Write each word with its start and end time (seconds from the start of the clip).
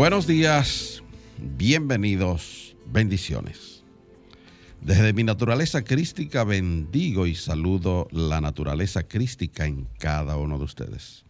Buenos 0.00 0.26
días, 0.26 1.02
bienvenidos, 1.36 2.74
bendiciones. 2.86 3.84
Desde 4.80 5.12
mi 5.12 5.24
naturaleza 5.24 5.84
crística 5.84 6.42
bendigo 6.42 7.26
y 7.26 7.34
saludo 7.34 8.08
la 8.10 8.40
naturaleza 8.40 9.02
crística 9.02 9.66
en 9.66 9.86
cada 9.98 10.38
uno 10.38 10.56
de 10.56 10.64
ustedes, 10.64 11.26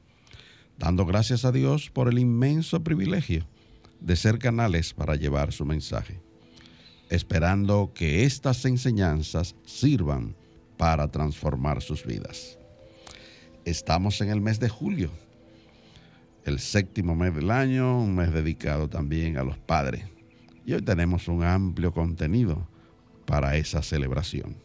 dando 0.79 1.05
gracias 1.05 1.45
a 1.45 1.51
Dios 1.51 1.91
por 1.91 2.07
el 2.07 2.21
inmenso 2.21 2.85
privilegio 2.85 3.45
de 3.99 4.15
ser 4.15 4.39
canales 4.39 4.95
para 4.95 5.17
llevar 5.17 5.53
su 5.53 5.67
mensaje, 5.67 6.21
esperando 7.09 7.91
que 7.93 8.23
estas 8.23 8.65
enseñanzas 8.67 9.57
sirvan 9.65 10.37
para 10.77 11.11
transformar 11.11 11.83
sus 11.83 12.07
vidas. 12.07 12.57
Estamos 13.65 14.21
en 14.21 14.31
el 14.31 14.41
mes 14.41 14.61
de 14.61 14.69
julio 14.69 15.11
el 16.45 16.59
séptimo 16.59 17.15
mes 17.15 17.35
del 17.35 17.51
año, 17.51 18.01
un 18.03 18.15
mes 18.15 18.33
dedicado 18.33 18.89
también 18.89 19.37
a 19.37 19.45
los 19.45 19.59
padres. 19.59 20.05
Y 20.65 20.73
hoy 20.73 20.83
tenemos 20.83 21.29
un 21.29 21.43
amplio 21.43 21.93
contenido 21.93 22.67
para 23.27 23.57
esa 23.57 23.83
celebración. 23.83 24.57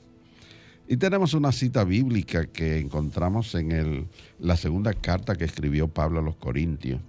Y 0.87 0.97
tenemos 0.97 1.33
una 1.33 1.51
cita 1.51 1.83
bíblica 1.83 2.45
que 2.45 2.77
encontramos 2.77 3.55
en 3.55 4.07
la 4.39 4.55
segunda 4.55 4.93
carta 4.93 5.35
que 5.35 5.45
escribió 5.45 5.87
Pablo 5.87 6.19
a 6.19 6.23
los 6.23 6.35
Corintios, 6.35 7.01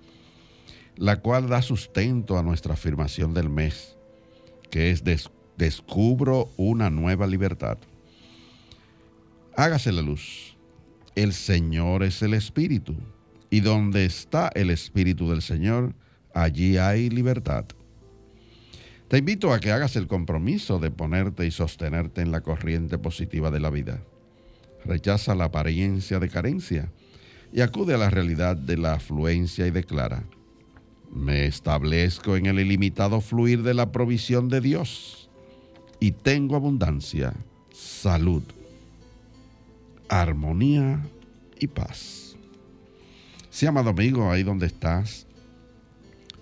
la 0.97 1.21
cual 1.21 1.49
da 1.49 1.61
sustento 1.61 2.39
a 2.39 2.43
nuestra 2.43 2.75
afirmación 2.75 3.35
del 3.35 3.51
mes, 3.51 3.97
que 4.71 4.91
es 4.91 5.03
descubro 5.57 6.51
una 6.57 6.89
nueva 6.89 7.27
libertad. 7.27 7.77
Hágase 9.57 9.93
la 9.93 10.03
luz. 10.03 10.57
El 11.15 11.33
Señor 11.33 12.03
es 12.03 12.23
el 12.23 12.35
Espíritu 12.35 12.95
y 13.51 13.61
donde 13.61 14.05
está 14.05 14.51
el 14.55 14.71
Espíritu 14.71 15.31
del 15.31 15.43
Señor, 15.43 15.95
allí 16.35 16.77
hay 16.79 17.11
libertad. 17.11 17.65
Te 19.09 19.19
invito 19.19 19.53
a 19.53 19.61
que 19.61 19.71
hagas 19.71 19.95
el 19.95 20.09
compromiso 20.09 20.79
de 20.81 20.91
ponerte 20.91 21.47
y 21.47 21.53
sostenerte 21.53 22.23
en 22.23 22.33
la 22.33 22.41
corriente 22.41 22.99
positiva 22.99 23.51
de 23.51 23.61
la 23.61 23.71
vida. 23.71 24.03
Rechaza 24.85 25.35
la 25.35 25.45
apariencia 25.45 26.19
de 26.19 26.29
carencia 26.29 26.91
y 27.53 27.61
acude 27.61 27.95
a 27.95 27.99
la 27.99 28.11
realidad 28.11 28.57
de 28.57 28.77
la 28.77 28.95
afluencia 28.95 29.67
y 29.67 29.71
declara, 29.71 30.25
me 31.13 31.47
establezco 31.47 32.37
en 32.37 32.47
el 32.47 32.59
ilimitado 32.59 33.21
fluir 33.21 33.63
de 33.63 33.75
la 33.75 33.93
provisión 33.93 34.49
de 34.49 34.61
Dios 34.61 35.31
y 36.01 36.11
tengo 36.11 36.57
abundancia, 36.57 37.33
salud, 37.73 38.43
armonía 40.09 41.01
y 41.59 41.69
paz. 41.69 42.26
Sí, 43.57 43.65
amado 43.65 43.89
amigo, 43.89 44.31
ahí 44.31 44.43
donde 44.43 44.67
estás, 44.67 45.27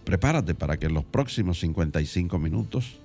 prepárate 0.02 0.52
para 0.52 0.80
que 0.80 0.86
en 0.86 0.94
los 0.94 1.04
próximos 1.04 1.60
55 1.60 2.40
minutos 2.40 2.98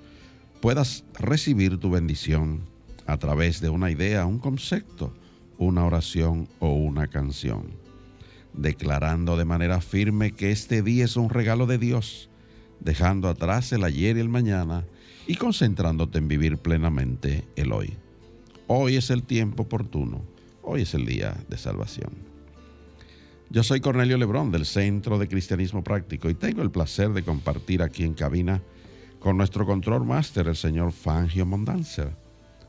puedas 0.62 1.04
recibir 1.20 1.78
tu 1.78 1.92
bendición 1.92 2.62
a 3.06 3.18
través 3.18 3.62
de 3.62 3.70
una 3.70 3.92
idea, 3.92 4.26
un 4.26 4.40
concepto, 4.40 5.14
una 5.60 5.86
oración 5.86 6.48
o 6.58 6.74
una 6.74 7.06
canción, 7.06 7.68
declarando 8.54 9.38
de 9.38 9.46
manera 9.46 9.80
firme 9.80 10.32
que 10.32 10.50
este 10.50 10.82
día 10.82 11.06
es 11.06 11.16
un 11.16 11.30
regalo 11.30 11.68
de 11.68 11.78
Dios, 11.78 12.32
dejando 12.80 13.30
atrás 13.30 13.72
el 13.74 13.84
ayer 13.84 14.18
y 14.18 14.22
el 14.22 14.30
mañana 14.30 14.86
y 15.28 15.36
concentrándote 15.36 16.18
en 16.18 16.28
vivir 16.28 16.58
plenamente 16.58 17.46
el 17.56 17.72
hoy. 17.72 17.94
Hoy 18.66 18.96
es 18.96 19.12
el 19.12 19.22
tiempo 19.22 19.62
oportuno, 19.62 20.24
hoy 20.64 20.82
es 20.82 20.96
el 20.96 21.06
día 21.06 21.38
de 21.48 21.60
salvación. 21.60 22.29
Yo 23.52 23.64
soy 23.64 23.80
Cornelio 23.80 24.16
Lebrón 24.20 24.52
del 24.52 24.64
Centro 24.64 25.18
de 25.18 25.28
Cristianismo 25.28 25.84
Práctico 25.84 26.30
y 26.30 26.36
tengo 26.36 26.62
el 26.62 26.70
placer 26.70 27.10
de 27.14 27.24
compartir 27.24 27.82
aquí 27.82 28.04
en 28.04 28.14
cabina 28.14 28.62
con 29.20 29.38
nuestro 29.38 29.66
control 29.66 30.06
máster, 30.06 30.48
el 30.48 30.56
señor 30.56 30.92
Fangio 30.92 31.48
Mondanzer, 31.48 32.16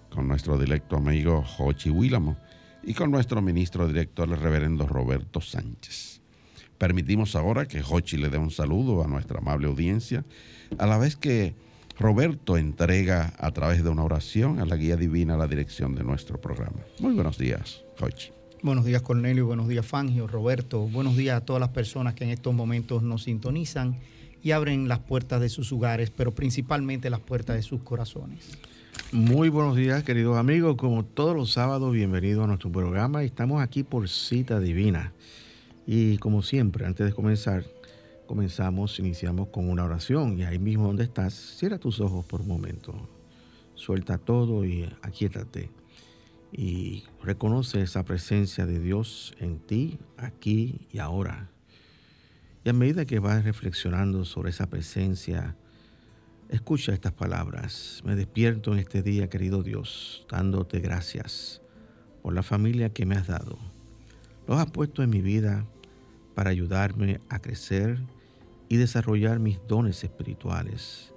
con 0.08 0.26
nuestro 0.26 0.58
directo 0.58 0.96
amigo 0.96 1.42
Jochi 1.42 1.90
Willamo 1.90 2.38
y 2.82 2.94
con 2.94 3.10
nuestro 3.10 3.42
ministro 3.42 3.86
director, 3.86 4.26
el 4.30 4.38
reverendo 4.38 4.86
Roberto 4.86 5.42
Sánchez. 5.42 6.22
Permitimos 6.78 7.36
ahora 7.36 7.66
que 7.66 7.82
Jochi 7.82 8.16
le 8.16 8.30
dé 8.30 8.38
un 8.38 8.50
saludo 8.50 9.04
a 9.04 9.06
nuestra 9.06 9.40
amable 9.40 9.66
audiencia, 9.66 10.24
a 10.78 10.86
la 10.86 10.96
vez 10.96 11.14
que 11.14 11.54
Roberto 11.98 12.56
entrega 12.56 13.34
a 13.38 13.50
través 13.50 13.84
de 13.84 13.90
una 13.90 14.04
oración 14.04 14.60
a 14.60 14.64
la 14.64 14.76
guía 14.76 14.96
divina 14.96 15.36
la 15.36 15.46
dirección 15.46 15.94
de 15.94 16.04
nuestro 16.04 16.40
programa. 16.40 16.80
Muy 17.00 17.12
buenos 17.12 17.36
días, 17.36 17.82
Jochi. 17.98 18.39
Buenos 18.62 18.84
días 18.84 19.00
Cornelio, 19.00 19.46
buenos 19.46 19.68
días 19.68 19.86
Fangio, 19.86 20.26
Roberto, 20.26 20.80
buenos 20.80 21.16
días 21.16 21.38
a 21.38 21.40
todas 21.46 21.60
las 21.60 21.70
personas 21.70 22.12
que 22.12 22.24
en 22.24 22.30
estos 22.30 22.52
momentos 22.52 23.02
nos 23.02 23.22
sintonizan 23.22 23.96
y 24.42 24.50
abren 24.50 24.86
las 24.86 24.98
puertas 24.98 25.40
de 25.40 25.48
sus 25.48 25.72
hogares, 25.72 26.10
pero 26.10 26.34
principalmente 26.34 27.08
las 27.08 27.20
puertas 27.20 27.56
de 27.56 27.62
sus 27.62 27.80
corazones. 27.80 28.58
Muy 29.12 29.48
buenos 29.48 29.76
días 29.76 30.04
queridos 30.04 30.36
amigos, 30.36 30.76
como 30.76 31.06
todos 31.06 31.34
los 31.34 31.52
sábados, 31.52 31.90
bienvenidos 31.94 32.44
a 32.44 32.48
nuestro 32.48 32.70
programa. 32.70 33.22
Estamos 33.22 33.62
aquí 33.62 33.82
por 33.82 34.10
cita 34.10 34.60
divina. 34.60 35.14
Y 35.86 36.18
como 36.18 36.42
siempre, 36.42 36.84
antes 36.84 37.06
de 37.06 37.14
comenzar, 37.14 37.64
comenzamos, 38.26 38.98
iniciamos 38.98 39.48
con 39.48 39.70
una 39.70 39.84
oración. 39.84 40.38
Y 40.38 40.44
ahí 40.44 40.58
mismo 40.58 40.86
donde 40.86 41.04
estás, 41.04 41.32
cierra 41.32 41.78
tus 41.78 41.98
ojos 41.98 42.26
por 42.26 42.42
un 42.42 42.48
momento, 42.48 42.94
suelta 43.74 44.18
todo 44.18 44.66
y 44.66 44.86
aquíétate 45.00 45.79
y 46.52 47.04
reconoce 47.22 47.82
esa 47.82 48.04
presencia 48.04 48.66
de 48.66 48.80
Dios 48.80 49.34
en 49.38 49.58
ti, 49.58 49.98
aquí 50.16 50.86
y 50.92 50.98
ahora. 50.98 51.50
Y 52.64 52.68
a 52.68 52.72
medida 52.72 53.04
que 53.04 53.18
vas 53.18 53.44
reflexionando 53.44 54.24
sobre 54.24 54.50
esa 54.50 54.68
presencia, 54.68 55.56
escucha 56.48 56.92
estas 56.92 57.12
palabras. 57.12 58.02
Me 58.04 58.16
despierto 58.16 58.72
en 58.72 58.80
este 58.80 59.02
día, 59.02 59.30
querido 59.30 59.62
Dios, 59.62 60.26
dándote 60.30 60.80
gracias 60.80 61.62
por 62.22 62.34
la 62.34 62.42
familia 62.42 62.92
que 62.92 63.06
me 63.06 63.16
has 63.16 63.28
dado. 63.28 63.58
Los 64.46 64.58
has 64.58 64.70
puesto 64.70 65.02
en 65.02 65.10
mi 65.10 65.22
vida 65.22 65.64
para 66.34 66.50
ayudarme 66.50 67.20
a 67.28 67.38
crecer 67.38 67.98
y 68.68 68.76
desarrollar 68.76 69.38
mis 69.38 69.60
dones 69.66 70.02
espirituales, 70.04 71.12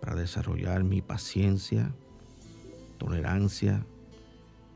para 0.00 0.14
desarrollar 0.14 0.84
mi 0.84 1.02
paciencia, 1.02 1.92
tolerancia, 2.98 3.84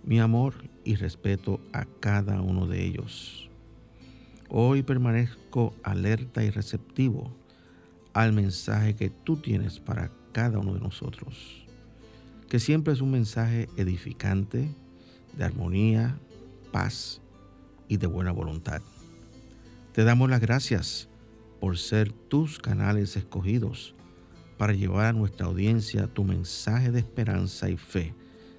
mi 0.08 0.20
amor 0.20 0.54
y 0.84 0.94
respeto 0.94 1.60
a 1.70 1.84
cada 1.84 2.40
uno 2.40 2.66
de 2.66 2.82
ellos. 2.82 3.50
Hoy 4.48 4.82
permanezco 4.82 5.74
alerta 5.82 6.42
y 6.42 6.48
receptivo 6.48 7.30
al 8.14 8.32
mensaje 8.32 8.96
que 8.96 9.10
tú 9.10 9.36
tienes 9.36 9.80
para 9.80 10.10
cada 10.32 10.60
uno 10.60 10.72
de 10.72 10.80
nosotros, 10.80 11.66
que 12.48 12.58
siempre 12.58 12.94
es 12.94 13.02
un 13.02 13.10
mensaje 13.10 13.68
edificante, 13.76 14.74
de 15.36 15.44
armonía, 15.44 16.18
paz 16.72 17.20
y 17.86 17.98
de 17.98 18.06
buena 18.06 18.32
voluntad. 18.32 18.80
Te 19.92 20.04
damos 20.04 20.30
las 20.30 20.40
gracias 20.40 21.10
por 21.60 21.76
ser 21.76 22.12
tus 22.12 22.58
canales 22.58 23.14
escogidos 23.14 23.94
para 24.56 24.72
llevar 24.72 25.04
a 25.04 25.12
nuestra 25.12 25.44
audiencia 25.44 26.06
tu 26.06 26.24
mensaje 26.24 26.92
de 26.92 27.00
esperanza 27.00 27.68
y 27.68 27.76
fe 27.76 28.14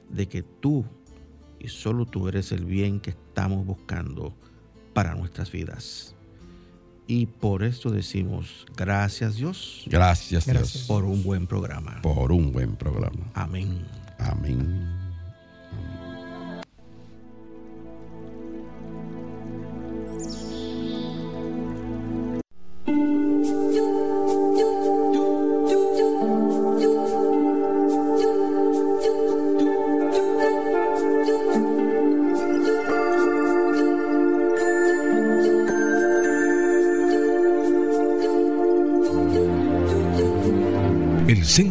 de 0.10 0.28
que 0.28 0.44
tú 0.44 0.86
y 1.60 1.68
solo 1.68 2.06
tú 2.06 2.28
eres 2.28 2.52
el 2.52 2.66
bien 2.66 3.00
que 3.00 3.12
estamos 3.12 3.66
buscando 3.66 4.34
para 4.94 5.16
nuestras 5.16 5.52
vidas. 5.52 6.16
Y 7.08 7.26
por 7.26 7.64
esto 7.64 7.90
decimos, 7.90 8.66
gracias 8.78 9.36
Dios. 9.36 9.84
Gracias, 9.88 10.46
Dios. 10.46 10.86
Por 10.88 11.06
un 11.06 11.24
buen 11.24 11.48
programa. 11.48 12.00
Por 12.04 12.32
un 12.32 12.52
buen 12.52 12.76
programa. 12.76 13.32
Amén. 13.34 13.88
Amén. 14.20 14.99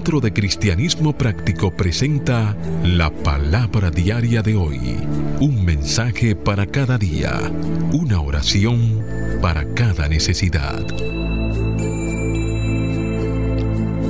De 0.09 0.33
Cristianismo 0.33 1.13
Práctico 1.13 1.71
presenta 1.71 2.57
la 2.83 3.11
palabra 3.11 3.91
diaria 3.91 4.41
de 4.41 4.57
hoy. 4.57 4.97
Un 5.39 5.63
mensaje 5.67 6.35
para 6.35 6.67
cada 6.67 6.97
día. 6.97 7.39
Una 7.93 8.19
oración 8.23 9.05
para 9.43 9.75
cada 9.75 10.09
necesidad. 10.09 10.81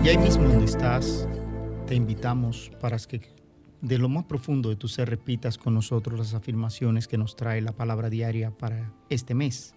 Y 0.05 0.09
ahí 0.09 0.19
mismo 0.19 0.45
donde 0.45 0.67
estás, 0.67 1.29
te 1.89 1.97
invitamos 1.97 2.71
para 2.81 2.97
que 2.99 3.21
de 3.81 3.99
lo 3.99 4.09
más 4.09 4.25
profundo 4.25 4.69
de 4.69 4.77
tu 4.77 4.87
ser 4.87 5.11
repitas 5.11 5.59
con 5.59 5.75
nosotros 5.75 6.17
las 6.17 6.33
afirmaciones 6.33 7.09
que 7.09 7.19
nos 7.19 7.35
trae 7.35 7.61
la 7.61 7.73
palabra 7.73 8.09
diaria 8.09 8.53
para 8.53 8.93
este 9.11 9.35
mes. 9.35 9.75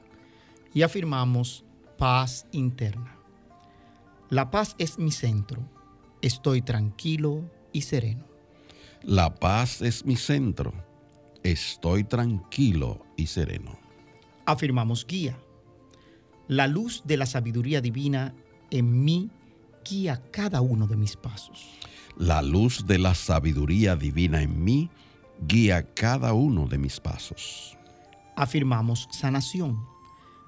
Y 0.72 0.84
afirmamos 0.84 1.66
paz 1.98 2.46
interna. 2.52 3.18
La 4.30 4.52
paz 4.52 4.76
es 4.78 5.00
mi 5.00 5.10
centro. 5.10 5.81
Estoy 6.22 6.62
tranquilo 6.62 7.50
y 7.74 7.82
sereno. 7.82 8.26
La 9.04 9.34
paz 9.34 9.82
es 9.82 10.06
mi 10.06 10.16
centro. 10.16 10.74
Estoy 11.44 12.04
tranquilo 12.04 13.04
y 13.18 13.28
sereno. 13.28 13.80
Afirmamos 14.46 15.08
guía. 15.08 15.38
La 16.48 16.68
luz 16.68 17.02
de 17.06 17.18
la 17.18 17.26
sabiduría 17.26 17.82
divina 17.82 18.36
en 18.70 19.04
mí 19.04 19.32
guía 19.84 20.22
cada 20.32 20.62
uno 20.62 20.86
de 20.86 20.98
mis 20.98 21.16
pasos. 21.16 21.80
La 22.18 22.42
luz 22.42 22.86
de 22.86 23.00
la 23.00 23.16
sabiduría 23.16 23.96
divina 23.96 24.42
en 24.42 24.64
mí 24.64 24.90
guía 25.48 25.94
cada 25.94 26.34
uno 26.34 26.68
de 26.68 26.78
mis 26.78 27.00
pasos. 27.00 27.78
Afirmamos 28.36 29.08
sanación. 29.12 29.84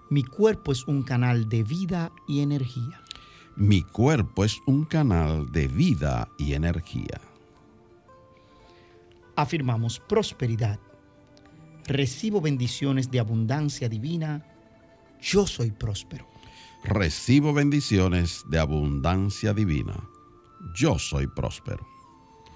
Mi 0.10 0.24
cuerpo 0.24 0.72
es 0.72 0.88
un 0.88 1.04
canal 1.04 1.50
de 1.50 1.64
vida 1.64 2.12
y 2.28 2.42
energía. 2.42 3.03
Mi 3.56 3.84
cuerpo 3.84 4.44
es 4.44 4.60
un 4.66 4.84
canal 4.84 5.52
de 5.52 5.68
vida 5.68 6.28
y 6.40 6.54
energía. 6.54 7.22
Afirmamos 9.36 10.00
prosperidad. 10.00 10.80
Recibo 11.86 12.42
bendiciones 12.42 13.12
de 13.12 13.20
abundancia 13.20 13.88
divina. 13.90 14.44
Yo 15.22 15.46
soy 15.46 15.70
próspero. 15.70 16.26
Recibo 16.84 17.54
bendiciones 17.54 18.44
de 18.50 18.58
abundancia 18.58 19.54
divina. 19.54 20.10
Yo 20.74 20.98
soy 20.98 21.28
próspero. 21.28 21.86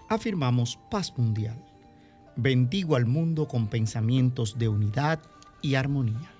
Afirmamos 0.09 0.79
paz 0.89 1.13
mundial. 1.15 1.63
Bendigo 2.35 2.95
al 2.95 3.05
mundo 3.05 3.47
con 3.47 3.67
pensamientos 3.67 4.57
de 4.57 4.67
unidad 4.67 5.21
y 5.61 5.75
armonía. 5.75 6.31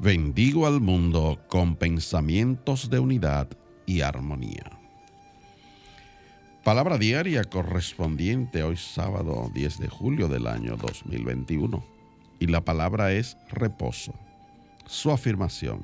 Bendigo 0.00 0.66
al 0.66 0.80
mundo 0.80 1.38
con 1.48 1.76
pensamientos 1.76 2.90
de 2.90 2.98
unidad 2.98 3.48
y 3.86 4.00
armonía. 4.00 4.82
Palabra 6.64 6.96
diaria 6.96 7.42
correspondiente 7.42 8.62
hoy 8.62 8.76
sábado 8.76 9.50
10 9.52 9.80
de 9.80 9.88
julio 9.88 10.28
del 10.28 10.46
año 10.46 10.76
2021. 10.76 11.82
Y 12.38 12.46
la 12.46 12.60
palabra 12.60 13.12
es 13.12 13.36
reposo. 13.50 14.14
Su 14.86 15.10
afirmación. 15.10 15.80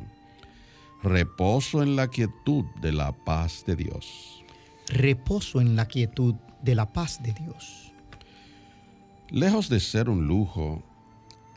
Reposo 1.03 1.83
en 1.83 1.97
la 1.97 2.07
quietud 2.07 2.65
de 2.81 2.93
la 2.93 3.11
paz 3.11 3.65
de 3.67 3.75
Dios. 3.75 4.45
Reposo 4.87 5.61
en 5.61 5.75
la 5.75 5.87
quietud 5.87 6.37
de 6.63 6.77
la 6.77 6.93
paz 6.93 7.21
de 7.25 7.33
Dios. 7.33 7.93
Lejos 9.31 9.69
de 9.69 9.81
ser 9.81 10.09
un 10.09 10.29
lujo, 10.29 10.83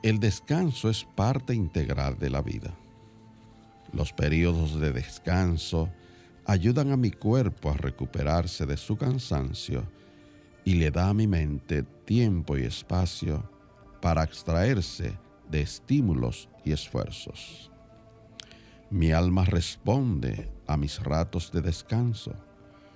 el 0.02 0.20
descanso 0.20 0.90
es 0.90 1.04
parte 1.04 1.54
integral 1.54 2.18
de 2.18 2.32
la 2.32 2.42
vida. 2.42 2.74
Los 3.94 4.14
periodos 4.14 4.80
de 4.80 4.92
descanso 4.92 5.90
ayudan 6.52 6.92
a 6.92 6.98
mi 6.98 7.12
cuerpo 7.12 7.70
a 7.70 7.78
recuperarse 7.78 8.66
de 8.66 8.76
su 8.76 8.98
cansancio 8.98 9.84
y 10.66 10.74
le 10.74 10.92
da 10.92 11.08
a 11.08 11.14
mi 11.14 11.26
mente 11.26 11.84
tiempo 11.84 12.58
y 12.58 12.64
espacio 12.64 13.50
para 14.02 14.24
extraerse 14.24 15.18
de 15.50 15.62
estímulos 15.62 16.50
y 16.66 16.74
esfuerzos. 16.74 17.72
Mi 18.90 19.14
alma 19.14 19.46
responde 19.46 20.52
a 20.68 20.76
mis 20.76 21.02
ratos 21.02 21.54
de 21.54 21.62
descanso, 21.62 22.34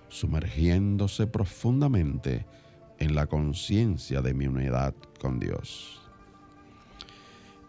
sumergiéndose 0.10 1.26
profundamente 1.26 2.46
en 3.00 3.16
la 3.16 3.26
conciencia 3.28 4.22
de 4.22 4.34
mi 4.34 4.48
unidad 4.48 4.94
con 5.22 5.40
Dios. 5.40 6.02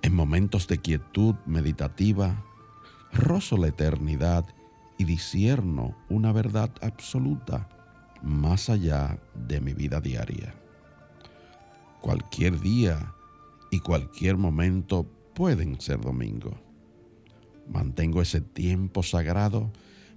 En 0.03 0.15
momentos 0.15 0.67
de 0.67 0.79
quietud 0.79 1.37
meditativa, 1.47 2.45
rozo 3.13 3.57
la 3.57 3.69
eternidad 3.69 4.45
y 4.99 5.05
disierno 5.05 5.97
una 6.09 6.33
verdad 6.33 6.71
absoluta 6.81 7.69
más 8.23 8.71
allá 8.71 9.19
de 9.35 9.61
mi 9.61 9.75
vida 9.75 10.01
diaria. 10.01 10.55
Cualquier 12.01 12.61
día 12.61 13.15
y 13.71 13.81
cualquier 13.81 14.37
momento 14.37 15.07
pueden 15.35 15.81
ser 15.81 16.01
domingo. 16.01 16.57
Mantengo 17.69 18.23
ese 18.23 18.41
tiempo 18.41 19.03
sagrado 19.03 19.73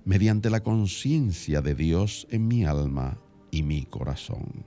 mediante 0.05 0.49
la 0.49 0.61
conciencia 0.61 1.61
de 1.61 1.75
Dios 1.75 2.27
en 2.29 2.47
mi 2.47 2.65
alma 2.65 3.17
y 3.51 3.63
mi 3.63 3.85
corazón. 3.85 4.63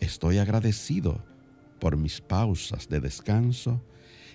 Estoy 0.00 0.38
agradecido 0.38 1.24
por 1.80 1.96
mis 1.96 2.20
pausas 2.20 2.88
de 2.88 3.00
descanso 3.00 3.82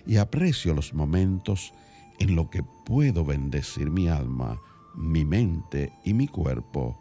y 0.06 0.16
aprecio 0.16 0.74
los 0.74 0.92
momentos 0.92 1.72
en 2.20 2.36
lo 2.36 2.48
que 2.48 2.62
puedo 2.62 3.24
bendecir 3.24 3.90
mi 3.90 4.06
alma, 4.08 4.60
mi 4.94 5.24
mente 5.24 5.92
y 6.04 6.14
mi 6.14 6.28
cuerpo 6.28 7.00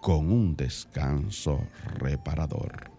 con 0.00 0.30
un 0.30 0.54
descanso 0.54 1.66
reparador. 1.96 2.90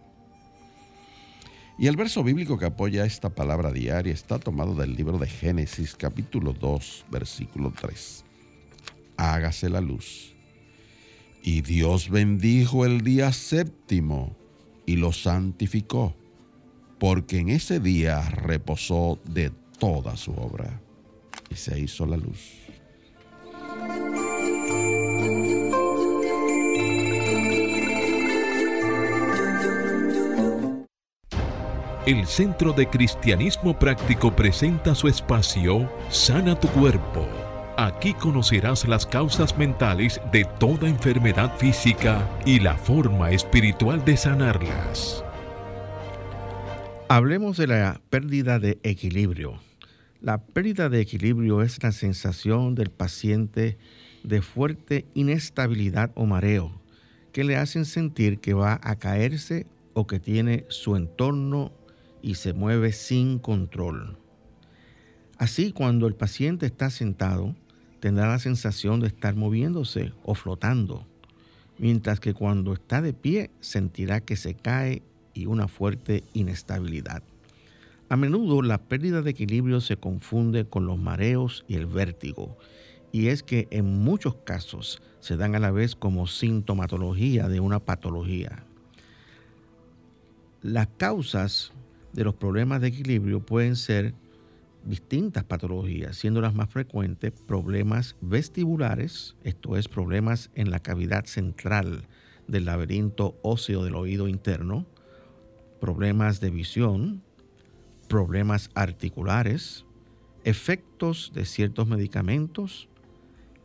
Y 1.78 1.88
el 1.88 1.96
verso 1.96 2.24
bíblico 2.24 2.58
que 2.58 2.66
apoya 2.66 3.06
esta 3.06 3.30
palabra 3.30 3.72
diaria 3.72 4.12
está 4.12 4.38
tomado 4.38 4.76
del 4.76 4.96
libro 4.96 5.18
de 5.18 5.28
Génesis 5.28 5.96
capítulo 5.96 6.52
2 6.54 7.06
versículo 7.10 7.72
3. 7.80 8.26
Hágase 9.16 9.70
la 9.70 9.80
luz. 9.80 10.36
Y 11.42 11.62
Dios 11.62 12.10
bendijo 12.10 12.86
el 12.86 13.02
día 13.02 13.32
séptimo 13.32 14.36
y 14.86 14.98
lo 14.98 15.14
santificó, 15.14 16.14
porque 17.00 17.38
en 17.38 17.50
ese 17.50 17.80
día 17.80 18.22
reposó 18.30 19.20
de 19.24 19.52
toda 19.80 20.18
su 20.18 20.34
obra 20.34 20.82
y 21.50 21.56
se 21.56 21.80
hizo 21.80 22.06
la 22.06 22.18
luz. 22.18 22.70
El 32.10 32.26
Centro 32.26 32.74
de 32.74 32.88
Cristianismo 32.88 33.78
Práctico 33.78 34.36
presenta 34.36 34.96
su 34.96 35.08
espacio 35.08 35.92
Sana 36.10 36.60
tu 36.60 36.68
Cuerpo. 36.70 37.28
Aquí 37.78 38.14
conocerás 38.16 38.88
las 38.88 39.06
causas 39.06 39.56
mentales 39.58 40.20
de 40.32 40.44
toda 40.60 40.90
enfermedad 40.90 41.56
física 41.58 42.28
y 42.48 42.62
la 42.62 42.76
forma 42.76 43.30
espiritual 43.30 44.04
de 44.06 44.18
sanarlas. 44.18 45.24
Hablemos 47.10 47.58
de 47.58 47.68
la 47.68 48.02
pérdida 48.10 48.58
de 48.58 48.80
equilibrio. 48.82 49.69
La 50.22 50.38
pérdida 50.38 50.90
de 50.90 51.00
equilibrio 51.00 51.62
es 51.62 51.82
la 51.82 51.94
sensación 51.94 52.76
del 52.76 52.90
paciente 52.90 53.78
de 54.26 54.42
fuerte 54.42 55.06
inestabilidad 55.14 56.12
o 56.16 56.26
mareo 56.26 56.74
que 57.32 57.46
le 57.46 57.56
hacen 57.56 57.86
sentir 57.86 58.40
que 58.40 58.54
va 58.54 58.82
a 58.84 58.98
caerse 58.98 59.66
o 59.94 60.08
que 60.08 60.20
tiene 60.20 60.66
su 60.68 60.98
entorno 60.98 61.72
y 62.22 62.36
se 62.36 62.52
mueve 62.52 62.92
sin 62.92 63.40
control. 63.40 64.18
Así, 65.38 65.72
cuando 65.72 66.06
el 66.06 66.16
paciente 66.16 66.66
está 66.66 66.90
sentado, 66.90 67.56
tendrá 68.02 68.28
la 68.28 68.40
sensación 68.40 69.00
de 69.00 69.08
estar 69.08 69.38
moviéndose 69.38 70.12
o 70.26 70.36
flotando, 70.36 71.08
mientras 71.78 72.20
que 72.20 72.34
cuando 72.34 72.74
está 72.74 73.02
de 73.02 73.14
pie 73.14 73.52
sentirá 73.62 74.20
que 74.20 74.36
se 74.36 74.54
cae 74.54 75.02
y 75.34 75.46
una 75.46 75.70
fuerte 75.70 76.26
inestabilidad. 76.34 77.24
A 78.10 78.18
menudo 78.18 78.64
la 78.64 78.80
pérdida 78.80 79.22
de 79.22 79.30
equilibrio 79.30 79.82
se 79.82 79.98
confunde 79.98 80.66
con 80.66 80.88
los 80.88 80.98
mareos 80.98 81.64
y 81.68 81.76
el 81.76 81.86
vértigo, 81.86 82.58
y 83.12 83.28
es 83.28 83.44
que 83.44 83.68
en 83.70 83.86
muchos 83.86 84.34
casos 84.34 85.00
se 85.20 85.38
dan 85.38 85.54
a 85.54 85.60
la 85.60 85.70
vez 85.70 85.96
como 85.96 86.26
sintomatología 86.26 87.48
de 87.48 87.60
una 87.60 87.80
patología. 87.80 88.64
Las 90.64 90.88
causas 90.98 91.72
de 92.14 92.24
los 92.24 92.34
problemas 92.34 92.82
de 92.82 92.88
equilibrio 92.88 93.46
pueden 93.46 93.76
ser 93.76 94.16
distintas 94.84 95.44
patologías, 95.44 96.18
siendo 96.18 96.42
las 96.42 96.56
más 96.56 96.70
frecuentes 96.72 97.32
problemas 97.32 98.16
vestibulares, 98.22 99.36
esto 99.44 99.78
es 99.78 99.88
problemas 99.88 100.50
en 100.56 100.72
la 100.72 100.80
cavidad 100.80 101.26
central 101.26 102.08
del 102.48 102.66
laberinto 102.66 103.38
óseo 103.44 103.84
del 103.84 103.94
oído 103.94 104.28
interno, 104.28 104.88
problemas 105.80 106.40
de 106.40 106.50
visión, 106.50 107.22
problemas 108.10 108.70
articulares, 108.74 109.86
efectos 110.44 111.32
de 111.34 111.46
ciertos 111.46 111.88
medicamentos, 111.88 112.90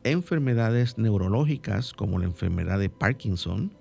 enfermedades 0.05 0.99
neurológicas 0.99 1.93
como 1.93 2.21
la 2.21 2.27
enfermedad 2.27 2.79
de 2.79 2.91
Parkinson 2.91 3.73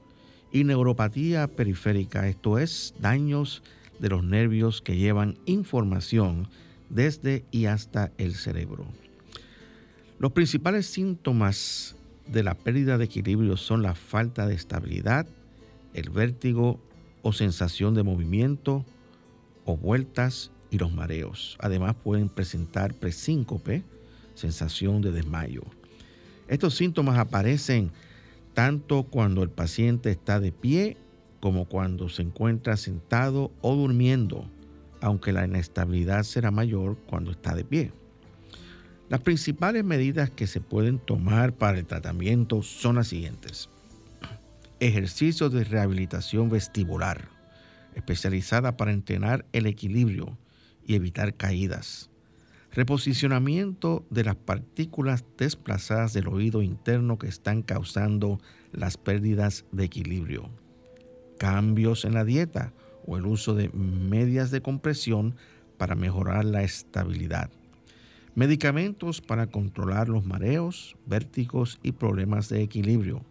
y 0.51 0.63
neuropatía 0.63 1.48
periférica, 1.48 2.27
esto 2.27 2.58
es, 2.58 2.96
daños 3.00 3.62
de 4.00 4.10
los 4.10 4.24
nervios 4.24 4.82
que 4.82 4.98
llevan 4.98 5.38
información 5.46 6.48
desde 6.89 7.43
y 7.51 7.65
hasta 7.65 8.12
el 8.17 8.34
cerebro. 8.36 8.86
Los 10.20 10.32
principales 10.32 10.86
síntomas 10.86 11.96
de 12.27 12.43
la 12.43 12.53
pérdida 12.53 12.98
de 12.98 13.05
equilibrio 13.05 13.58
son 13.58 13.82
la 13.82 13.96
falta 13.96 14.48
de 14.48 14.55
estabilidad, 14.55 15.27
el 15.93 16.10
vértigo 16.10 16.79
o 17.22 17.34
sensación 17.34 17.93
de 17.93 18.03
movimiento 18.03 18.86
o 19.65 19.75
vueltas 19.75 20.51
y 20.74 20.80
los 20.80 20.92
mareos. 20.92 21.56
Además 21.60 21.96
pueden 22.03 22.30
presentar 22.30 22.94
presíncope, 22.96 23.84
sensación 24.34 25.01
de 25.01 25.12
desmayo. 25.12 25.62
Estos 26.48 26.75
síntomas 26.75 27.20
aparecen 27.20 27.92
tanto 28.53 29.03
cuando 29.03 29.44
el 29.44 29.50
paciente 29.50 30.10
está 30.10 30.39
de 30.39 30.51
pie 30.51 30.98
como 31.39 31.65
cuando 31.65 32.10
se 32.10 32.24
encuentra 32.24 32.77
sentado 32.77 33.51
o 33.62 33.75
durmiendo, 33.75 34.46
aunque 35.01 35.32
la 35.32 35.46
inestabilidad 35.46 36.24
será 36.24 36.51
mayor 36.51 36.98
cuando 37.08 37.32
está 37.32 37.53
de 37.56 37.65
pie. 37.65 37.92
Las 39.10 39.22
principales 39.22 39.84
medidas 39.84 40.30
que 40.32 40.48
se 40.48 40.62
pueden 40.62 40.98
tomar 40.98 41.53
para 41.53 41.77
el 41.77 41.86
tratamiento 41.86 42.63
son 42.63 42.96
las 42.96 43.10
siguientes. 43.10 43.70
Ejercicios 44.80 45.51
de 45.51 45.65
rehabilitación 45.65 46.50
vestibular, 46.50 47.27
especializada 47.94 48.75
para 48.75 48.92
entrenar 48.92 49.46
el 49.53 49.68
equilibrio 49.68 50.38
y 50.86 50.96
evitar 50.96 51.36
caídas. 51.36 52.10
Reposicionamiento 52.72 54.06
de 54.10 54.24
las 54.24 54.36
partículas 54.36 55.24
desplazadas 55.38 56.13
del 56.13 56.28
oído 56.28 56.62
interno 56.62 57.18
que 57.18 57.28
están 57.28 57.62
causando 57.62 58.40
las 58.72 58.98
pérdidas 58.98 59.66
de 59.72 59.84
equilibrio. 59.86 60.50
Cambios 61.38 62.06
en 62.06 62.13
la 62.13 62.25
dieta 62.25 62.74
o 63.06 63.18
el 63.18 63.25
uso 63.25 63.54
de 63.54 63.70
medias 63.70 64.50
de 64.50 64.62
compresión 64.62 65.36
para 65.78 65.96
mejorar 65.96 66.46
la 66.46 66.63
estabilidad 66.63 67.50
Medicamentos 68.36 69.22
para 69.22 69.46
controlar 69.46 70.10
los 70.10 70.25
mareos, 70.25 70.96
vértigos 71.06 71.80
y 71.84 71.92
problemas 71.92 72.50
de 72.50 72.63
equilibrio. 72.63 73.22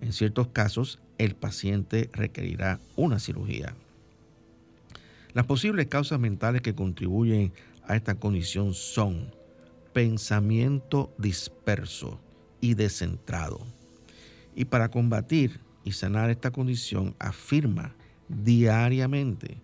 En 0.00 0.12
ciertos 0.12 0.48
casos, 0.48 0.98
el 1.18 1.36
paciente 1.36 2.10
requerirá 2.12 2.80
una 2.96 3.20
cirugía. 3.20 3.76
Las 5.32 5.46
posibles 5.46 5.86
causas 5.86 6.18
mentales 6.18 6.62
que 6.62 6.74
contribuyen 6.74 7.52
a 7.86 7.96
esta 7.96 8.14
condición 8.16 8.74
son 8.74 9.34
pensamiento 9.92 11.12
disperso 11.18 12.20
y 12.60 12.74
descentrado. 12.74 13.60
Y 14.54 14.64
para 14.64 14.90
combatir 14.90 15.60
y 15.84 15.92
sanar 15.92 16.30
esta 16.30 16.50
condición, 16.50 17.14
afirma 17.18 17.94
diariamente, 18.28 19.58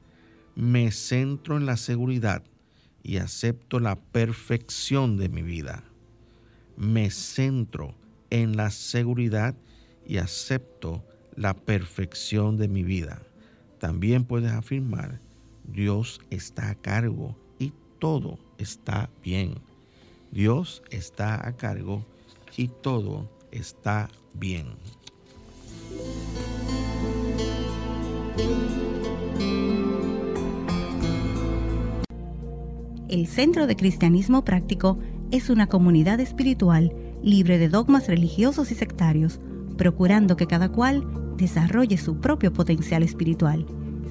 me 0.55 0.91
centro 0.91 1.57
en 1.57 1.67
la 1.67 1.77
seguridad 1.77 2.43
y 3.03 3.19
acepto 3.19 3.79
la 3.79 3.97
perfección 3.97 5.17
de 5.17 5.29
mi 5.29 5.43
vida. 5.43 5.85
Me 6.77 7.11
centro 7.11 7.95
en 8.31 8.57
la 8.57 8.71
seguridad 8.71 9.55
y 10.07 10.17
acepto 10.19 11.05
la 11.37 11.55
perfección 11.55 12.57
de 12.57 12.69
mi 12.69 12.83
vida. 12.83 13.23
También 13.79 14.25
puedes 14.25 14.53
afirmar, 14.53 15.21
Dios 15.67 16.21
está 16.31 16.71
a 16.71 16.75
cargo 16.75 17.37
y 17.59 17.73
todo 17.99 18.39
está 18.59 19.11
bien. 19.23 19.55
Dios 20.31 20.83
está 20.91 21.47
a 21.47 21.53
cargo 21.57 22.05
y 22.57 22.69
todo 22.69 23.29
está 23.51 24.09
bien. 24.35 24.67
El 33.09 33.27
Centro 33.29 33.67
de 33.67 33.77
Cristianismo 33.77 34.45
Práctico 34.45 34.99
es 35.31 35.49
una 35.49 35.69
comunidad 35.69 36.21
espiritual 36.21 36.93
libre 37.23 37.59
de 37.59 37.69
dogmas 37.69 38.09
religiosos 38.09 38.71
y 38.71 38.75
sectarios, 38.75 39.41
procurando 39.77 40.37
que 40.37 40.47
cada 40.47 40.71
cual 40.71 41.05
desarrolle 41.37 41.99
su 41.99 42.21
propio 42.21 42.53
potencial 42.53 43.03
espiritual. 43.03 43.67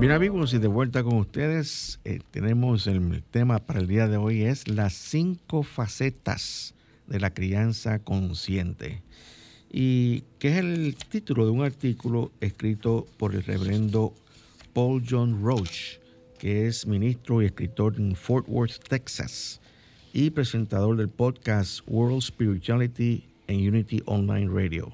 Bien 0.00 0.12
amigos, 0.12 0.54
y 0.54 0.58
de 0.58 0.68
vuelta 0.68 1.02
con 1.02 1.16
ustedes, 1.16 1.98
eh, 2.04 2.20
tenemos 2.30 2.86
el 2.86 3.24
tema 3.32 3.58
para 3.58 3.80
el 3.80 3.88
día 3.88 4.06
de 4.06 4.16
hoy 4.16 4.42
es 4.42 4.68
las 4.68 4.92
cinco 4.92 5.64
facetas 5.64 6.72
de 7.08 7.18
la 7.18 7.34
crianza 7.34 7.98
consciente. 7.98 9.02
Y 9.72 10.20
que 10.38 10.50
es 10.50 10.56
el 10.58 10.94
título 10.94 11.46
de 11.46 11.50
un 11.50 11.64
artículo 11.64 12.30
escrito 12.40 13.08
por 13.16 13.34
el 13.34 13.42
reverendo 13.42 14.14
Paul 14.72 15.02
John 15.04 15.42
Roach, 15.42 15.98
que 16.38 16.68
es 16.68 16.86
ministro 16.86 17.42
y 17.42 17.46
escritor 17.46 17.96
en 17.98 18.14
Fort 18.14 18.46
Worth, 18.48 18.78
Texas 18.88 19.60
y 20.12 20.30
presentador 20.30 20.96
del 20.96 21.08
podcast 21.08 21.80
World 21.88 22.22
Spirituality 22.22 23.24
en 23.48 23.68
Unity 23.68 24.00
Online 24.06 24.48
Radio. 24.48 24.92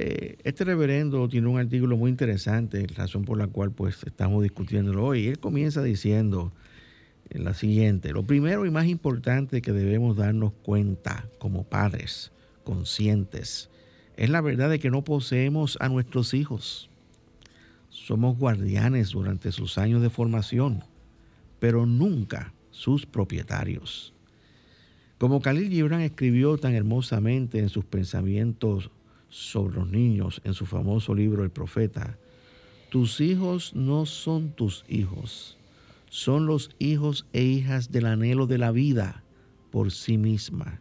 Eh, 0.00 0.38
este 0.44 0.62
reverendo 0.62 1.28
tiene 1.28 1.48
un 1.48 1.58
artículo 1.58 1.96
muy 1.96 2.08
interesante, 2.08 2.86
razón 2.94 3.24
por 3.24 3.36
la 3.36 3.48
cual 3.48 3.72
pues 3.72 4.00
estamos 4.06 4.44
discutiéndolo 4.44 5.04
hoy. 5.04 5.26
Él 5.26 5.40
comienza 5.40 5.82
diciendo 5.82 6.52
en 7.30 7.42
la 7.42 7.52
siguiente, 7.52 8.12
lo 8.12 8.22
primero 8.22 8.64
y 8.64 8.70
más 8.70 8.86
importante 8.86 9.60
que 9.60 9.72
debemos 9.72 10.16
darnos 10.16 10.52
cuenta 10.62 11.28
como 11.40 11.64
padres 11.64 12.30
conscientes 12.62 13.70
es 14.16 14.30
la 14.30 14.40
verdad 14.40 14.70
de 14.70 14.78
que 14.78 14.88
no 14.88 15.02
poseemos 15.02 15.76
a 15.80 15.88
nuestros 15.88 16.32
hijos. 16.32 16.88
Somos 17.90 18.38
guardianes 18.38 19.10
durante 19.10 19.50
sus 19.50 19.78
años 19.78 20.00
de 20.00 20.10
formación, 20.10 20.84
pero 21.58 21.86
nunca 21.86 22.54
sus 22.70 23.04
propietarios. 23.04 24.14
Como 25.18 25.40
Khalil 25.40 25.70
Gibran 25.70 26.02
escribió 26.02 26.56
tan 26.56 26.74
hermosamente 26.74 27.58
en 27.58 27.68
sus 27.68 27.84
pensamientos 27.84 28.92
sobre 29.28 29.76
los 29.76 29.88
niños 29.88 30.40
en 30.44 30.54
su 30.54 30.66
famoso 30.66 31.14
libro 31.14 31.44
El 31.44 31.50
Profeta, 31.50 32.18
tus 32.90 33.20
hijos 33.20 33.74
no 33.74 34.06
son 34.06 34.52
tus 34.52 34.84
hijos, 34.88 35.58
son 36.08 36.46
los 36.46 36.70
hijos 36.78 37.26
e 37.32 37.42
hijas 37.42 37.92
del 37.92 38.06
anhelo 38.06 38.46
de 38.46 38.58
la 38.58 38.70
vida 38.70 39.22
por 39.70 39.90
sí 39.90 40.16
misma. 40.16 40.80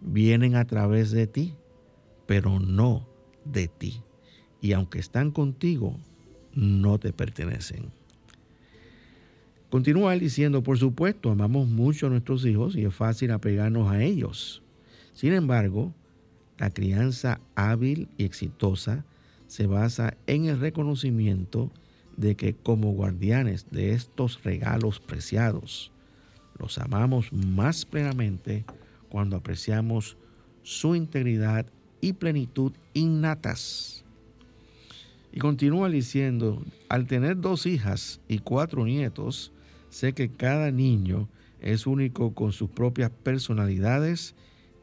Vienen 0.00 0.54
a 0.54 0.64
través 0.64 1.10
de 1.10 1.26
ti, 1.26 1.54
pero 2.26 2.60
no 2.60 3.06
de 3.44 3.68
ti. 3.68 4.02
Y 4.60 4.72
aunque 4.72 4.98
están 4.98 5.30
contigo, 5.30 5.98
no 6.54 6.98
te 6.98 7.12
pertenecen. 7.12 7.90
Continúa 9.70 10.14
él 10.14 10.20
diciendo, 10.20 10.62
por 10.62 10.78
supuesto, 10.78 11.30
amamos 11.30 11.68
mucho 11.68 12.06
a 12.06 12.10
nuestros 12.10 12.46
hijos 12.46 12.74
y 12.74 12.84
es 12.84 12.94
fácil 12.94 13.32
apegarnos 13.32 13.90
a 13.90 14.02
ellos. 14.02 14.62
Sin 15.12 15.34
embargo, 15.34 15.92
la 16.58 16.70
crianza 16.70 17.40
hábil 17.54 18.08
y 18.16 18.24
exitosa 18.24 19.04
se 19.46 19.66
basa 19.66 20.16
en 20.26 20.46
el 20.46 20.60
reconocimiento 20.60 21.70
de 22.16 22.34
que 22.34 22.54
como 22.54 22.92
guardianes 22.92 23.66
de 23.70 23.92
estos 23.92 24.42
regalos 24.42 25.00
preciados, 25.00 25.92
los 26.58 26.78
amamos 26.78 27.32
más 27.32 27.86
plenamente 27.86 28.64
cuando 29.08 29.36
apreciamos 29.36 30.16
su 30.62 30.94
integridad 30.94 31.66
y 32.00 32.12
plenitud 32.14 32.72
innatas. 32.92 34.04
Y 35.32 35.38
continúa 35.38 35.88
diciendo, 35.88 36.62
al 36.88 37.06
tener 37.06 37.40
dos 37.40 37.64
hijas 37.66 38.20
y 38.28 38.38
cuatro 38.40 38.84
nietos, 38.84 39.52
Sé 39.90 40.12
que 40.12 40.30
cada 40.30 40.70
niño 40.70 41.28
es 41.60 41.86
único 41.86 42.34
con 42.34 42.52
sus 42.52 42.70
propias 42.70 43.10
personalidades, 43.10 44.34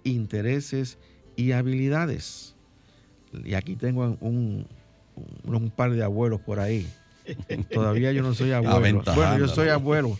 intereses 0.04 0.98
y 1.36 1.52
habilidades. 1.52 2.56
Y 3.44 3.54
aquí 3.54 3.76
tengo 3.76 4.18
un, 4.22 4.68
par 5.76 5.92
de 5.92 6.04
abuelos 6.04 6.42
por 6.42 6.60
ahí. 6.60 6.88
Todavía 7.72 8.12
yo 8.12 8.22
no 8.22 8.34
soy 8.34 8.52
abuelo. 8.52 9.04
Bueno, 9.16 9.38
yo 9.38 9.48
soy 9.48 9.70
abuelo. 9.70 10.18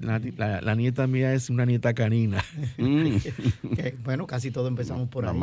la, 0.00 0.74
nieta 0.74 1.06
mía 1.06 1.34
es 1.34 1.50
una 1.50 1.66
nieta 1.66 1.94
canina. 1.94 2.42
Mm. 2.78 3.16
bueno, 4.04 4.26
casi 4.26 4.50
todos 4.50 4.68
empezamos 4.68 5.08
por 5.08 5.26
ahí. 5.26 5.38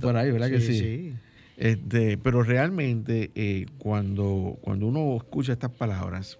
Por 0.00 0.16
ahí, 0.16 0.30
¿verdad 0.30 0.50
que 0.50 0.60
sí? 0.60 1.14
Este, 1.58 2.16
pero 2.18 2.44
realmente 2.44 3.32
eh, 3.34 3.66
cuando, 3.78 4.58
cuando 4.60 4.86
uno 4.86 5.16
escucha 5.16 5.52
estas 5.54 5.72
palabras, 5.72 6.38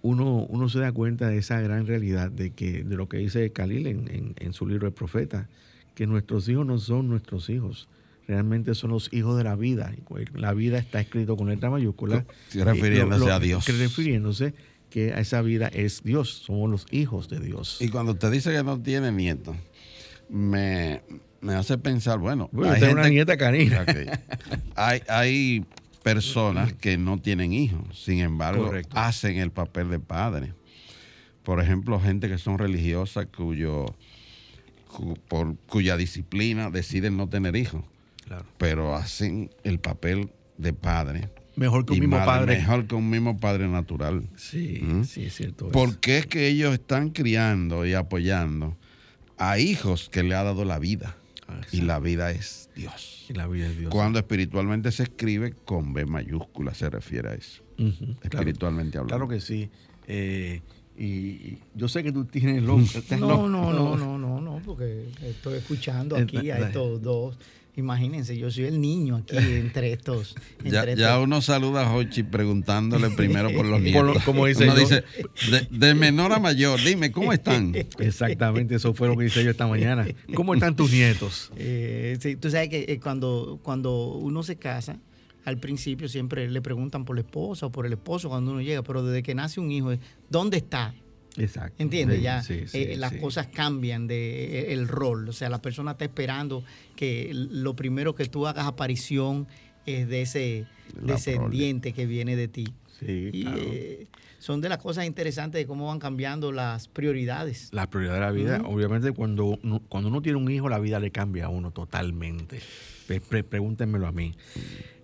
uno, 0.00 0.46
uno 0.48 0.68
se 0.70 0.80
da 0.80 0.92
cuenta 0.92 1.28
de 1.28 1.36
esa 1.36 1.60
gran 1.60 1.86
realidad 1.86 2.30
de 2.30 2.52
que 2.52 2.84
de 2.84 2.96
lo 2.96 3.08
que 3.08 3.18
dice 3.18 3.52
Khalil 3.52 3.86
en, 3.86 4.34
en, 4.38 4.52
su 4.54 4.66
libro 4.66 4.86
El 4.86 4.94
Profeta, 4.94 5.48
que 5.94 6.06
nuestros 6.06 6.48
hijos 6.48 6.66
no 6.66 6.78
son 6.78 7.08
nuestros 7.08 7.50
hijos, 7.50 7.88
realmente 8.26 8.74
son 8.74 8.90
los 8.90 9.12
hijos 9.12 9.36
de 9.36 9.44
la 9.44 9.56
vida. 9.56 9.92
La 10.34 10.54
vida 10.54 10.78
está 10.78 11.00
escrito 11.00 11.36
con 11.36 11.48
letra 11.48 11.70
mayúscula. 11.70 12.24
refiriéndose 12.54 13.30
a 13.30 13.38
Dios. 13.38 13.66
refiriéndose 13.66 14.54
que 14.90 15.12
a 15.14 15.20
esa 15.20 15.40
vida 15.40 15.68
es 15.68 16.02
Dios, 16.02 16.42
somos 16.44 16.70
los 16.70 16.86
hijos 16.90 17.28
de 17.28 17.40
Dios. 17.40 17.78
Y 17.80 17.88
cuando 17.88 18.12
usted 18.12 18.30
dice 18.30 18.52
que 18.52 18.62
no 18.62 18.80
tiene 18.80 19.10
nietos, 19.10 19.56
me, 20.28 21.02
hace 21.48 21.78
pensar, 21.78 22.18
bueno, 22.18 22.50
hay 22.64 22.80
tengo 22.80 22.92
una 22.92 23.08
nieta 23.08 23.36
canina. 23.36 23.86
hay, 24.76 25.02
hay 25.08 25.66
personas 26.02 26.74
que 26.74 26.98
no 26.98 27.18
tienen 27.18 27.52
hijos, 27.52 27.98
sin 27.98 28.18
embargo, 28.20 28.70
hacen 28.90 29.38
el 29.38 29.50
papel 29.50 29.88
de 29.90 29.98
padre. 29.98 30.52
Por 31.42 31.60
ejemplo, 31.60 31.98
gente 31.98 32.28
que 32.28 32.38
son 32.38 32.58
religiosas 32.58 33.26
cuyo, 33.34 33.86
por, 35.28 35.56
cuya 35.66 35.96
disciplina 35.96 36.70
deciden 36.70 37.16
no 37.16 37.28
tener 37.28 37.56
hijos, 37.56 37.84
pero 38.58 38.94
hacen 38.94 39.50
el 39.64 39.78
papel 39.78 40.30
de 40.58 40.72
padre. 40.72 41.30
Mejor 41.56 41.84
que 41.84 41.92
un 41.92 42.00
mismo 42.00 42.16
padre. 42.16 42.56
Mejor 42.56 42.86
que 42.86 42.94
un 42.94 43.10
mismo 43.10 43.38
padre 43.38 43.68
natural. 43.68 44.28
Sí, 44.36 44.80
¿Mm? 44.82 45.04
sí, 45.04 45.26
es 45.26 45.34
cierto. 45.34 45.68
Porque 45.70 46.18
es 46.18 46.26
que 46.26 46.48
ellos 46.48 46.72
están 46.72 47.10
criando 47.10 47.84
y 47.84 47.92
apoyando 47.92 48.76
a 49.36 49.58
hijos 49.58 50.08
que 50.08 50.22
le 50.22 50.34
ha 50.34 50.42
dado 50.42 50.64
la 50.64 50.78
vida. 50.78 51.16
Y 51.70 51.82
la 51.82 51.98
vida 51.98 52.30
es 52.30 52.70
Dios. 52.74 53.26
Y 53.28 53.34
la 53.34 53.46
vida 53.46 53.66
es 53.66 53.78
Dios. 53.78 53.90
Cuando 53.90 54.18
espiritualmente 54.18 54.90
se 54.90 55.02
escribe 55.02 55.52
con 55.52 55.92
B 55.92 56.06
mayúscula, 56.06 56.72
se 56.72 56.88
refiere 56.88 57.28
a 57.28 57.34
eso. 57.34 57.62
Espiritualmente 58.22 58.96
hablando. 58.96 59.14
Claro 59.14 59.28
que 59.28 59.40
sí. 59.40 59.68
Eh, 60.06 60.62
y, 60.98 61.58
yo 61.74 61.88
sé 61.88 62.02
que 62.02 62.12
tú 62.12 62.24
tienes 62.24 62.62
no, 62.62 62.76
no, 62.78 63.48
no, 63.48 63.72
no, 63.72 63.96
no, 63.96 64.18
no, 64.18 64.40
no, 64.40 64.62
porque 64.64 65.08
estoy 65.22 65.58
escuchando 65.58 66.16
aquí 66.16 66.50
a 66.50 66.58
estos 66.58 67.02
dos 67.02 67.36
Imagínense, 67.74 68.36
yo 68.36 68.50
soy 68.50 68.64
el 68.64 68.82
niño 68.82 69.16
aquí 69.16 69.36
entre 69.38 69.92
estos. 69.94 70.34
ya, 70.96 71.18
uno 71.18 71.40
saluda 71.40 71.86
a 71.86 71.94
Hochi 71.94 72.22
preguntándole 72.22 73.08
primero 73.10 73.50
por 73.50 73.64
los 73.64 73.80
niños. 73.82 74.22
como 74.24 74.44
dice 74.44 74.64
uno 74.64 74.74
dice, 74.74 75.04
de, 75.70 75.94
menor 75.94 76.34
a 76.34 76.38
mayor, 76.38 76.78
dime, 76.82 77.10
¿cómo 77.10 77.32
están? 77.32 77.74
Exactamente, 77.98 78.74
eso 78.74 78.92
fue 78.92 79.08
lo 79.08 79.16
que 79.16 79.24
hice 79.24 79.42
yo 79.42 79.50
esta 79.50 79.66
mañana. 79.66 80.06
¿Cómo 80.34 80.52
están 80.52 80.76
tus 80.76 80.92
nietos? 80.92 81.50
Eh, 81.56 82.18
sí, 82.20 82.36
tú 82.36 82.50
sabes 82.50 82.68
que 82.68 82.84
eh, 82.86 83.00
cuando, 83.00 83.58
cuando 83.62 84.16
uno 84.16 84.42
se 84.42 84.56
casa, 84.56 84.98
al 85.44 85.58
principio 85.58 86.08
siempre 86.08 86.48
le 86.48 86.62
preguntan 86.62 87.04
por 87.04 87.16
la 87.16 87.22
esposa 87.22 87.66
o 87.66 87.72
por 87.72 87.86
el 87.86 87.92
esposo 87.92 88.28
cuando 88.28 88.52
uno 88.52 88.60
llega, 88.60 88.82
pero 88.82 89.02
desde 89.04 89.22
que 89.22 89.34
nace 89.34 89.60
un 89.60 89.70
hijo, 89.70 89.92
¿dónde 90.30 90.58
está? 90.58 90.94
Exacto. 91.36 91.82
¿Entiendes? 91.82 92.20
ya 92.20 92.42
eh, 92.48 92.96
las 92.98 93.12
cosas 93.14 93.46
cambian 93.46 94.06
de 94.06 94.60
eh, 94.60 94.72
el 94.72 94.88
rol. 94.88 95.28
O 95.28 95.32
sea, 95.32 95.48
la 95.48 95.62
persona 95.62 95.92
está 95.92 96.04
esperando 96.04 96.62
que 96.94 97.30
lo 97.32 97.74
primero 97.74 98.14
que 98.14 98.26
tú 98.26 98.46
hagas 98.46 98.66
aparición 98.66 99.46
es 99.86 100.08
de 100.08 100.22
ese 100.22 100.66
descendiente 101.00 101.92
que 101.92 102.06
viene 102.06 102.36
de 102.36 102.48
ti. 102.48 102.66
Sí, 103.00 103.30
y, 103.32 103.46
eh, 103.48 104.06
son 104.38 104.60
de 104.60 104.68
las 104.68 104.78
cosas 104.78 105.06
interesantes 105.06 105.60
de 105.60 105.66
cómo 105.66 105.86
van 105.86 105.98
cambiando 105.98 106.52
las 106.52 106.88
prioridades. 106.88 107.68
La 107.72 107.88
prioridad 107.88 108.14
de 108.14 108.20
la 108.20 108.30
vida, 108.30 108.62
obviamente 108.64 109.12
cuando, 109.12 109.58
cuando 109.88 110.08
uno 110.08 110.22
tiene 110.22 110.38
un 110.38 110.50
hijo, 110.50 110.68
la 110.68 110.78
vida 110.78 111.00
le 111.00 111.10
cambia 111.10 111.46
a 111.46 111.48
uno 111.48 111.70
totalmente. 111.70 112.60
Pregúntenmelo 113.48 114.06
a 114.06 114.12
mí. 114.12 114.34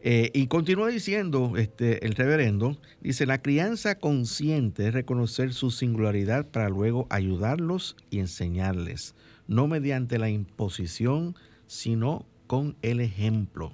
Eh, 0.01 0.31
y 0.33 0.47
continúa 0.47 0.89
diciendo 0.89 1.55
este, 1.57 2.07
el 2.07 2.15
reverendo, 2.15 2.79
dice, 3.01 3.27
la 3.27 3.43
crianza 3.43 3.99
consciente 3.99 4.89
es 4.89 4.95
reconocer 4.95 5.53
su 5.53 5.71
singularidad 5.71 6.47
para 6.47 6.69
luego 6.69 7.07
ayudarlos 7.11 7.97
y 8.11 8.21
enseñarles, 8.21 9.15
no 9.49 9.67
mediante 9.67 10.19
la 10.19 10.31
imposición, 10.31 11.35
sino 11.67 12.27
con 12.47 12.77
el 12.83 13.01
ejemplo. 13.01 13.73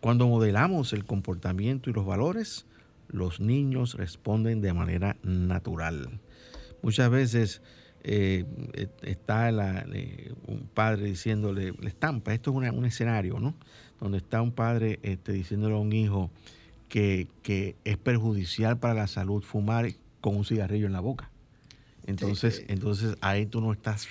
Cuando 0.00 0.28
modelamos 0.28 0.92
el 0.92 1.04
comportamiento 1.04 1.88
y 1.88 1.94
los 1.94 2.04
valores, 2.04 2.66
los 3.08 3.40
niños 3.40 3.94
responden 3.94 4.60
de 4.60 4.74
manera 4.74 5.16
natural. 5.22 6.20
Muchas 6.82 7.10
veces 7.10 7.62
eh, 8.08 8.44
está 9.02 9.50
eh, 9.50 10.32
un 10.46 10.68
padre 10.72 11.06
diciéndole, 11.06 11.72
le 11.72 11.88
estampa, 11.88 12.32
esto 12.32 12.52
es 12.62 12.70
un 12.72 12.84
escenario, 12.84 13.40
¿no? 13.40 13.56
donde 14.00 14.18
está 14.18 14.42
un 14.42 14.52
padre 14.52 15.00
este, 15.02 15.32
diciéndole 15.32 15.74
a 15.74 15.78
un 15.78 15.92
hijo 15.92 16.30
que, 16.88 17.26
es 17.84 17.96
perjudicial 17.98 18.78
para 18.78 18.94
la 18.94 19.06
salud 19.08 19.42
fumar 19.42 19.88
con 20.20 20.36
un 20.36 20.44
cigarrillo 20.44 20.86
en 20.86 20.92
la 20.92 21.00
boca. 21.00 21.30
Entonces, 22.06 22.64
entonces 22.68 23.16
ahí 23.22 23.44
tú 23.44 23.60
no 23.60 23.72
estás 23.72 24.06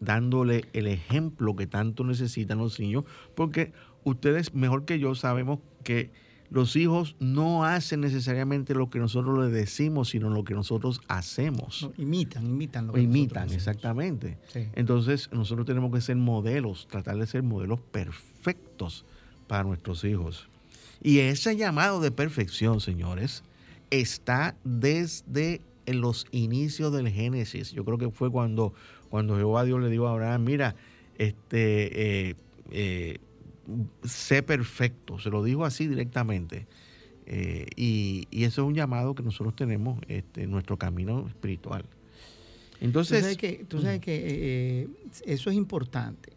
dándole 0.00 0.64
el 0.72 0.88
ejemplo 0.88 1.54
que 1.54 1.68
tanto 1.68 2.02
necesitan 2.02 2.58
los 2.58 2.80
niños, 2.80 3.04
porque 3.36 3.72
ustedes 4.02 4.52
mejor 4.52 4.84
que 4.84 4.98
yo 4.98 5.14
sabemos 5.14 5.60
que 5.84 6.10
los 6.50 6.76
hijos 6.76 7.16
no 7.18 7.64
hacen 7.64 8.00
necesariamente 8.00 8.74
lo 8.74 8.90
que 8.90 8.98
nosotros 8.98 9.44
les 9.44 9.52
decimos, 9.52 10.10
sino 10.10 10.30
lo 10.30 10.44
que 10.44 10.54
nosotros 10.54 11.00
hacemos. 11.08 11.90
imitan, 11.96 12.46
imitan 12.46 12.86
lo 12.86 12.92
que 12.92 13.02
Imitan, 13.02 13.50
exactamente. 13.52 14.38
Entonces, 14.74 15.30
nosotros 15.32 15.66
tenemos 15.66 15.92
que 15.92 16.00
ser 16.00 16.16
modelos, 16.16 16.86
tratar 16.88 17.16
de 17.16 17.26
ser 17.26 17.42
modelos 17.42 17.80
perfectos 17.80 19.04
para 19.46 19.64
nuestros 19.64 20.04
hijos. 20.04 20.48
Y 21.02 21.18
ese 21.18 21.56
llamado 21.56 22.00
de 22.00 22.10
perfección, 22.10 22.80
señores, 22.80 23.42
está 23.90 24.56
desde 24.64 25.60
los 25.86 26.26
inicios 26.30 26.92
del 26.92 27.08
Génesis. 27.08 27.72
Yo 27.72 27.84
creo 27.84 27.98
que 27.98 28.10
fue 28.10 28.30
cuando, 28.30 28.72
cuando 29.08 29.36
Jehová 29.36 29.64
Dios 29.64 29.80
le 29.80 29.88
dijo 29.88 30.08
a 30.08 30.12
Abraham, 30.12 30.44
mira, 30.44 30.74
este, 31.18 32.28
eh, 32.30 32.36
eh, 32.70 33.18
sé 34.04 34.42
perfecto, 34.42 35.18
se 35.18 35.30
lo 35.30 35.42
digo 35.42 35.64
así 35.64 35.86
directamente. 35.86 36.66
Eh, 37.26 37.66
y, 37.74 38.28
eso 38.30 38.62
es 38.62 38.68
un 38.68 38.74
llamado 38.74 39.14
que 39.14 39.22
nosotros 39.22 39.56
tenemos 39.56 40.00
este, 40.08 40.44
en 40.44 40.50
nuestro 40.50 40.76
camino 40.76 41.26
espiritual. 41.26 41.84
Entonces, 42.80 43.36
tú 43.68 43.80
sabes 43.80 44.00
que, 44.00 44.14
eh, 44.14 44.22
eh, 44.28 44.88
eso 45.24 45.50
es 45.50 45.56
importante, 45.56 46.32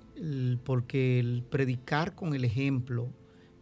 porque 0.64 1.20
el 1.20 1.44
predicar 1.50 2.16
con 2.16 2.34
el 2.34 2.44
ejemplo 2.46 3.08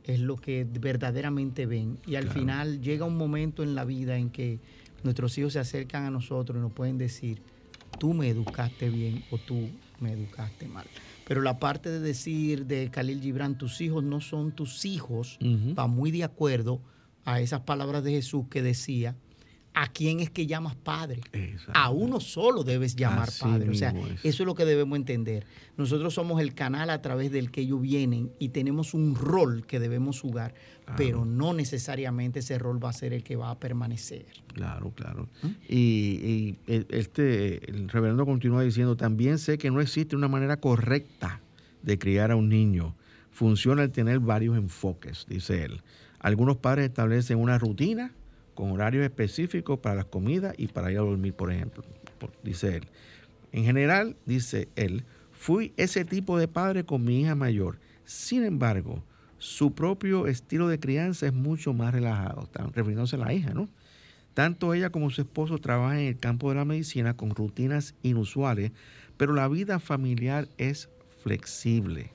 es 0.03 0.19
lo 0.19 0.37
que 0.37 0.65
verdaderamente 0.69 1.65
ven. 1.65 1.97
Y 2.05 2.15
al 2.15 2.29
final 2.29 2.81
llega 2.81 3.05
un 3.05 3.17
momento 3.17 3.61
en 3.61 3.75
la 3.75 3.83
vida 3.83 4.17
en 4.17 4.29
que 4.29 4.59
nuestros 5.03 5.37
hijos 5.37 5.53
se 5.53 5.59
acercan 5.59 6.05
a 6.05 6.11
nosotros 6.11 6.57
y 6.57 6.61
nos 6.61 6.71
pueden 6.71 6.97
decir, 6.97 7.41
tú 7.99 8.13
me 8.13 8.29
educaste 8.29 8.89
bien 8.89 9.23
o 9.31 9.37
tú 9.37 9.69
me 9.99 10.13
educaste 10.13 10.67
mal. 10.67 10.85
Pero 11.27 11.41
la 11.41 11.59
parte 11.59 11.89
de 11.89 11.99
decir 11.99 12.67
de 12.67 12.89
Khalil 12.89 13.19
Gibran, 13.19 13.57
tus 13.57 13.81
hijos 13.81 14.01
no 14.01 14.21
son 14.21 14.53
tus 14.53 14.85
hijos, 14.85 15.37
va 15.77 15.87
muy 15.87 16.09
de 16.09 16.23
acuerdo 16.23 16.81
a 17.25 17.41
esas 17.41 17.61
palabras 17.61 18.05
de 18.05 18.11
Jesús 18.11 18.45
que 18.49 18.61
decía, 18.61 19.17
¿a 19.77 19.85
quién 19.85 20.19
es 20.21 20.31
que 20.31 20.47
llamas 20.47 20.75
padre? 20.75 21.21
A 21.71 21.91
uno 21.91 22.19
solo 22.19 22.63
debes 22.63 22.95
llamar 22.95 23.29
padre. 23.39 23.69
O 23.69 23.75
sea, 23.75 23.93
eso 24.23 24.43
es 24.43 24.45
lo 24.47 24.55
que 24.55 24.65
debemos 24.65 24.97
entender. 24.97 25.45
Nosotros 25.77 26.15
somos 26.15 26.41
el 26.41 26.55
canal 26.55 26.89
a 26.89 26.99
través 27.03 27.31
del 27.31 27.51
que 27.51 27.61
ellos 27.61 27.79
vienen 27.79 28.31
y 28.39 28.49
tenemos 28.49 28.95
un 28.95 29.13
rol 29.13 29.67
que 29.67 29.79
debemos 29.79 30.19
jugar, 30.19 30.55
pero 30.95 31.25
no 31.25 31.53
necesariamente 31.53 32.39
ese 32.39 32.57
rol 32.57 32.83
va 32.83 32.89
a 32.89 32.93
ser 32.93 33.13
el 33.13 33.23
que 33.23 33.35
va 33.35 33.51
a 33.51 33.59
permanecer. 33.59 34.25
Claro, 34.53 34.91
claro. 34.95 35.29
¿Mm? 35.43 35.47
Y, 35.69 36.55
este, 36.65 37.69
el 37.69 37.87
reverendo 37.89 38.25
continúa 38.25 38.63
diciendo, 38.63 38.97
también 38.97 39.37
sé 39.37 39.59
que 39.59 39.69
no 39.69 39.79
existe 39.79 40.15
una 40.15 40.27
manera 40.27 40.57
correcta 40.57 41.39
de 41.83 41.99
criar 41.99 42.31
a 42.31 42.35
un 42.35 42.49
niño. 42.49 42.95
Funciona 43.29 43.83
el 43.83 43.91
tener 43.91 44.19
varios 44.19 44.57
enfoques, 44.57 45.27
dice 45.29 45.65
él. 45.65 45.81
Algunos 46.19 46.57
padres 46.57 46.87
establecen 46.87 47.37
una 47.37 47.59
rutina 47.59 48.11
con 48.57 48.71
horarios 48.71 49.03
específicos 49.03 49.77
para 49.77 49.93
las 49.93 50.05
comidas 50.05 50.55
y 50.57 50.65
para 50.65 50.91
ir 50.91 50.97
a 50.97 51.01
dormir, 51.01 51.35
por 51.35 51.51
ejemplo, 51.51 51.83
dice 52.41 52.77
él. 52.77 52.87
En 53.51 53.63
general, 53.65 54.17
dice 54.25 54.67
él, 54.75 55.03
fui 55.31 55.73
ese 55.77 56.05
tipo 56.05 56.39
de 56.39 56.47
padre 56.47 56.83
con 56.83 57.05
mi 57.05 57.21
hija 57.21 57.35
mayor. 57.35 57.77
Sin 58.03 58.43
embargo, 58.43 59.03
su 59.37 59.75
propio 59.75 60.25
estilo 60.25 60.67
de 60.67 60.79
crianza 60.79 61.27
es 61.27 61.33
mucho 61.33 61.71
más 61.73 61.93
relajado. 61.93 62.45
Están 62.45 62.73
refiriéndose 62.73 63.15
a 63.17 63.19
la 63.19 63.31
hija, 63.31 63.53
¿no? 63.53 63.69
Tanto 64.33 64.73
ella 64.73 64.89
como 64.89 65.11
su 65.11 65.21
esposo 65.21 65.59
trabajan 65.59 65.99
en 65.99 66.07
el 66.07 66.17
campo 66.17 66.49
de 66.49 66.55
la 66.55 66.65
medicina 66.65 67.15
con 67.15 67.35
rutinas 67.35 67.93
inusuales, 68.01 68.71
pero 69.17 69.33
la 69.33 69.47
vida 69.47 69.77
familiar 69.77 70.47
es 70.57 70.89
flexible. 71.21 72.09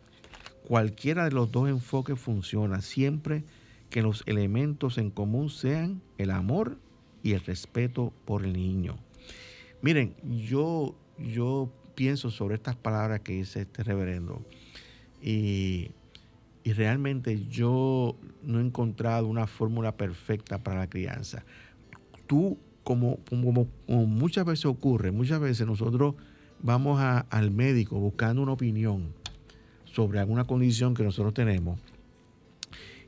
Cualquiera 0.66 1.22
de 1.24 1.30
los 1.30 1.52
dos 1.52 1.68
enfoques 1.68 2.18
funciona 2.18 2.80
siempre 2.80 3.44
que 3.92 4.02
los 4.02 4.24
elementos 4.26 4.98
en 4.98 5.10
común 5.10 5.50
sean 5.50 6.02
el 6.18 6.32
amor 6.32 6.78
y 7.22 7.34
el 7.34 7.40
respeto 7.40 8.12
por 8.24 8.44
el 8.44 8.54
niño. 8.54 8.96
Miren, 9.82 10.16
yo, 10.24 10.96
yo 11.18 11.70
pienso 11.94 12.30
sobre 12.30 12.56
estas 12.56 12.74
palabras 12.74 13.20
que 13.20 13.34
dice 13.34 13.60
este 13.60 13.84
reverendo 13.84 14.44
y 15.22 15.92
y 16.64 16.72
realmente 16.72 17.44
yo 17.48 18.16
no 18.42 18.60
he 18.60 18.62
encontrado 18.62 19.26
una 19.26 19.46
fórmula 19.46 19.96
perfecta 19.96 20.62
para 20.62 20.80
la 20.80 20.86
crianza. 20.88 21.44
Tú, 22.26 22.58
como, 22.84 23.18
como, 23.28 23.66
muchas 24.06 24.44
veces 24.44 24.66
ocurre, 24.66 25.10
muchas 25.10 25.40
veces 25.40 25.66
nosotros 25.66 26.14
vamos 26.60 27.00
al 27.00 27.50
médico 27.50 27.98
buscando 27.98 28.42
una 28.42 28.52
opinión 28.52 29.12
sobre 29.84 30.20
alguna 30.20 30.44
condición 30.44 30.94
que 30.94 31.02
nosotros 31.02 31.34
tenemos 31.34 31.80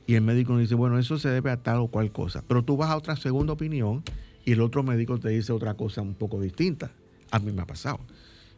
y 0.06 0.14
el 0.14 0.22
médico 0.22 0.52
nos 0.52 0.62
dice, 0.62 0.74
bueno, 0.74 0.98
eso 0.98 1.18
se 1.18 1.30
debe 1.30 1.50
a 1.50 1.62
tal 1.62 1.78
o 1.78 1.88
cual 1.88 2.12
cosa. 2.12 2.44
Pero 2.46 2.62
tú 2.62 2.76
vas 2.76 2.90
a 2.90 2.96
otra 2.96 3.16
segunda 3.16 3.52
opinión 3.52 4.02
y 4.44 4.52
el 4.52 4.60
otro 4.60 4.82
médico 4.82 5.18
te 5.18 5.30
dice 5.30 5.52
otra 5.52 5.74
cosa 5.74 6.02
un 6.02 6.14
poco 6.14 6.40
distinta. 6.40 6.92
A 7.30 7.38
mí 7.38 7.52
me 7.52 7.62
ha 7.62 7.66
pasado. 7.66 8.00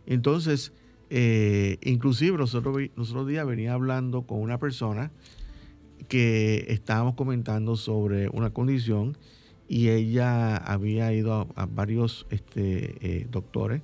Entonces, 0.06 0.72
eh, 1.10 1.78
inclusive 1.82 2.36
nosotros, 2.36 2.76
nosotros 2.96 3.28
días 3.28 3.46
venía 3.46 3.74
hablando 3.74 4.22
con 4.22 4.40
una 4.40 4.58
persona 4.58 5.12
que 6.08 6.66
estábamos 6.68 7.14
comentando 7.14 7.76
sobre 7.76 8.28
una 8.28 8.50
condición 8.50 9.16
y 9.68 9.88
ella 9.88 10.56
había 10.56 11.12
ido 11.12 11.48
a, 11.54 11.66
varios 11.66 12.26
este, 12.30 12.96
eh, 13.00 13.26
doctores 13.30 13.82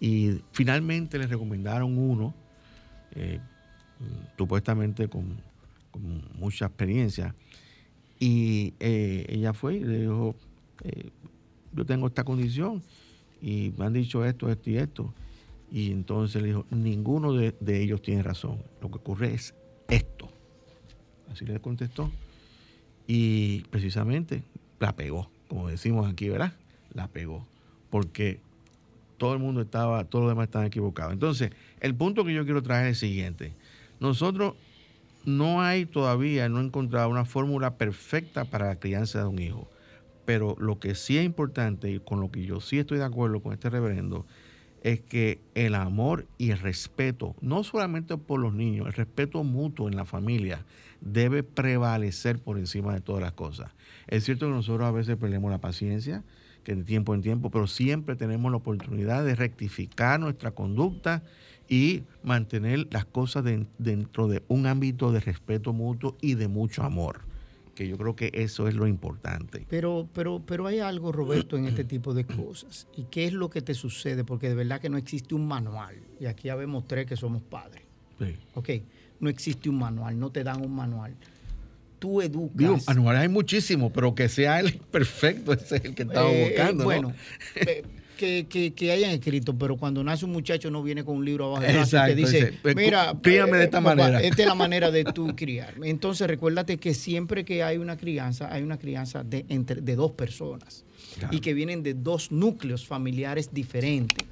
y 0.00 0.40
finalmente 0.52 1.18
le 1.18 1.26
recomendaron 1.26 1.96
uno, 1.96 2.34
eh, 3.12 3.40
supuestamente 4.36 5.08
con, 5.08 5.36
mucha 5.98 6.66
experiencia, 6.66 7.34
y 8.18 8.74
ella 8.78 9.52
fue 9.52 9.76
y 9.76 9.80
le 9.80 10.00
dijo, 10.02 10.36
yo 11.72 11.84
tengo 11.84 12.06
esta 12.06 12.24
condición 12.24 12.82
y 13.40 13.72
me 13.76 13.86
han 13.86 13.92
dicho 13.92 14.24
esto, 14.24 14.48
esto 14.48 14.70
y 14.70 14.76
esto. 14.76 15.12
Y 15.72 15.90
entonces 15.90 16.40
le 16.42 16.48
dijo, 16.48 16.66
ninguno 16.70 17.32
de, 17.32 17.82
ellos 17.82 18.02
tiene 18.02 18.22
razón. 18.22 18.62
Lo 18.80 18.90
que 18.90 18.98
ocurre 18.98 19.34
es 19.34 19.54
esto. 19.88 20.28
Así 21.30 21.46
le 21.46 21.58
contestó. 21.60 22.12
Y 23.06 23.62
precisamente 23.70 24.44
la 24.78 24.94
pegó, 24.94 25.30
como 25.48 25.68
decimos 25.68 26.10
aquí, 26.10 26.28
¿verdad? 26.28 26.52
La 26.92 27.08
pegó. 27.08 27.46
Porque 27.90 28.38
todo 29.16 29.32
el 29.32 29.38
mundo 29.38 29.62
estaba, 29.62 30.04
todos 30.04 30.24
los 30.24 30.30
demás 30.30 30.44
estaban 30.44 30.66
equivocados. 30.66 31.12
Entonces, 31.12 31.50
el 31.80 31.94
punto 31.94 32.24
que 32.24 32.34
yo 32.34 32.44
quiero 32.44 32.62
traer 32.62 32.88
es 32.88 33.02
el 33.02 33.08
siguiente. 33.08 33.54
Nosotros 33.98 34.54
no 35.24 35.62
hay 35.62 35.86
todavía, 35.86 36.48
no 36.48 36.60
he 36.60 36.64
encontrado 36.64 37.08
una 37.08 37.24
fórmula 37.24 37.76
perfecta 37.76 38.44
para 38.44 38.66
la 38.66 38.76
crianza 38.76 39.20
de 39.20 39.26
un 39.26 39.40
hijo. 39.40 39.68
Pero 40.24 40.56
lo 40.58 40.78
que 40.78 40.94
sí 40.94 41.18
es 41.18 41.24
importante 41.24 41.90
y 41.90 42.00
con 42.00 42.20
lo 42.20 42.30
que 42.30 42.44
yo 42.44 42.60
sí 42.60 42.78
estoy 42.78 42.98
de 42.98 43.04
acuerdo 43.04 43.40
con 43.40 43.52
este 43.52 43.70
reverendo 43.70 44.24
es 44.82 45.00
que 45.00 45.40
el 45.54 45.74
amor 45.74 46.26
y 46.38 46.50
el 46.50 46.58
respeto, 46.58 47.36
no 47.40 47.62
solamente 47.62 48.16
por 48.16 48.40
los 48.40 48.52
niños, 48.52 48.86
el 48.86 48.92
respeto 48.92 49.44
mutuo 49.44 49.88
en 49.88 49.96
la 49.96 50.04
familia 50.04 50.64
debe 51.00 51.42
prevalecer 51.42 52.38
por 52.38 52.58
encima 52.58 52.94
de 52.94 53.00
todas 53.00 53.22
las 53.22 53.32
cosas. 53.32 53.72
Es 54.08 54.24
cierto 54.24 54.46
que 54.46 54.52
nosotros 54.52 54.86
a 54.86 54.92
veces 54.92 55.16
perdemos 55.16 55.50
la 55.50 55.58
paciencia, 55.58 56.24
que 56.64 56.74
de 56.74 56.84
tiempo 56.84 57.14
en 57.14 57.22
tiempo, 57.22 57.50
pero 57.50 57.66
siempre 57.66 58.16
tenemos 58.16 58.50
la 58.50 58.58
oportunidad 58.58 59.24
de 59.24 59.34
rectificar 59.34 60.20
nuestra 60.20 60.52
conducta 60.52 61.22
y 61.68 62.02
mantener 62.22 62.88
las 62.90 63.04
cosas 63.04 63.44
dentro 63.78 64.28
de 64.28 64.42
un 64.48 64.66
ámbito 64.66 65.12
de 65.12 65.20
respeto 65.20 65.72
mutuo 65.72 66.16
y 66.20 66.34
de 66.34 66.48
mucho 66.48 66.82
amor 66.82 67.20
que 67.74 67.88
yo 67.88 67.96
creo 67.96 68.14
que 68.14 68.30
eso 68.34 68.68
es 68.68 68.74
lo 68.74 68.86
importante. 68.86 69.66
Pero, 69.68 70.08
pero, 70.12 70.42
pero 70.44 70.66
hay 70.66 70.80
algo, 70.80 71.12
Roberto, 71.12 71.56
en 71.56 71.66
este 71.66 71.84
tipo 71.84 72.14
de 72.14 72.24
cosas. 72.24 72.86
¿Y 72.96 73.04
qué 73.04 73.24
es 73.24 73.32
lo 73.32 73.50
que 73.50 73.62
te 73.62 73.74
sucede? 73.74 74.24
Porque 74.24 74.48
de 74.48 74.54
verdad 74.54 74.80
que 74.80 74.88
no 74.88 74.98
existe 74.98 75.34
un 75.34 75.46
manual. 75.46 75.96
Y 76.20 76.26
aquí 76.26 76.48
ya 76.48 76.54
vemos 76.54 76.86
tres 76.86 77.06
que 77.06 77.16
somos 77.16 77.42
padres. 77.42 77.82
Sí. 78.18 78.36
Ok, 78.54 78.70
no 79.20 79.28
existe 79.30 79.68
un 79.68 79.78
manual, 79.78 80.18
no 80.18 80.30
te 80.30 80.44
dan 80.44 80.64
un 80.64 80.74
manual. 80.74 81.14
Tú 81.98 82.20
educas. 82.20 82.56
Digo, 82.56 82.78
manuales 82.86 83.22
hay 83.22 83.28
muchísimos, 83.28 83.92
pero 83.92 84.14
que 84.14 84.28
sea 84.28 84.60
el 84.60 84.74
perfecto, 84.90 85.52
ese 85.52 85.76
es 85.76 85.84
el 85.84 85.94
que 85.94 86.02
estamos 86.02 86.32
eh, 86.32 86.48
buscando. 86.48 86.84
bueno, 86.84 87.14
eh, 87.54 87.84
que, 88.16 88.92
hayan 88.92 89.10
escrito, 89.10 89.56
pero 89.56 89.76
cuando 89.76 90.02
nace 90.04 90.24
un 90.24 90.32
muchacho 90.32 90.70
no 90.70 90.82
viene 90.82 91.04
con 91.04 91.16
un 91.16 91.24
libro 91.24 91.46
abajo 91.46 91.62
de 91.62 91.72
brazo 91.72 91.98
que 92.06 92.14
dice, 92.14 92.58
mira, 92.74 93.14
críame 93.20 93.58
de 93.58 93.64
esta 93.64 93.80
manera. 93.80 94.20
Esta 94.20 94.42
es 94.42 94.48
la 94.48 94.54
manera 94.56 94.90
de 94.90 95.04
tú 95.04 95.34
criar. 95.34 95.74
Entonces 95.82 96.26
recuérdate 96.26 96.78
que 96.78 96.94
siempre 96.94 97.44
que 97.44 97.62
hay 97.62 97.78
una 97.78 97.96
crianza, 97.96 98.52
hay 98.52 98.62
una 98.62 98.78
crianza 98.78 99.24
de, 99.24 99.44
entre, 99.48 99.80
de 99.80 99.96
dos 99.96 100.12
personas 100.12 100.84
y 101.30 101.40
que 101.40 101.54
vienen 101.54 101.82
de 101.82 101.94
dos 101.94 102.32
núcleos 102.32 102.86
familiares 102.86 103.52
diferentes 103.52 104.26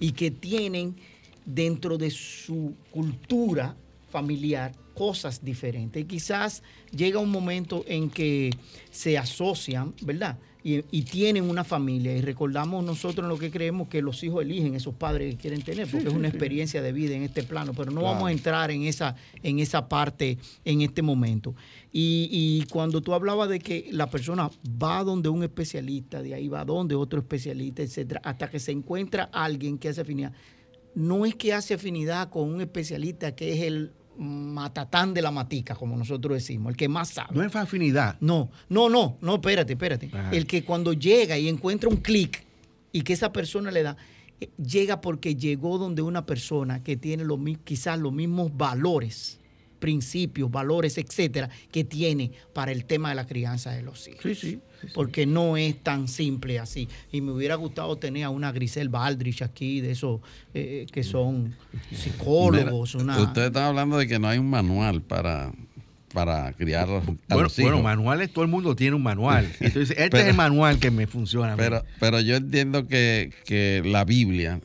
y 0.00 0.12
que 0.12 0.30
tienen 0.30 0.96
dentro 1.44 1.98
de 1.98 2.10
su 2.10 2.74
cultura 2.90 3.76
familiar 4.10 4.72
cosas 4.94 5.44
diferentes. 5.44 6.02
Y 6.02 6.06
quizás 6.06 6.62
llega 6.90 7.18
un 7.18 7.30
momento 7.30 7.84
en 7.86 8.10
que 8.10 8.50
se 8.90 9.18
asocian, 9.18 9.92
¿verdad? 10.02 10.38
Y, 10.66 11.02
tienen 11.02 11.44
una 11.50 11.62
familia. 11.62 12.16
Y 12.16 12.22
recordamos 12.22 12.82
nosotros 12.82 13.28
lo 13.28 13.36
que 13.36 13.50
creemos 13.50 13.88
que 13.88 14.00
los 14.00 14.24
hijos 14.24 14.42
eligen 14.42 14.74
esos 14.74 14.94
padres 14.94 15.34
que 15.34 15.40
quieren 15.42 15.60
tener, 15.60 15.86
porque 15.86 16.08
es 16.08 16.14
una 16.14 16.28
experiencia 16.28 16.80
de 16.80 16.90
vida 16.90 17.14
en 17.14 17.22
este 17.22 17.42
plano. 17.42 17.74
Pero 17.74 17.90
no 17.90 18.00
vamos 18.00 18.28
a 18.28 18.32
entrar 18.32 18.70
en 18.70 18.84
esa, 18.84 19.14
en 19.42 19.58
esa 19.58 19.90
parte 19.90 20.38
en 20.64 20.80
este 20.80 21.02
momento. 21.02 21.54
Y, 21.92 22.64
cuando 22.70 23.02
tú 23.02 23.12
hablabas 23.12 23.50
de 23.50 23.58
que 23.58 23.88
la 23.92 24.08
persona 24.08 24.50
va 24.82 25.04
donde 25.04 25.28
un 25.28 25.42
especialista, 25.44 26.22
de 26.22 26.32
ahí 26.32 26.48
va 26.48 26.64
donde 26.64 26.94
otro 26.94 27.20
especialista, 27.20 27.82
etcétera, 27.82 28.22
hasta 28.24 28.48
que 28.48 28.58
se 28.58 28.72
encuentra 28.72 29.24
alguien 29.24 29.76
que 29.76 29.90
hace 29.90 30.00
afinidad. 30.00 30.32
No 30.94 31.26
es 31.26 31.34
que 31.34 31.52
hace 31.52 31.74
afinidad 31.74 32.30
con 32.30 32.48
un 32.48 32.62
especialista 32.62 33.34
que 33.36 33.52
es 33.52 33.60
el 33.60 33.92
matatán 34.18 35.14
de 35.14 35.22
la 35.22 35.30
matica, 35.30 35.74
como 35.74 35.96
nosotros 35.96 36.34
decimos, 36.34 36.70
el 36.70 36.76
que 36.76 36.88
más 36.88 37.10
sabe. 37.10 37.34
No 37.34 37.42
es 37.42 37.54
afinidad. 37.56 38.16
No, 38.20 38.50
no, 38.68 38.88
no, 38.88 39.18
no, 39.20 39.34
espérate, 39.34 39.72
espérate. 39.72 40.10
El 40.32 40.46
que 40.46 40.64
cuando 40.64 40.92
llega 40.92 41.38
y 41.38 41.48
encuentra 41.48 41.88
un 41.88 41.96
clic 41.96 42.44
y 42.92 43.02
que 43.02 43.12
esa 43.12 43.32
persona 43.32 43.70
le 43.70 43.82
da, 43.82 43.96
eh, 44.40 44.50
llega 44.56 45.00
porque 45.00 45.34
llegó 45.34 45.78
donde 45.78 46.02
una 46.02 46.26
persona 46.26 46.82
que 46.82 46.96
tiene 46.96 47.24
los, 47.24 47.38
quizás 47.64 47.98
los 47.98 48.12
mismos 48.12 48.56
valores 48.56 49.40
principios, 49.84 50.50
valores, 50.50 50.96
etcétera, 50.96 51.50
que 51.70 51.84
tiene 51.84 52.32
para 52.54 52.72
el 52.72 52.86
tema 52.86 53.10
de 53.10 53.16
la 53.16 53.26
crianza 53.26 53.70
de 53.72 53.82
los 53.82 54.08
hijos. 54.08 54.22
Sí, 54.22 54.34
sí. 54.34 54.60
Porque 54.92 55.26
no 55.26 55.56
es 55.56 55.82
tan 55.82 56.08
simple 56.08 56.58
así. 56.58 56.88
Y 57.12 57.20
me 57.20 57.32
hubiera 57.32 57.54
gustado 57.54 57.96
tener 57.96 58.24
a 58.24 58.30
una 58.30 58.52
Grisel 58.52 58.88
Baldrich 58.88 59.42
aquí, 59.42 59.80
de 59.80 59.92
esos 59.92 60.20
eh, 60.52 60.86
que 60.92 61.02
son 61.02 61.54
psicólogos. 61.92 62.94
Usted 62.94 63.46
está 63.46 63.68
hablando 63.68 63.98
de 63.98 64.06
que 64.06 64.18
no 64.18 64.28
hay 64.28 64.38
un 64.38 64.50
manual 64.50 65.02
para, 65.02 65.52
para 66.12 66.52
criar 66.52 66.88
a 66.88 67.00
bueno, 67.00 67.18
los 67.28 67.58
hijos. 67.58 67.72
Bueno, 67.72 67.82
manuales, 67.82 68.32
todo 68.32 68.44
el 68.44 68.50
mundo 68.50 68.74
tiene 68.76 68.96
un 68.96 69.02
manual. 69.02 69.50
Entonces, 69.60 69.96
este 69.98 70.20
es 70.20 70.26
el 70.26 70.34
manual 70.34 70.78
que 70.78 70.90
me 70.90 71.06
funciona. 71.06 71.56
Pero, 71.56 71.84
pero 72.00 72.20
yo 72.20 72.36
entiendo 72.36 72.86
que, 72.86 73.82
la 73.84 74.04
Biblia 74.04 74.60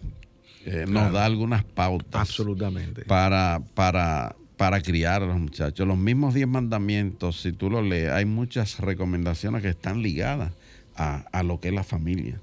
eh, 0.65 0.85
nos 0.87 1.11
da 1.11 1.25
algunas 1.25 1.63
pautas. 1.63 2.21
Absolutamente. 2.21 3.03
Para, 3.05 3.61
para 3.73 4.35
para 4.59 4.81
criar 4.81 5.23
a 5.23 5.25
los 5.25 5.39
muchachos. 5.39 5.87
Los 5.87 5.97
mismos 5.97 6.33
diez 6.33 6.45
mandamientos, 6.45 7.39
si 7.39 7.53
tú 7.53 7.69
lo 7.69 7.81
lees, 7.81 8.11
hay 8.11 8.25
muchas 8.25 8.81
recomendaciones 8.81 9.61
que 9.61 9.69
están 9.69 10.01
ligadas 10.01 10.51
a, 10.97 11.43
lo 11.43 11.61
que 11.61 11.69
es 11.69 11.73
la 11.73 11.85
familia. 11.85 12.41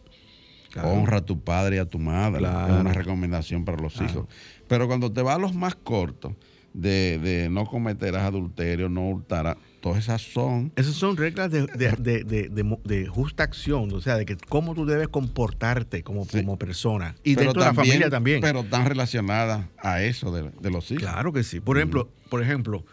Honra 0.82 1.18
a 1.18 1.20
tu 1.20 1.40
padre 1.40 1.76
y 1.76 1.78
a 1.78 1.84
tu 1.84 1.98
madre. 1.98 2.38
Es 2.38 2.80
una 2.80 2.94
recomendación 2.94 3.66
para 3.66 3.82
los 3.82 4.00
hijos. 4.00 4.28
Pero 4.66 4.86
cuando 4.86 5.12
te 5.12 5.20
vas 5.20 5.36
a 5.36 5.38
los 5.38 5.54
más 5.54 5.74
cortos, 5.74 6.32
de, 6.72 7.18
de 7.18 7.50
no 7.50 7.66
cometerás 7.66 8.22
adulterio, 8.22 8.88
no 8.88 9.10
hurtarás, 9.10 9.58
todas 9.80 9.98
esas 9.98 10.22
son... 10.22 10.72
Esas 10.76 10.94
son 10.94 11.16
reglas 11.16 11.50
de, 11.50 11.66
de, 11.66 13.06
justa 13.06 13.44
acción, 13.44 13.92
o 13.92 14.00
sea, 14.00 14.16
de 14.16 14.26
que 14.26 14.36
cómo 14.48 14.74
tú 14.74 14.86
debes 14.86 15.08
comportarte 15.08 16.02
como, 16.02 16.26
como 16.26 16.58
persona. 16.58 17.14
Y 17.22 17.34
dentro 17.34 17.60
de 17.60 17.68
la 17.68 17.74
familia 17.74 18.10
también. 18.10 18.40
Pero 18.40 18.60
están 18.60 18.86
relacionadas 18.86 19.66
a 19.78 20.02
eso 20.02 20.32
de, 20.32 20.70
los 20.70 20.90
hijos. 20.90 21.02
Claro 21.02 21.32
que 21.32 21.42
sí. 21.42 21.60
Por 21.60 21.76
ejemplo, 21.76 22.08
por 22.28 22.42
ejemplo 22.42 22.84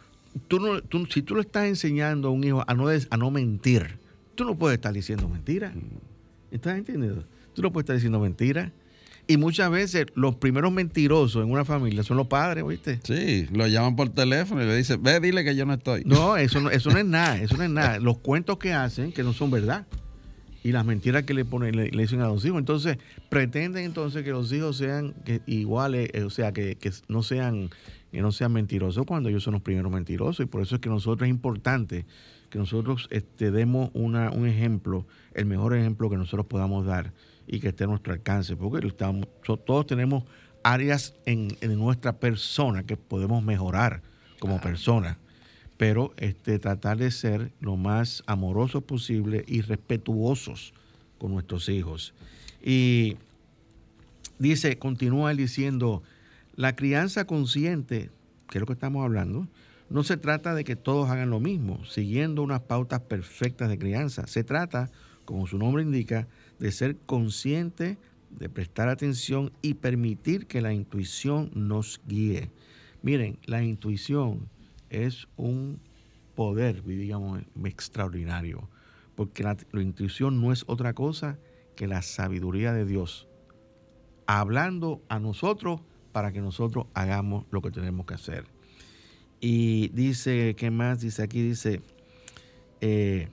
tú 0.48 0.60
no, 0.60 0.82
tú, 0.82 1.06
si 1.08 1.22
tú 1.22 1.36
le 1.36 1.42
estás 1.42 1.66
enseñando 1.66 2.30
a 2.30 2.32
un 2.32 2.44
hijo 2.44 2.64
a 2.66 2.74
no, 2.74 2.88
a 2.88 3.18
no 3.18 3.32
mentir, 3.32 3.98
tú 4.36 4.46
no 4.46 4.56
puedes 4.56 4.78
estar 4.78 4.94
diciendo 4.94 5.28
mentiras. 5.28 5.74
¿Estás 6.52 6.78
entendiendo? 6.78 7.24
Tú 7.54 7.62
no 7.62 7.72
puedes 7.72 7.86
estar 7.86 7.96
diciendo 7.96 8.20
mentiras. 8.20 8.72
Y 9.26 9.38
muchas 9.38 9.72
veces 9.72 10.08
los 10.16 10.36
primeros 10.36 10.72
mentirosos 10.74 11.44
en 11.44 11.52
una 11.52 11.64
familia 11.64 12.04
son 12.04 12.18
los 12.18 12.28
padres, 12.28 12.66
¿viste? 12.68 13.00
Sí, 13.04 13.48
lo 13.54 13.66
llaman 13.68 13.96
por 13.96 14.10
teléfono 14.10 14.62
y 14.62 14.66
le 14.66 14.76
dicen, 14.76 15.02
ve, 15.02 15.20
dile 15.22 15.46
que 15.46 15.56
yo 15.56 15.66
no 15.66 15.74
estoy. 15.74 16.04
No, 16.06 16.36
eso 16.38 16.60
no, 16.60 16.70
eso 16.70 16.92
no 16.92 16.98
es 16.98 17.06
nada, 17.06 17.38
eso 17.38 17.56
no 17.56 17.64
es 17.64 17.70
nada. 17.70 18.00
Los 18.00 18.18
cuentos 18.18 18.58
que 18.58 18.74
hacen 18.74 19.14
que 19.14 19.24
no 19.24 19.34
son 19.34 19.50
verdad. 19.50 19.86
Y 20.66 20.72
las 20.72 20.86
mentiras 20.86 21.24
que 21.24 21.34
le 21.34 21.44
ponen, 21.44 21.76
le, 21.76 21.90
dicen 21.90 22.22
a 22.22 22.28
los 22.28 22.44
hijos. 22.46 22.60
Entonces, 22.60 22.98
pretenden 23.30 23.84
entonces 23.84 24.24
que 24.24 24.32
los 24.32 24.52
hijos 24.54 24.78
sean 24.78 25.14
iguales, 25.46 26.10
eh, 26.14 26.24
o 26.24 26.30
sea, 26.30 26.54
que, 26.54 26.78
no 27.10 27.22
sean, 27.22 27.70
que 28.14 28.22
no 28.22 28.32
sean 28.32 28.54
mentirosos 28.54 29.06
cuando 29.06 29.28
ellos 29.28 29.44
son 29.44 29.54
los 29.54 29.62
primeros 29.62 29.92
mentirosos. 29.92 30.46
Y 30.46 30.48
por 30.48 30.62
eso 30.62 30.76
es 30.76 30.82
que 30.82 30.90
nosotros 30.90 31.28
es 31.28 31.32
importante 31.32 32.06
que 32.50 32.60
nosotros 32.60 33.08
este, 33.10 33.52
demos 33.52 33.90
una, 33.94 34.30
un 34.30 34.48
ejemplo, 34.48 35.06
el 35.34 35.46
mejor 35.46 35.76
ejemplo 35.76 36.10
que 36.10 36.18
nosotros 36.18 36.46
podamos 36.46 36.86
dar 36.86 37.12
y 37.48 37.60
que 37.60 37.70
esté 37.70 37.84
a 37.84 37.88
nuestro 37.88 38.14
alcance, 38.14 38.56
porque 38.56 38.86
estamos, 38.88 39.28
todos 39.66 39.86
tenemos 39.86 40.24
áreas 40.64 41.14
en, 41.26 41.50
nuestra 41.78 42.14
persona 42.14 42.84
que 42.84 42.98
podemos 42.98 43.44
mejorar 43.44 44.02
como 44.40 44.60
personas. 44.62 45.18
pero 45.78 46.14
este, 46.18 46.60
tratar 46.60 46.98
de 46.98 47.12
ser 47.12 47.52
lo 47.60 47.76
más 47.76 48.24
amorosos 48.26 48.84
posible 48.84 49.44
y 49.48 49.62
respetuosos 49.62 50.74
con 51.18 51.32
nuestros 51.32 51.68
hijos. 51.68 52.14
Y 52.64 53.18
dice, 54.40 54.78
continúa 54.78 55.34
diciendo, 55.34 56.04
la 56.56 56.76
crianza 56.76 57.26
consciente, 57.26 58.12
que 58.50 58.58
es 58.58 58.60
lo 58.62 58.68
que 58.68 58.74
estamos 58.74 59.04
hablando, 59.04 59.48
no 59.90 60.04
se 60.04 60.18
trata 60.18 60.56
de 60.56 60.64
que 60.64 60.76
todos 60.76 61.10
hagan 61.10 61.30
lo 61.30 61.40
mismo, 61.40 61.84
siguiendo 61.86 62.44
unas 62.44 62.62
pautas 62.62 63.02
perfectas 63.02 63.70
de 63.70 63.78
crianza. 63.78 64.28
Se 64.28 64.44
trata, 64.44 64.90
como 65.26 65.48
su 65.48 65.58
nombre 65.58 65.84
indica, 65.84 66.28
de 66.64 66.72
ser 66.72 66.96
consciente, 66.96 67.98
de 68.30 68.48
prestar 68.48 68.88
atención 68.88 69.52
y 69.62 69.74
permitir 69.74 70.48
que 70.48 70.62
la 70.62 70.72
intuición 70.72 71.52
nos 71.54 72.00
guíe. 72.08 72.52
Miren, 73.02 73.38
la 73.48 73.62
intuición 73.62 74.48
es 74.90 75.28
un 75.36 75.82
poder, 76.36 76.82
digamos, 76.86 77.42
extraordinario, 77.66 78.70
porque 79.16 79.44
la, 79.44 79.58
intuición 79.74 80.40
no 80.40 80.54
es 80.54 80.64
otra 80.66 80.94
cosa 80.94 81.38
que 81.76 81.86
la 81.86 82.02
sabiduría 82.02 82.72
de 82.72 82.86
Dios, 82.86 83.28
hablando 84.26 85.02
a 85.10 85.20
nosotros 85.20 85.82
para 86.14 86.32
que 86.32 86.40
nosotros 86.40 86.86
hagamos 86.94 87.44
lo 87.52 87.62
que 87.62 87.72
tenemos 87.72 88.06
que 88.06 88.14
hacer. 88.14 88.46
Y 89.42 89.90
dice, 89.90 90.56
¿qué 90.58 90.72
más? 90.72 91.02
Dice 91.02 91.24
aquí, 91.24 91.42
dice, 91.42 91.82
eh, 92.80 93.28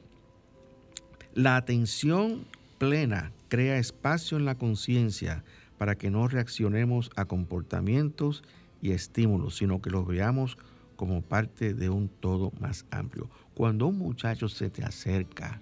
la 1.33 1.55
atención 1.55 2.45
plena 2.81 3.31
crea 3.49 3.77
espacio 3.77 4.39
en 4.39 4.47
la 4.47 4.55
conciencia 4.55 5.45
para 5.77 5.97
que 5.97 6.11
no 6.11 6.27
reaccionemos 6.29 7.11
a 7.15 7.27
comportamientos 7.27 8.43
y 8.81 8.93
estímulos, 8.93 9.57
sino 9.57 9.83
que 9.83 9.91
los 9.91 10.07
veamos 10.07 10.57
como 10.97 11.21
parte 11.21 11.75
de 11.75 11.91
un 11.91 12.09
todo 12.09 12.53
más 12.59 12.87
amplio. 12.91 13.29
Cuando 13.55 13.87
un 13.87 13.99
muchacho 13.99 14.49
se 14.49 14.71
te 14.71 14.83
acerca 14.83 15.61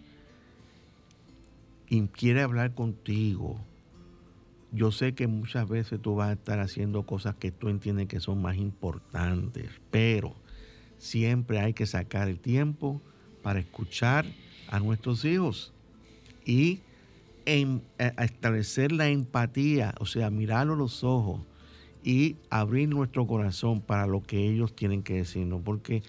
y 1.88 2.00
quiere 2.06 2.42
hablar 2.42 2.76
contigo, 2.76 3.58
yo 4.70 4.92
sé 4.92 5.14
que 5.14 5.26
muchas 5.26 5.68
veces 5.68 6.00
tú 6.00 6.14
vas 6.14 6.28
a 6.28 6.34
estar 6.34 6.60
haciendo 6.60 7.02
cosas 7.02 7.34
que 7.34 7.50
tú 7.50 7.68
entiendes 7.68 8.06
que 8.06 8.20
son 8.20 8.40
más 8.40 8.56
importantes, 8.56 9.68
pero 9.90 10.36
siempre 10.98 11.58
hay 11.58 11.74
que 11.74 11.86
sacar 11.86 12.28
el 12.28 12.38
tiempo 12.38 13.02
para 13.42 13.58
escuchar 13.58 14.24
a 14.68 14.78
nuestros 14.78 15.24
hijos 15.24 15.72
y 16.44 16.82
en, 17.48 17.82
establecer 18.18 18.92
la 18.92 19.08
empatía, 19.08 19.94
o 20.00 20.06
sea, 20.06 20.28
mirarlo 20.30 20.74
a 20.74 20.76
los 20.76 21.02
ojos 21.02 21.40
y 22.04 22.36
abrir 22.50 22.90
nuestro 22.90 23.26
corazón 23.26 23.80
para 23.80 24.06
lo 24.06 24.22
que 24.22 24.46
ellos 24.46 24.76
tienen 24.76 25.02
que 25.02 25.14
decirnos, 25.14 25.62
porque 25.64 26.02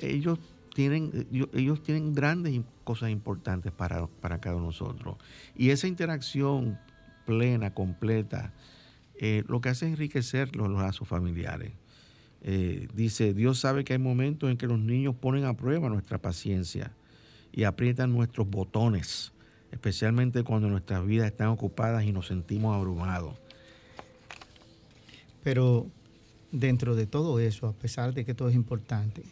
ellos 0.00 0.40
tienen, 0.74 1.28
ellos 1.54 1.82
tienen 1.84 2.12
grandes 2.12 2.60
cosas 2.82 3.10
importantes 3.10 3.70
para, 3.70 4.08
para 4.08 4.40
cada 4.40 4.56
uno 4.56 4.66
de 4.66 4.68
nosotros. 4.72 5.16
Y 5.56 5.70
esa 5.70 5.86
interacción 5.86 6.76
plena, 7.24 7.72
completa, 7.72 8.52
eh, 9.14 9.44
lo 9.46 9.60
que 9.60 9.68
hace 9.68 9.86
es 9.86 9.92
enriquecer 9.92 10.56
los 10.56 10.68
lazos 10.70 11.06
familiares. 11.06 11.72
Eh, 12.42 12.88
dice, 12.94 13.32
Dios 13.32 13.60
sabe 13.60 13.84
que 13.84 13.92
hay 13.92 14.00
momentos 14.00 14.50
en 14.50 14.56
que 14.56 14.66
los 14.66 14.80
niños 14.80 15.14
ponen 15.14 15.44
a 15.44 15.56
prueba 15.56 15.88
nuestra 15.88 16.18
paciencia 16.18 16.90
y 17.52 17.62
aprietan 17.62 18.12
nuestros 18.12 18.48
botones, 18.50 19.32
especialmente 19.70 20.42
cuando 20.42 20.68
nuestras 20.68 21.04
vidas 21.06 21.26
están 21.26 21.48
ocupadas 21.48 22.04
y 22.04 22.12
nos 22.12 22.26
sentimos 22.26 22.76
abrumados. 22.76 23.34
Pero 25.42 25.86
dentro 26.52 26.94
de 26.94 27.06
todo 27.06 27.40
eso, 27.40 27.66
a 27.66 27.72
pesar 27.72 28.12
de 28.12 28.24
que 28.24 28.34
todo 28.34 28.48
es 28.48 28.54
importante, 28.54 29.22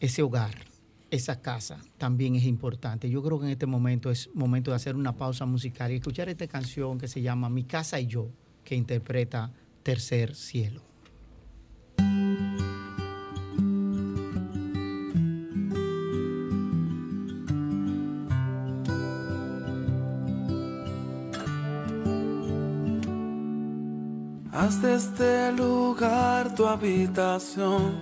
ese 0.00 0.22
hogar, 0.22 0.54
esa 1.10 1.40
casa 1.40 1.80
también 1.96 2.34
es 2.34 2.44
importante. 2.44 3.08
Yo 3.08 3.22
creo 3.22 3.38
que 3.38 3.46
en 3.46 3.52
este 3.52 3.66
momento 3.66 4.10
es 4.10 4.28
momento 4.34 4.70
de 4.70 4.76
hacer 4.76 4.96
una 4.96 5.16
pausa 5.16 5.46
musical 5.46 5.90
y 5.90 5.96
escuchar 5.96 6.28
esta 6.28 6.46
canción 6.46 6.98
que 6.98 7.08
se 7.08 7.22
llama 7.22 7.48
Mi 7.48 7.64
casa 7.64 7.98
y 7.98 8.06
yo, 8.06 8.28
que 8.64 8.74
interpreta 8.74 9.52
Tercer 9.82 10.34
Cielo. 10.34 10.87
Haz 24.60 24.82
de 24.82 24.96
este 24.96 25.52
lugar 25.52 26.52
tu 26.56 26.66
habitación, 26.66 27.92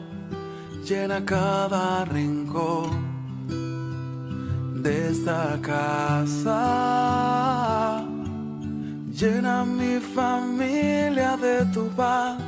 llena 0.89 1.23
cada 1.23 2.07
rincón 2.07 2.89
de 4.83 5.11
esta 5.11 5.59
casa. 5.61 6.63
Llena 9.13 9.67
mi 9.67 10.01
familia 10.01 11.37
de 11.37 11.67
tu 11.75 11.89
paz, 11.91 12.39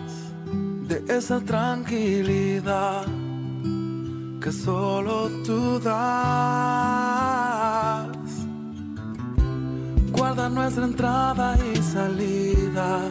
de 0.88 1.04
esa 1.06 1.38
tranquilidad 1.40 3.04
que 4.40 4.50
solo 4.50 5.28
tú 5.44 5.78
das. 5.80 5.98
Guarda 10.12 10.48
nuestra 10.48 10.86
entrada 10.86 11.58
y 11.74 11.76
salida 11.82 13.10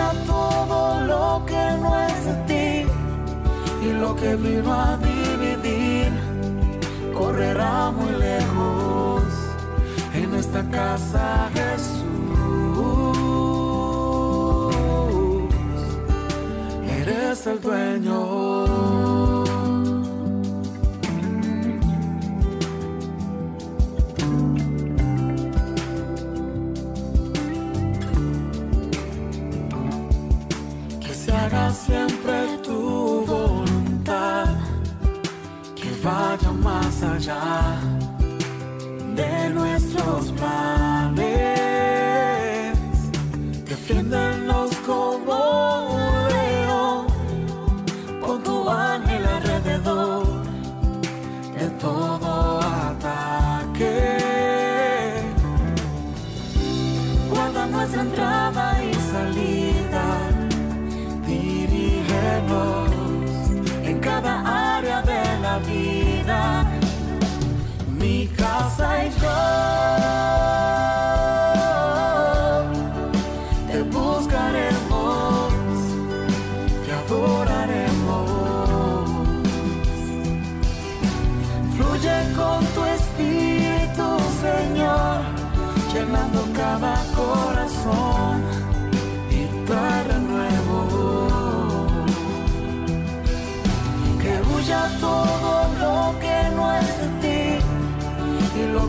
todo 0.00 1.00
lo 1.04 1.44
que 1.44 1.76
no 1.82 1.98
es 2.00 2.24
de 2.24 2.34
ti 2.48 2.90
y 3.86 3.92
lo 3.92 4.16
que 4.16 4.36
vino 4.36 4.72
a 4.72 4.96
dividir 4.96 6.10
correrá 7.12 7.90
muy 7.90 8.10
lejos 8.12 9.22
en 10.14 10.34
esta 10.34 10.62
casa 10.70 11.50
Jesús. 11.52 12.02
Eres 17.00 17.46
el 17.46 17.60
dueño. 17.60 18.91
Vaya 36.02 36.50
más 36.52 37.02
allá 37.02 37.80
de 39.14 39.50
nuestros 39.50 40.32
planes. 40.32 41.22
Defiéndenos 43.68 44.51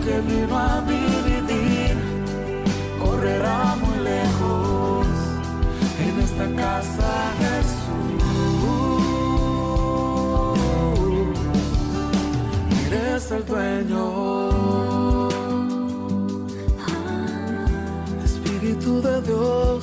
que 0.03 0.19
vino 0.19 0.57
a 0.57 0.81
dividir 0.81 1.95
correrá 2.99 3.75
muy 3.77 3.97
lejos 4.03 5.07
en 6.05 6.19
esta 6.19 6.45
casa 6.61 7.09
Jesús. 7.39 8.23
Eres 12.87 13.31
el 13.31 13.45
dueño. 13.45 14.03
Espíritu 18.25 19.01
de 19.01 19.21
Dios. 19.21 19.82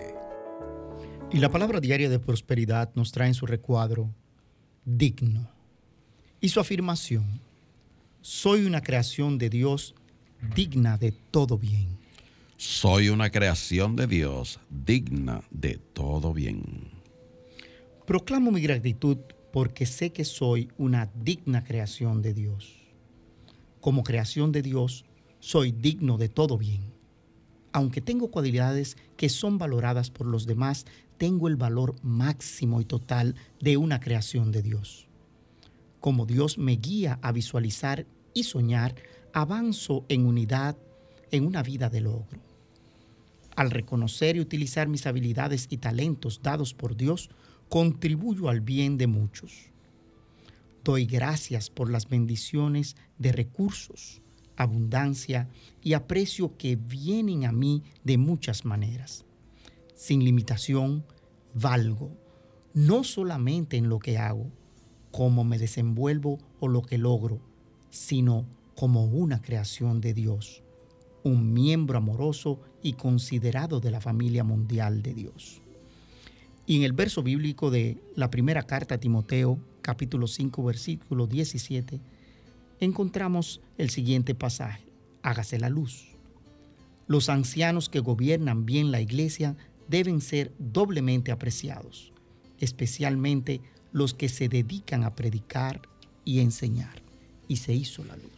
Y 1.33 1.37
la 1.37 1.49
palabra 1.49 1.79
diaria 1.79 2.09
de 2.09 2.19
prosperidad 2.19 2.91
nos 2.93 3.13
trae 3.13 3.29
en 3.29 3.33
su 3.33 3.45
recuadro 3.45 4.13
digno. 4.83 5.49
Y 6.41 6.49
su 6.49 6.59
afirmación, 6.59 7.39
soy 8.21 8.65
una 8.65 8.81
creación 8.81 9.37
de 9.37 9.49
Dios 9.49 9.95
digna 10.53 10.97
de 10.97 11.13
todo 11.13 11.57
bien. 11.57 11.97
Soy 12.57 13.07
una 13.07 13.29
creación 13.29 13.95
de 13.95 14.07
Dios 14.07 14.59
digna 14.69 15.41
de 15.51 15.77
todo 15.93 16.33
bien. 16.33 16.91
Proclamo 18.05 18.51
mi 18.51 18.59
gratitud 18.59 19.17
porque 19.53 19.85
sé 19.85 20.11
que 20.11 20.25
soy 20.25 20.69
una 20.77 21.09
digna 21.15 21.63
creación 21.63 22.21
de 22.21 22.33
Dios. 22.33 22.75
Como 23.79 24.03
creación 24.03 24.51
de 24.51 24.61
Dios, 24.63 25.05
soy 25.39 25.71
digno 25.71 26.17
de 26.17 26.27
todo 26.27 26.57
bien. 26.57 26.81
Aunque 27.73 28.01
tengo 28.01 28.31
cualidades 28.31 28.97
que 29.15 29.29
son 29.29 29.57
valoradas 29.57 30.11
por 30.11 30.27
los 30.27 30.45
demás, 30.45 30.85
tengo 31.21 31.47
el 31.47 31.55
valor 31.55 31.93
máximo 32.01 32.81
y 32.81 32.85
total 32.85 33.35
de 33.59 33.77
una 33.77 33.99
creación 33.99 34.51
de 34.51 34.63
Dios. 34.63 35.07
Como 35.99 36.25
Dios 36.25 36.57
me 36.57 36.77
guía 36.77 37.19
a 37.21 37.31
visualizar 37.31 38.07
y 38.33 38.41
soñar, 38.41 38.95
avanzo 39.31 40.03
en 40.09 40.25
unidad 40.25 40.79
en 41.29 41.45
una 41.45 41.61
vida 41.61 41.91
de 41.91 42.01
logro. 42.01 42.41
Al 43.55 43.69
reconocer 43.69 44.35
y 44.35 44.39
utilizar 44.39 44.87
mis 44.87 45.05
habilidades 45.05 45.67
y 45.69 45.77
talentos 45.77 46.41
dados 46.41 46.73
por 46.73 46.97
Dios, 46.97 47.29
contribuyo 47.69 48.49
al 48.49 48.61
bien 48.61 48.97
de 48.97 49.05
muchos. 49.05 49.69
Doy 50.83 51.05
gracias 51.05 51.69
por 51.69 51.91
las 51.91 52.09
bendiciones 52.09 52.95
de 53.19 53.31
recursos, 53.31 54.23
abundancia 54.55 55.49
y 55.83 55.93
aprecio 55.93 56.57
que 56.57 56.77
vienen 56.77 57.45
a 57.45 57.51
mí 57.51 57.83
de 58.03 58.17
muchas 58.17 58.65
maneras 58.65 59.23
sin 60.01 60.25
limitación, 60.25 61.05
valgo, 61.53 62.09
no 62.73 63.03
solamente 63.03 63.77
en 63.77 63.87
lo 63.87 63.99
que 63.99 64.17
hago, 64.17 64.47
cómo 65.11 65.43
me 65.43 65.59
desenvuelvo 65.59 66.39
o 66.59 66.67
lo 66.67 66.81
que 66.81 66.97
logro, 66.97 67.39
sino 67.91 68.47
como 68.75 69.05
una 69.05 69.43
creación 69.43 70.01
de 70.01 70.15
Dios, 70.15 70.63
un 71.23 71.53
miembro 71.53 71.99
amoroso 71.99 72.59
y 72.81 72.93
considerado 72.93 73.79
de 73.79 73.91
la 73.91 74.01
familia 74.01 74.43
mundial 74.43 75.03
de 75.03 75.13
Dios. 75.13 75.61
Y 76.65 76.77
en 76.77 76.81
el 76.81 76.93
verso 76.93 77.21
bíblico 77.21 77.69
de 77.69 77.99
la 78.15 78.31
primera 78.31 78.63
carta 78.63 78.95
a 78.95 78.99
Timoteo, 78.99 79.59
capítulo 79.83 80.25
5, 80.25 80.63
versículo 80.63 81.27
17, 81.27 82.01
encontramos 82.79 83.61
el 83.77 83.91
siguiente 83.91 84.33
pasaje, 84.33 84.83
hágase 85.21 85.59
la 85.59 85.69
luz. 85.69 86.07
Los 87.05 87.29
ancianos 87.29 87.89
que 87.89 87.99
gobiernan 87.99 88.65
bien 88.65 88.89
la 88.89 89.01
iglesia 89.01 89.57
deben 89.91 90.21
ser 90.21 90.53
doblemente 90.57 91.31
apreciados, 91.31 92.11
especialmente 92.59 93.61
los 93.91 94.13
que 94.13 94.29
se 94.29 94.47
dedican 94.47 95.03
a 95.03 95.13
predicar 95.15 95.81
y 96.25 96.39
enseñar. 96.39 97.03
Y 97.47 97.57
se 97.57 97.73
hizo 97.73 98.03
la 98.05 98.15
luz. 98.15 98.31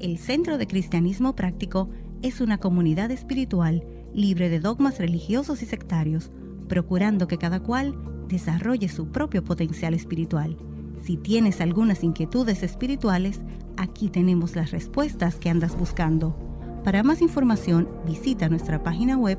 El 0.00 0.18
Centro 0.18 0.58
de 0.58 0.66
Cristianismo 0.66 1.36
Práctico 1.36 1.88
es 2.20 2.40
una 2.40 2.58
comunidad 2.58 3.10
espiritual 3.12 3.84
libre 4.12 4.48
de 4.48 4.60
dogmas 4.60 4.98
religiosos 4.98 5.62
y 5.62 5.66
sectarios, 5.66 6.30
procurando 6.68 7.28
que 7.28 7.38
cada 7.38 7.60
cual 7.60 7.94
desarrolle 8.28 8.88
su 8.88 9.12
propio 9.12 9.44
potencial 9.44 9.94
espiritual. 9.94 10.56
Si 11.04 11.16
tienes 11.16 11.60
algunas 11.60 12.02
inquietudes 12.02 12.64
espirituales, 12.64 13.40
aquí 13.76 14.08
tenemos 14.08 14.56
las 14.56 14.72
respuestas 14.72 15.36
que 15.36 15.50
andas 15.50 15.78
buscando. 15.78 16.45
Para 16.86 17.02
más 17.02 17.20
información, 17.20 17.86
visita 18.06 18.48
nuestra 18.48 18.82
página 18.84 19.18
web 19.18 19.38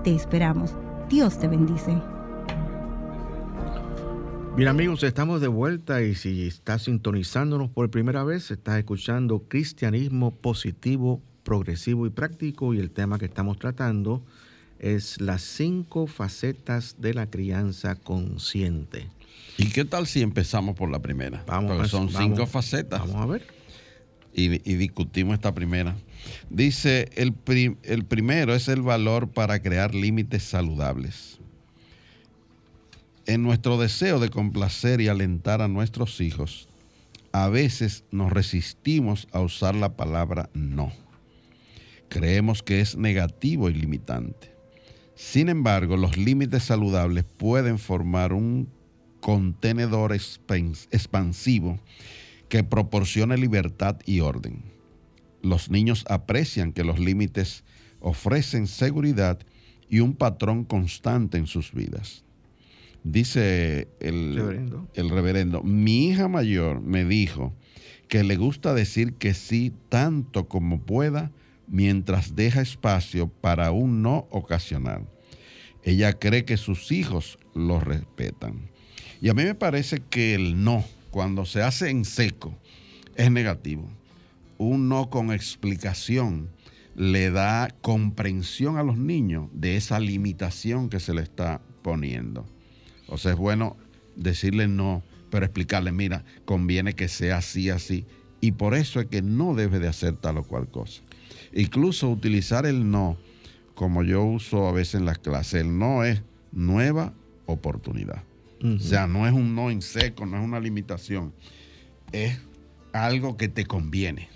Te 0.04 0.14
esperamos. 0.14 0.74
Dios 1.10 1.38
te 1.38 1.48
bendice. 1.48 2.00
Bien 4.56 4.70
amigos, 4.70 5.02
estamos 5.02 5.42
de 5.42 5.48
vuelta 5.48 6.00
y 6.00 6.14
si 6.14 6.46
estás 6.46 6.84
sintonizándonos 6.84 7.68
por 7.68 7.90
primera 7.90 8.24
vez, 8.24 8.50
estás 8.50 8.78
escuchando 8.78 9.44
Cristianismo 9.48 10.34
Positivo 10.34 11.20
progresivo 11.48 12.06
y 12.06 12.10
práctico 12.10 12.74
y 12.74 12.78
el 12.78 12.90
tema 12.90 13.18
que 13.18 13.24
estamos 13.24 13.58
tratando 13.58 14.22
es 14.78 15.18
las 15.20 15.40
cinco 15.42 16.06
facetas 16.06 16.96
de 16.98 17.14
la 17.14 17.26
crianza 17.30 17.94
consciente. 17.94 19.06
¿Y 19.56 19.70
qué 19.70 19.84
tal 19.86 20.06
si 20.06 20.20
empezamos 20.20 20.76
por 20.76 20.90
la 20.90 21.00
primera? 21.00 21.42
Vamos, 21.46 21.72
Porque 21.72 21.88
son 21.88 22.12
vamos, 22.12 22.20
cinco 22.36 22.46
facetas. 22.46 23.00
Vamos 23.00 23.16
a 23.16 23.26
ver. 23.26 23.46
Y, 24.34 24.44
y 24.70 24.76
discutimos 24.76 25.34
esta 25.34 25.54
primera. 25.54 25.96
Dice, 26.50 27.08
el, 27.16 27.32
pri- 27.32 27.76
el 27.82 28.04
primero 28.04 28.54
es 28.54 28.68
el 28.68 28.82
valor 28.82 29.28
para 29.30 29.60
crear 29.60 29.94
límites 29.94 30.42
saludables. 30.42 31.38
En 33.26 33.42
nuestro 33.42 33.78
deseo 33.78 34.20
de 34.20 34.28
complacer 34.28 35.00
y 35.00 35.08
alentar 35.08 35.60
a 35.62 35.68
nuestros 35.68 36.20
hijos, 36.20 36.68
a 37.32 37.48
veces 37.48 38.04
nos 38.10 38.30
resistimos 38.32 39.28
a 39.32 39.40
usar 39.40 39.74
la 39.74 39.96
palabra 39.96 40.50
no. 40.52 40.92
Creemos 42.08 42.62
que 42.62 42.80
es 42.80 42.96
negativo 42.96 43.68
y 43.70 43.74
limitante. 43.74 44.54
Sin 45.14 45.48
embargo, 45.48 45.96
los 45.96 46.16
límites 46.16 46.62
saludables 46.64 47.24
pueden 47.24 47.78
formar 47.78 48.32
un 48.32 48.68
contenedor 49.20 50.12
expan- 50.12 50.86
expansivo 50.90 51.78
que 52.48 52.64
proporcione 52.64 53.36
libertad 53.36 53.98
y 54.06 54.20
orden. 54.20 54.62
Los 55.42 55.70
niños 55.70 56.04
aprecian 56.08 56.72
que 56.72 56.84
los 56.84 56.98
límites 56.98 57.64
ofrecen 58.00 58.66
seguridad 58.66 59.38
y 59.90 60.00
un 60.00 60.14
patrón 60.14 60.64
constante 60.64 61.36
en 61.36 61.46
sus 61.46 61.72
vidas. 61.72 62.24
Dice 63.04 63.88
el 64.00 64.36
Reverendo. 64.36 64.88
el 64.94 65.08
reverendo, 65.10 65.62
mi 65.62 66.08
hija 66.08 66.28
mayor 66.28 66.80
me 66.80 67.04
dijo 67.04 67.54
que 68.08 68.24
le 68.24 68.36
gusta 68.36 68.74
decir 68.74 69.14
que 69.14 69.34
sí 69.34 69.72
tanto 69.88 70.48
como 70.48 70.80
pueda 70.80 71.30
mientras 71.68 72.34
deja 72.34 72.60
espacio 72.60 73.28
para 73.28 73.70
un 73.70 74.02
no 74.02 74.26
ocasional. 74.30 75.06
Ella 75.82 76.12
cree 76.14 76.44
que 76.44 76.56
sus 76.56 76.92
hijos 76.92 77.38
lo 77.54 77.80
respetan. 77.80 78.70
Y 79.20 79.28
a 79.28 79.34
mí 79.34 79.44
me 79.44 79.54
parece 79.54 80.00
que 80.00 80.34
el 80.34 80.62
no, 80.62 80.84
cuando 81.10 81.44
se 81.44 81.62
hace 81.62 81.90
en 81.90 82.04
seco, 82.04 82.56
es 83.16 83.30
negativo. 83.30 83.88
Un 84.58 84.88
no 84.88 85.10
con 85.10 85.32
explicación 85.32 86.50
le 86.94 87.30
da 87.30 87.68
comprensión 87.80 88.76
a 88.76 88.82
los 88.82 88.98
niños 88.98 89.48
de 89.52 89.76
esa 89.76 90.00
limitación 90.00 90.88
que 90.88 91.00
se 91.00 91.14
le 91.14 91.22
está 91.22 91.60
poniendo. 91.82 92.44
O 93.06 93.18
sea, 93.18 93.32
es 93.32 93.38
bueno 93.38 93.76
decirle 94.16 94.66
no, 94.66 95.02
pero 95.30 95.44
explicarle, 95.44 95.92
mira, 95.92 96.24
conviene 96.44 96.94
que 96.94 97.08
sea 97.08 97.38
así, 97.38 97.70
así. 97.70 98.04
Y 98.40 98.52
por 98.52 98.74
eso 98.74 99.00
es 99.00 99.06
que 99.06 99.22
no 99.22 99.54
debe 99.54 99.78
de 99.78 99.88
hacer 99.88 100.16
tal 100.16 100.38
o 100.38 100.44
cual 100.44 100.68
cosa. 100.68 101.02
Incluso 101.52 102.08
utilizar 102.10 102.66
el 102.66 102.90
no, 102.90 103.16
como 103.74 104.02
yo 104.02 104.24
uso 104.24 104.66
a 104.68 104.72
veces 104.72 104.96
en 104.96 105.04
las 105.04 105.18
clases, 105.18 105.62
el 105.62 105.78
no 105.78 106.04
es 106.04 106.22
nueva 106.52 107.12
oportunidad. 107.46 108.22
O 108.62 108.80
sea, 108.80 109.06
no 109.06 109.26
es 109.26 109.32
un 109.32 109.54
no 109.54 109.70
en 109.70 109.82
seco, 109.82 110.26
no 110.26 110.36
es 110.36 110.42
una 110.42 110.58
limitación, 110.58 111.32
es 112.10 112.40
algo 112.92 113.36
que 113.36 113.48
te 113.48 113.66
conviene. 113.66 114.28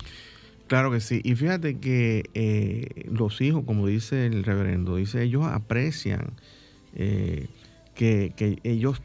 Claro 0.69 0.93
que 0.93 1.01
sí. 1.01 1.21
Y 1.25 1.35
fíjate 1.35 1.79
que 1.79 2.23
eh, 2.35 3.09
los 3.11 3.41
hijos, 3.41 3.65
como 3.67 3.89
dice 3.89 4.27
el 4.27 4.45
reverendo, 4.45 4.97
dice, 4.97 5.25
ellos 5.25 5.45
aprecian 5.45 6.35
eh, 6.95 7.49
que, 7.95 8.33
que, 8.37 8.59
ellos 8.63 9.03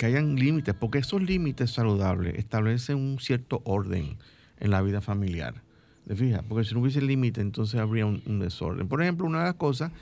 que 0.00 0.06
hayan 0.06 0.36
límites, 0.36 0.74
porque 0.74 0.96
esos 0.96 1.20
límites 1.20 1.72
saludables 1.72 2.34
establecen 2.38 2.96
un 2.96 3.20
cierto 3.20 3.60
orden 3.64 4.16
en 4.58 4.70
la 4.70 4.80
vida 4.80 5.02
familiar. 5.02 5.62
¿Te 6.10 6.16
fijas? 6.16 6.42
Porque 6.48 6.64
si 6.64 6.74
no 6.74 6.80
hubiese 6.80 7.00
límite, 7.00 7.40
entonces 7.40 7.78
habría 7.78 8.04
un, 8.04 8.20
un, 8.26 8.40
desorden. 8.40 8.88
Por 8.88 9.00
ejemplo, 9.00 9.28
una 9.28 9.38
de 9.38 9.44
las 9.44 9.54
cosas 9.54 9.92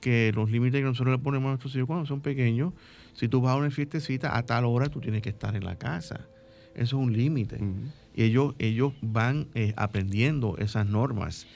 que 0.00 0.30
los 0.32 0.48
límites 0.48 0.80
que 0.80 0.84
nosotros 0.84 1.16
le 1.16 1.18
ponemos 1.20 1.48
a 1.48 1.50
nuestros 1.50 1.74
hijos 1.74 1.88
cuando 1.88 2.06
son 2.06 2.20
pequeños, 2.20 2.72
si 3.14 3.26
tú 3.26 3.40
vas 3.40 3.54
a 3.54 3.56
una 3.56 3.72
fiestecita, 3.72 4.38
a 4.38 4.44
tal 4.44 4.64
hora 4.64 4.88
tú 4.88 5.00
tienes 5.00 5.22
que 5.22 5.30
estar 5.30 5.56
en 5.56 5.64
la 5.64 5.74
casa. 5.74 6.28
Eso 6.76 6.84
es 6.84 6.92
un 6.92 7.12
límite. 7.12 7.56
Uh 7.56 7.64
-huh. 7.64 7.92
Y 8.14 8.22
ellos, 8.22 8.54
ellos 8.60 8.92
van 9.02 9.48
eh, 9.56 9.72
aprendiendo 9.76 10.56
esas 10.58 10.86
normas. 10.86 11.48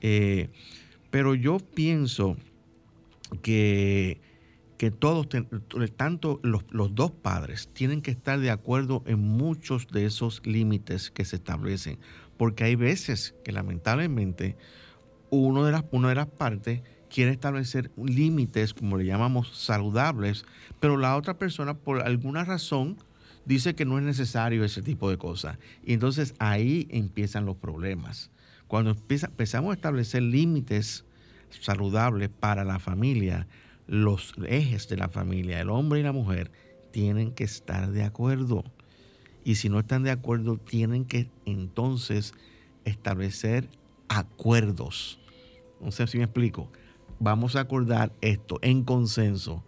Eh, 0.00 0.48
pero 1.10 1.34
yo 1.34 1.58
pienso 1.58 2.38
que, 3.42 4.18
que 4.78 4.90
todos, 4.90 5.28
tanto 5.94 6.40
los, 6.42 6.64
los, 6.70 6.94
dos 6.94 7.10
padres, 7.10 7.68
tienen 7.74 8.00
que 8.00 8.12
estar 8.12 8.40
de 8.40 8.50
acuerdo 8.50 9.02
en 9.06 9.18
muchos 9.18 9.88
de 9.88 10.06
esos 10.06 10.40
límites 10.46 11.10
que 11.10 11.26
se 11.26 11.36
establecen. 11.36 11.98
Porque 12.38 12.64
hay 12.64 12.76
veces 12.76 13.34
que 13.44 13.52
lamentablemente 13.52 14.56
uno 15.28 15.64
de 15.64 15.72
las, 15.72 15.84
una 15.90 16.08
de 16.08 16.14
las 16.14 16.28
partes 16.28 16.80
quiere 17.10 17.32
establecer 17.32 17.90
límites, 17.96 18.72
como 18.72 18.96
le 18.96 19.04
llamamos, 19.04 19.56
saludables, 19.58 20.44
pero 20.80 20.96
la 20.96 21.16
otra 21.16 21.38
persona, 21.38 21.74
por 21.74 22.02
alguna 22.02 22.44
razón, 22.44 22.96
dice 23.44 23.74
que 23.74 23.84
no 23.84 23.98
es 23.98 24.04
necesario 24.04 24.64
ese 24.64 24.82
tipo 24.82 25.10
de 25.10 25.18
cosas. 25.18 25.58
Y 25.84 25.94
entonces 25.94 26.34
ahí 26.38 26.86
empiezan 26.90 27.46
los 27.46 27.56
problemas. 27.56 28.30
Cuando 28.66 28.90
empezamos 28.90 29.70
a 29.70 29.74
establecer 29.74 30.22
límites 30.22 31.04
saludables 31.60 32.28
para 32.28 32.64
la 32.64 32.78
familia, 32.78 33.46
los 33.86 34.34
ejes 34.46 34.88
de 34.88 34.98
la 34.98 35.08
familia, 35.08 35.60
el 35.60 35.70
hombre 35.70 36.00
y 36.00 36.02
la 36.02 36.12
mujer, 36.12 36.50
tienen 36.90 37.32
que 37.32 37.44
estar 37.44 37.90
de 37.90 38.04
acuerdo. 38.04 38.64
Y 39.48 39.54
si 39.54 39.68
no 39.68 39.78
están 39.80 40.02
de 40.02 40.10
acuerdo, 40.10 40.58
tienen 40.58 41.04
que 41.04 41.30
entonces 41.46 42.34
establecer 42.84 43.68
acuerdos. 44.08 45.18
No 45.80 45.90
sé 45.90 46.06
si 46.06 46.18
me 46.18 46.24
explico 46.24 46.70
vamos 47.20 47.56
a 47.56 47.60
acordar 47.60 48.12
esto 48.20 48.58
en 48.62 48.84
consenso 48.84 49.64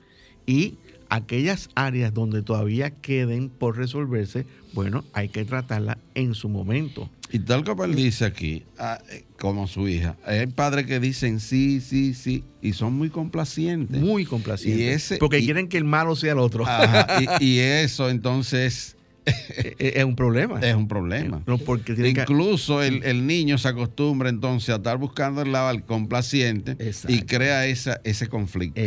y 0.47 0.79
aquellas 1.09 1.69
áreas 1.75 2.15
donde 2.15 2.43
todavía 2.43 2.91
queden 2.91 3.49
por 3.49 3.77
resolverse, 3.77 4.47
bueno, 4.73 5.05
hay 5.13 5.29
que 5.29 5.45
tratarla 5.45 5.99
en 6.15 6.35
su 6.35 6.49
momento. 6.49 7.11
Y 7.33 7.41
tal 7.41 7.65
como 7.65 7.85
él 7.85 7.95
dice 7.95 8.25
aquí, 8.25 8.65
ah, 8.79 9.01
como 9.39 9.67
su 9.67 9.89
hija, 9.89 10.17
hay 10.25 10.47
padres 10.47 10.87
que 10.87 10.99
dicen 10.99 11.41
sí, 11.41 11.81
sí, 11.81 12.15
sí, 12.15 12.45
y 12.63 12.73
son 12.73 12.95
muy 12.95 13.11
complacientes. 13.11 14.01
Muy 14.01 14.25
complacientes. 14.25 14.81
Y 14.81 14.89
ese, 14.89 15.17
porque 15.19 15.39
y, 15.39 15.45
quieren 15.45 15.69
que 15.69 15.79
el 15.79 15.85
malo 15.85 16.17
sea 16.17 16.33
el 16.33 16.39
otro. 16.39 16.65
Ajá, 16.67 17.21
y, 17.41 17.45
y, 17.45 17.59
eso 17.59 18.09
entonces 18.09 18.97
es 19.79 20.05
un 20.05 20.17
problema. 20.17 20.61
Es 20.61 20.75
un 20.75 20.89
problema. 20.89 21.43
No, 21.47 21.59
porque 21.59 21.93
Incluso 21.93 22.81
que... 22.81 22.87
el, 22.87 23.05
el, 23.05 23.27
niño 23.27 23.59
se 23.59 23.69
acostumbra 23.69 24.29
entonces 24.29 24.71
a 24.71 24.77
estar 24.77 24.99
buscando 24.99 25.43
el 25.43 25.53
lado 25.53 25.69
al 25.69 25.85
complaciente 25.85 26.73
Exacto. 26.73 27.13
y 27.13 27.23
crea 27.23 27.67
esa, 27.67 28.01
ese 28.05 28.29
conflicto. 28.29 28.81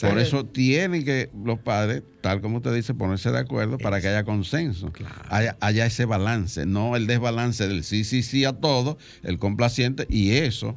Por 0.00 0.18
eso 0.18 0.44
tienen 0.44 1.04
que 1.04 1.30
los 1.44 1.58
padres, 1.58 2.02
tal 2.20 2.40
como 2.40 2.58
usted 2.58 2.74
dice, 2.74 2.94
ponerse 2.94 3.30
de 3.30 3.38
acuerdo 3.38 3.78
para 3.78 4.00
que 4.00 4.08
haya 4.08 4.24
consenso, 4.24 4.92
claro. 4.92 5.14
haya, 5.28 5.56
haya, 5.60 5.86
ese 5.86 6.04
balance, 6.04 6.66
no 6.66 6.96
el 6.96 7.06
desbalance 7.06 7.66
del 7.68 7.84
sí, 7.84 8.04
sí, 8.04 8.22
sí 8.22 8.44
a 8.44 8.52
todo, 8.52 8.98
el 9.22 9.38
complaciente 9.38 10.06
y 10.08 10.32
eso 10.32 10.76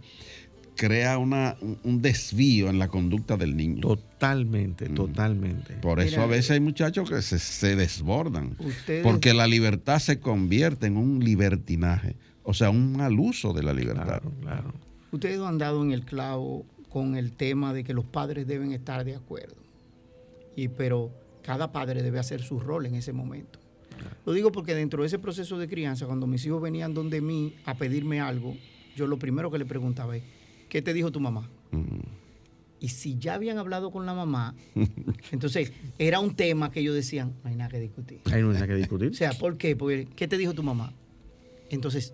crea 0.79 1.17
una, 1.17 1.57
un 1.83 2.01
desvío 2.01 2.69
en 2.69 2.79
la 2.79 2.87
conducta 2.87 3.35
del 3.35 3.57
niño. 3.57 3.81
Totalmente, 3.81 4.87
mm. 4.87 4.95
totalmente. 4.95 5.73
Por 5.73 5.99
eso 5.99 6.11
Mira, 6.11 6.23
a 6.23 6.27
veces 6.27 6.51
hay 6.51 6.61
muchachos 6.61 7.09
que 7.09 7.21
se, 7.21 7.37
se 7.37 7.75
desbordan. 7.75 8.55
Ustedes... 8.59 9.03
Porque 9.03 9.33
la 9.33 9.45
libertad 9.45 9.99
se 9.99 10.21
convierte 10.21 10.87
en 10.87 10.95
un 10.95 11.21
libertinaje, 11.21 12.15
o 12.43 12.53
sea, 12.53 12.69
un 12.69 12.93
mal 12.93 13.19
uso 13.19 13.51
de 13.51 13.61
la 13.61 13.73
libertad. 13.73 14.05
Claro, 14.05 14.31
claro. 14.39 14.73
Ustedes 15.11 15.41
han 15.41 15.57
dado 15.57 15.83
en 15.83 15.91
el 15.91 16.05
clavo 16.05 16.65
con 16.87 17.17
el 17.17 17.33
tema 17.33 17.73
de 17.73 17.83
que 17.83 17.93
los 17.93 18.05
padres 18.05 18.47
deben 18.47 18.71
estar 18.71 19.03
de 19.03 19.17
acuerdo. 19.17 19.57
Y, 20.55 20.69
pero 20.69 21.11
cada 21.43 21.73
padre 21.73 22.03
debe 22.03 22.19
hacer 22.19 22.41
su 22.41 22.57
rol 22.57 22.85
en 22.85 22.95
ese 22.95 23.11
momento. 23.11 23.59
Claro. 23.97 24.15
Lo 24.25 24.31
digo 24.31 24.53
porque 24.53 24.73
dentro 24.75 25.03
de 25.03 25.07
ese 25.07 25.19
proceso 25.19 25.57
de 25.57 25.67
crianza, 25.67 26.05
cuando 26.05 26.25
mis 26.25 26.45
hijos 26.45 26.61
venían 26.61 26.93
donde 26.93 27.19
mí 27.19 27.55
a 27.65 27.75
pedirme 27.75 28.21
algo, 28.21 28.55
yo 28.95 29.07
lo 29.07 29.19
primero 29.19 29.51
que 29.51 29.57
le 29.57 29.65
preguntaba 29.65 30.15
es, 30.15 30.23
¿qué 30.69 30.81
te 30.81 30.93
dijo 30.93 31.11
tu 31.11 31.19
mamá? 31.19 31.49
Mm. 31.71 31.99
Y 32.79 32.87
si 32.89 33.17
ya 33.17 33.33
habían 33.33 33.57
hablado 33.57 33.91
con 33.91 34.05
la 34.05 34.13
mamá, 34.13 34.55
entonces 35.31 35.73
era 35.97 36.19
un 36.19 36.35
tema 36.35 36.71
que 36.71 36.79
ellos 36.79 36.95
decían, 36.95 37.35
no 37.43 37.49
hay 37.49 37.55
nada 37.55 37.69
que 37.69 37.79
discutir. 37.79 38.21
Hay 38.31 38.41
nada 38.41 38.65
que 38.65 38.75
discutir. 38.75 39.09
o 39.11 39.13
sea, 39.13 39.33
¿por 39.33 39.57
qué? 39.57 39.75
Porque, 39.75 40.07
¿qué 40.15 40.27
te 40.27 40.37
dijo 40.37 40.53
tu 40.53 40.63
mamá? 40.63 40.93
Entonces, 41.69 42.13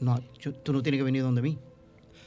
no, 0.00 0.18
yo, 0.40 0.54
tú 0.54 0.72
no 0.72 0.82
tienes 0.82 0.98
que 0.98 1.04
venir 1.04 1.22
donde 1.22 1.42
mí. 1.42 1.58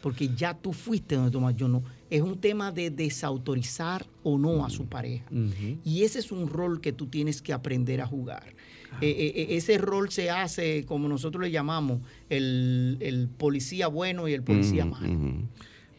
Porque 0.07 0.29
ya 0.33 0.53
tú 0.53 0.71
fuiste 0.71 1.15
donde 1.15 1.31
tu 1.31 1.41
mamá, 1.41 1.51
yo 1.51 1.67
no. 1.67 1.83
Es 2.09 2.21
un 2.21 2.39
tema 2.39 2.71
de 2.71 2.89
desautorizar 2.91 4.05
o 4.23 4.37
no 4.37 4.65
a 4.65 4.69
su 4.69 4.85
pareja. 4.85 5.25
Uh 5.31 5.35
-huh. 5.35 5.79
Y 5.83 6.03
ese 6.03 6.19
es 6.19 6.31
un 6.31 6.47
rol 6.47 6.79
que 6.79 6.93
tú 6.93 7.07
tienes 7.07 7.41
que 7.41 7.51
aprender 7.51 7.99
a 7.99 8.07
jugar. 8.07 8.55
Ah. 8.93 8.99
Eh, 9.01 9.33
eh, 9.35 9.57
ese 9.57 9.77
rol 9.77 10.09
se 10.09 10.29
hace, 10.29 10.85
como 10.85 11.09
nosotros 11.09 11.43
le 11.43 11.51
llamamos, 11.51 11.99
el, 12.29 12.95
el 13.01 13.27
policía 13.27 13.89
bueno 13.89 14.29
y 14.29 14.33
el 14.33 14.43
policía 14.43 14.85
uh 14.85 14.91
-huh. 14.91 14.91
malo. 14.91 15.47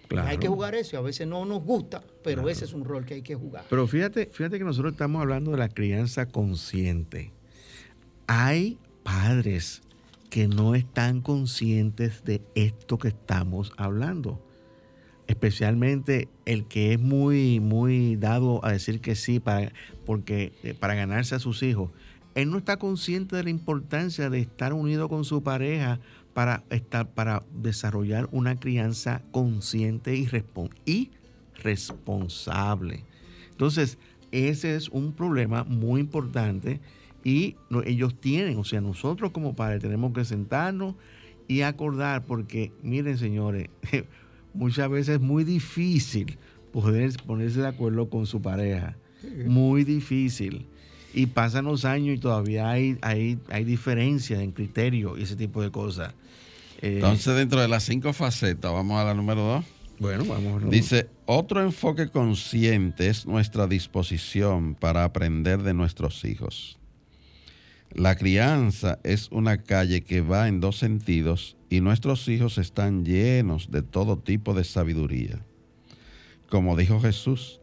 Claro. 0.08 0.28
Hay 0.28 0.38
que 0.38 0.48
jugar 0.48 0.74
eso, 0.74 0.96
a 0.96 1.02
veces 1.02 1.28
no 1.28 1.44
nos 1.44 1.62
gusta, 1.62 2.02
pero 2.24 2.36
claro. 2.36 2.48
ese 2.48 2.64
es 2.64 2.72
un 2.72 2.86
rol 2.86 3.04
que 3.04 3.12
hay 3.12 3.22
que 3.22 3.34
jugar. 3.34 3.66
Pero 3.68 3.86
fíjate, 3.86 4.30
fíjate 4.32 4.56
que 4.56 4.64
nosotros 4.64 4.92
estamos 4.92 5.20
hablando 5.20 5.50
de 5.50 5.58
la 5.58 5.68
crianza 5.68 6.24
consciente. 6.24 7.30
Hay 8.26 8.78
padres 9.02 9.82
que 10.30 10.48
no 10.48 10.74
están 10.74 11.20
conscientes 11.20 12.24
de 12.24 12.42
esto 12.54 12.98
que 12.98 13.08
estamos 13.08 13.72
hablando. 13.76 14.44
Especialmente 15.26 16.28
el 16.46 16.66
que 16.66 16.94
es 16.94 17.00
muy, 17.00 17.60
muy 17.60 18.16
dado 18.16 18.64
a 18.64 18.72
decir 18.72 19.00
que 19.00 19.14
sí 19.14 19.40
para, 19.40 19.72
porque, 20.06 20.52
eh, 20.62 20.74
para 20.74 20.94
ganarse 20.94 21.34
a 21.34 21.38
sus 21.38 21.62
hijos. 21.62 21.90
Él 22.34 22.50
no 22.50 22.58
está 22.58 22.78
consciente 22.78 23.36
de 23.36 23.44
la 23.44 23.50
importancia 23.50 24.30
de 24.30 24.40
estar 24.40 24.72
unido 24.72 25.08
con 25.08 25.24
su 25.24 25.42
pareja 25.42 26.00
para, 26.34 26.62
estar, 26.70 27.10
para 27.10 27.42
desarrollar 27.52 28.28
una 28.30 28.56
crianza 28.56 29.22
consciente 29.32 30.14
y, 30.14 30.26
respon 30.26 30.70
y 30.86 31.10
responsable. 31.62 33.04
Entonces, 33.50 33.98
ese 34.30 34.76
es 34.76 34.88
un 34.88 35.12
problema 35.12 35.64
muy 35.64 36.00
importante 36.00 36.80
y 37.24 37.56
no, 37.70 37.82
ellos 37.82 38.14
tienen, 38.20 38.58
o 38.58 38.64
sea, 38.64 38.80
nosotros 38.80 39.32
como 39.32 39.54
padres 39.54 39.82
tenemos 39.82 40.12
que 40.12 40.24
sentarnos 40.24 40.94
y 41.46 41.62
acordar, 41.62 42.24
porque 42.24 42.72
miren 42.82 43.18
señores, 43.18 43.68
muchas 44.54 44.88
veces 44.90 45.16
es 45.16 45.20
muy 45.20 45.44
difícil 45.44 46.38
poder 46.72 47.12
ponerse 47.26 47.60
de 47.60 47.68
acuerdo 47.68 48.08
con 48.08 48.26
su 48.26 48.40
pareja, 48.40 48.96
muy 49.46 49.84
difícil. 49.84 50.66
Y 51.14 51.26
pasan 51.26 51.64
los 51.64 51.84
años 51.84 52.16
y 52.16 52.20
todavía 52.20 52.68
hay, 52.68 52.98
hay, 53.00 53.38
hay 53.48 53.64
diferencias 53.64 54.40
en 54.40 54.52
criterio 54.52 55.16
y 55.16 55.22
ese 55.22 55.36
tipo 55.36 55.62
de 55.62 55.70
cosas. 55.70 56.14
Eh, 56.82 56.96
Entonces, 56.96 57.34
dentro 57.34 57.60
de 57.60 57.66
las 57.66 57.82
cinco 57.84 58.12
facetas, 58.12 58.70
vamos 58.72 59.00
a 59.00 59.04
la 59.04 59.14
número 59.14 59.42
dos. 59.42 59.64
Bueno, 59.98 60.24
vamos. 60.26 60.62
a 60.62 60.66
Dice, 60.66 61.08
otro 61.26 61.62
enfoque 61.62 62.08
consciente 62.08 63.08
es 63.08 63.26
nuestra 63.26 63.66
disposición 63.66 64.74
para 64.74 65.02
aprender 65.04 65.62
de 65.62 65.74
nuestros 65.74 66.24
hijos. 66.24 66.77
La 67.90 68.16
crianza 68.16 68.98
es 69.02 69.28
una 69.30 69.62
calle 69.62 70.02
que 70.02 70.20
va 70.20 70.48
en 70.48 70.60
dos 70.60 70.78
sentidos 70.78 71.56
y 71.70 71.80
nuestros 71.80 72.28
hijos 72.28 72.58
están 72.58 73.04
llenos 73.04 73.70
de 73.70 73.82
todo 73.82 74.18
tipo 74.18 74.54
de 74.54 74.64
sabiduría. 74.64 75.40
Como 76.48 76.76
dijo 76.76 77.00
Jesús, 77.00 77.60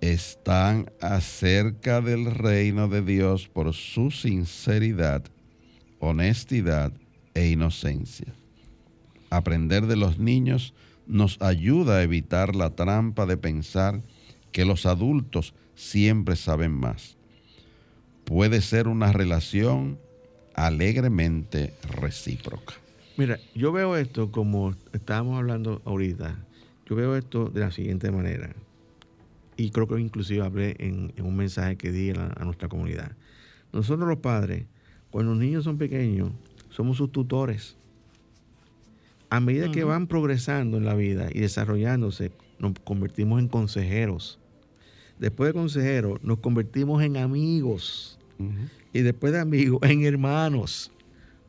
están 0.00 0.90
acerca 1.00 2.00
del 2.00 2.26
reino 2.26 2.88
de 2.88 3.02
Dios 3.02 3.48
por 3.48 3.74
su 3.74 4.10
sinceridad, 4.10 5.24
honestidad 5.98 6.92
e 7.34 7.48
inocencia. 7.48 8.34
Aprender 9.30 9.86
de 9.86 9.96
los 9.96 10.18
niños 10.18 10.74
nos 11.06 11.40
ayuda 11.42 11.98
a 11.98 12.02
evitar 12.02 12.54
la 12.56 12.70
trampa 12.70 13.26
de 13.26 13.36
pensar 13.36 14.02
que 14.52 14.64
los 14.64 14.86
adultos 14.86 15.54
siempre 15.74 16.36
saben 16.36 16.72
más. 16.72 17.17
Puede 18.28 18.60
ser 18.60 18.88
una 18.88 19.10
relación 19.10 19.98
alegremente 20.52 21.72
recíproca. 21.82 22.74
Mira, 23.16 23.40
yo 23.54 23.72
veo 23.72 23.96
esto 23.96 24.30
como 24.30 24.74
estábamos 24.92 25.38
hablando 25.38 25.80
ahorita, 25.86 26.36
yo 26.84 26.94
veo 26.94 27.16
esto 27.16 27.46
de 27.48 27.60
la 27.60 27.70
siguiente 27.70 28.10
manera, 28.10 28.54
y 29.56 29.70
creo 29.70 29.88
que 29.88 29.98
inclusive 29.98 30.44
hablé 30.44 30.76
en, 30.78 31.14
un 31.24 31.36
mensaje 31.36 31.76
que 31.76 31.90
di 31.90 32.10
a, 32.10 32.34
a 32.36 32.44
nuestra 32.44 32.68
comunidad. 32.68 33.12
Nosotros 33.72 34.06
los 34.06 34.18
padres, 34.18 34.66
cuando 35.10 35.32
los 35.32 35.40
niños 35.40 35.64
son 35.64 35.78
pequeños, 35.78 36.30
somos 36.68 36.98
sus 36.98 37.10
tutores. 37.10 37.78
A 39.30 39.40
medida 39.40 39.72
que 39.72 39.84
van 39.84 40.06
progresando 40.06 40.76
en 40.76 40.84
la 40.84 40.94
vida 40.94 41.30
y 41.32 41.40
desarrollándose, 41.40 42.30
nos 42.58 42.74
convertimos 42.84 43.40
en 43.40 43.48
consejeros. 43.48 44.38
Después 45.18 45.48
de 45.48 45.54
consejeros, 45.54 46.22
nos 46.22 46.40
convertimos 46.40 47.02
en 47.02 47.16
amigos. 47.16 48.17
Y 48.92 49.00
después 49.00 49.32
de 49.32 49.40
amigos, 49.40 49.80
en 49.88 50.04
hermanos. 50.04 50.90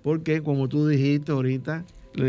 Porque, 0.04 0.42
como 0.42 0.68
tú 0.68 0.88
dijiste 0.88 1.32
ahorita, 1.32 1.86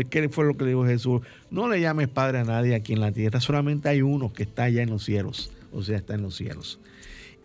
¿qué 0.09 0.29
fue 0.29 0.45
lo 0.45 0.55
que 0.55 0.65
le 0.65 0.71
dijo 0.71 0.85
Jesús? 0.85 1.21
No 1.49 1.69
le 1.69 1.79
llames 1.79 2.07
padre 2.07 2.39
a 2.39 2.43
nadie 2.43 2.75
aquí 2.75 2.93
en 2.93 3.01
la 3.01 3.11
tierra, 3.11 3.39
solamente 3.39 3.89
hay 3.89 4.01
uno 4.01 4.33
que 4.33 4.43
está 4.43 4.63
allá 4.63 4.83
en 4.83 4.89
los 4.89 5.03
cielos. 5.03 5.51
O 5.73 5.81
sea, 5.83 5.97
está 5.97 6.15
en 6.15 6.21
los 6.21 6.35
cielos. 6.35 6.79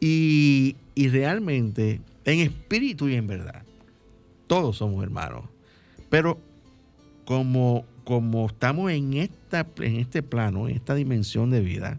Y, 0.00 0.76
y 0.94 1.08
realmente, 1.08 2.00
en 2.24 2.40
espíritu 2.40 3.08
y 3.08 3.14
en 3.14 3.26
verdad, 3.26 3.62
todos 4.46 4.78
somos 4.78 5.02
hermanos. 5.02 5.44
Pero 6.10 6.38
como 7.24 7.84
como 8.06 8.46
estamos 8.46 8.92
en, 8.92 9.14
esta, 9.14 9.66
en 9.78 9.96
este 9.96 10.22
plano, 10.22 10.68
en 10.68 10.76
esta 10.76 10.94
dimensión 10.94 11.50
de 11.50 11.60
vida, 11.60 11.98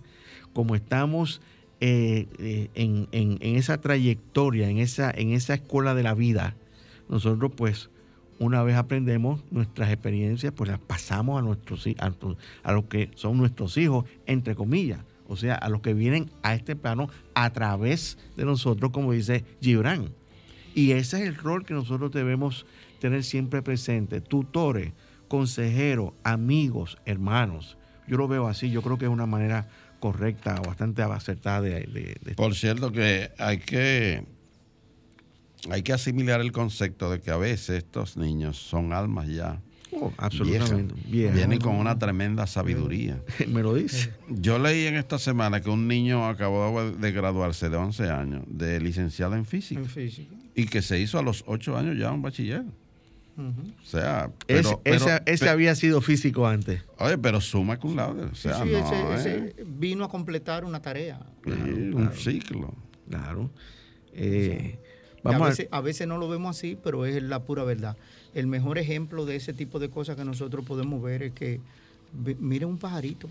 como 0.53 0.73
estamos 0.73 1.41
eh, 1.79 2.27
eh, 2.39 2.69
en, 2.73 3.37
esa 3.41 3.79
trayectoria, 3.79 4.69
en 4.69 4.79
esa, 4.79 5.11
en 5.11 5.31
esa 5.31 5.53
escuela 5.55 5.93
de 5.93 6.03
la 6.03 6.13
vida, 6.13 6.55
nosotros 7.09 7.51
pues 7.55 7.89
una 8.39 8.63
vez 8.63 8.75
aprendemos 8.75 9.43
nuestras 9.51 9.91
experiencias, 9.91 10.53
pues 10.53 10.69
las 10.69 10.79
pasamos 10.79 11.39
a 11.39 11.41
nuestros 11.41 11.87
a, 11.99 12.13
a 12.63 12.71
los 12.71 12.85
que 12.85 13.09
son 13.15 13.37
nuestros 13.37 13.77
hijos, 13.77 14.05
entre 14.25 14.55
comillas. 14.55 14.99
O 15.27 15.35
sea, 15.35 15.55
a 15.55 15.69
los 15.69 15.81
que 15.81 15.93
vienen 15.93 16.29
a 16.41 16.53
este 16.53 16.75
plano 16.75 17.09
a 17.33 17.51
través 17.51 18.17
de 18.37 18.45
nosotros, 18.45 18.91
como 18.91 19.11
dice 19.11 19.43
Gibran. 19.61 20.09
Y 20.73 20.91
ese 20.91 21.21
es 21.21 21.27
el 21.27 21.35
rol 21.35 21.65
que 21.65 21.73
nosotros 21.73 22.11
debemos 22.11 22.65
tener 22.99 23.23
siempre 23.23 23.61
presente, 23.61 24.21
tutores, 24.21 24.93
consejeros, 25.27 26.13
amigos, 26.23 26.97
hermanos. 27.05 27.77
Yo 28.07 28.17
lo 28.17 28.27
veo 28.27 28.47
así, 28.47 28.69
yo 28.69 28.81
creo 28.81 28.97
que 28.97 29.05
es 29.05 29.11
una 29.11 29.25
manera 29.25 29.67
correcta, 30.11 30.61
bastante 30.61 31.01
acertada 31.01 31.61
de, 31.61 32.35
Por 32.35 32.55
cierto 32.55 32.91
que 32.91 33.29
hay 33.37 33.57
que 33.57 34.23
hay 35.69 35.81
que 35.81 35.91
asimilar 35.91 36.39
el 36.39 36.51
concepto 36.51 37.11
de 37.11 37.19
que 37.19 37.31
a 37.31 37.37
veces 37.37 37.79
estos 37.79 38.15
niños 38.15 38.57
son 38.57 38.93
almas 38.93 39.27
ya. 39.27 39.59
Oh, 39.91 40.13
absolutamente. 40.17 40.93
Vienen 41.07 41.59
con 41.59 41.75
una 41.75 41.97
tremenda 41.97 42.47
sabiduría. 42.47 43.21
Me 43.47 43.61
lo 43.63 43.73
dice. 43.73 44.13
Yo 44.29 44.59
leí 44.59 44.85
en 44.85 44.95
esta 44.95 45.17
semana 45.17 45.61
que 45.61 45.69
un 45.69 45.87
niño 45.87 46.27
acabó 46.27 46.91
de 46.91 47.11
graduarse 47.11 47.69
de 47.69 47.77
11 47.77 48.09
años, 48.09 48.43
de 48.47 48.79
licenciado 48.79 49.35
en 49.35 49.45
física. 49.45 49.81
En 49.81 49.87
física. 49.87 50.35
Y 50.55 50.67
que 50.67 50.81
se 50.81 50.99
hizo 50.99 51.19
a 51.19 51.21
los 51.21 51.43
8 51.47 51.77
años 51.77 51.97
ya 51.97 52.11
un 52.11 52.21
bachiller. 52.21 52.63
O 53.37 53.85
sea, 53.85 54.31
ese, 54.47 55.49
había 55.49 55.75
sido 55.75 56.01
físico 56.01 56.47
antes. 56.47 56.81
Oye, 56.97 57.17
pero 57.19 57.39
suma 57.39 57.77
con 57.77 57.95
lado. 57.95 58.29
O 58.31 58.35
sea, 58.35 58.63
sí, 58.63 58.71
ese, 58.73 59.55
vino 59.65 60.03
a 60.03 60.09
completar 60.09 60.65
una 60.65 60.81
tarea. 60.81 61.19
un 61.45 62.09
ciclo. 62.15 62.73
Claro. 63.09 63.51
Eh, 64.13 64.79
vamos 65.23 65.41
a, 65.41 65.49
veces, 65.49 65.67
a, 65.69 65.81
veces, 65.81 66.07
no 66.07 66.17
lo 66.17 66.27
vemos 66.27 66.57
así, 66.57 66.77
pero 66.83 67.05
es 67.05 67.21
la 67.21 67.43
pura 67.43 67.63
verdad. 67.63 67.95
El 68.33 68.47
mejor 68.47 68.79
ejemplo 68.79 69.25
de 69.25 69.35
ese 69.35 69.53
tipo 69.53 69.77
de 69.77 69.89
cosas 69.89 70.15
que 70.15 70.25
nosotros 70.25 70.65
podemos 70.65 71.01
ver 71.01 71.21
es 71.21 71.33
que, 71.33 71.61
mire 72.39 72.65
un 72.65 72.79
pajarito, 72.79 73.29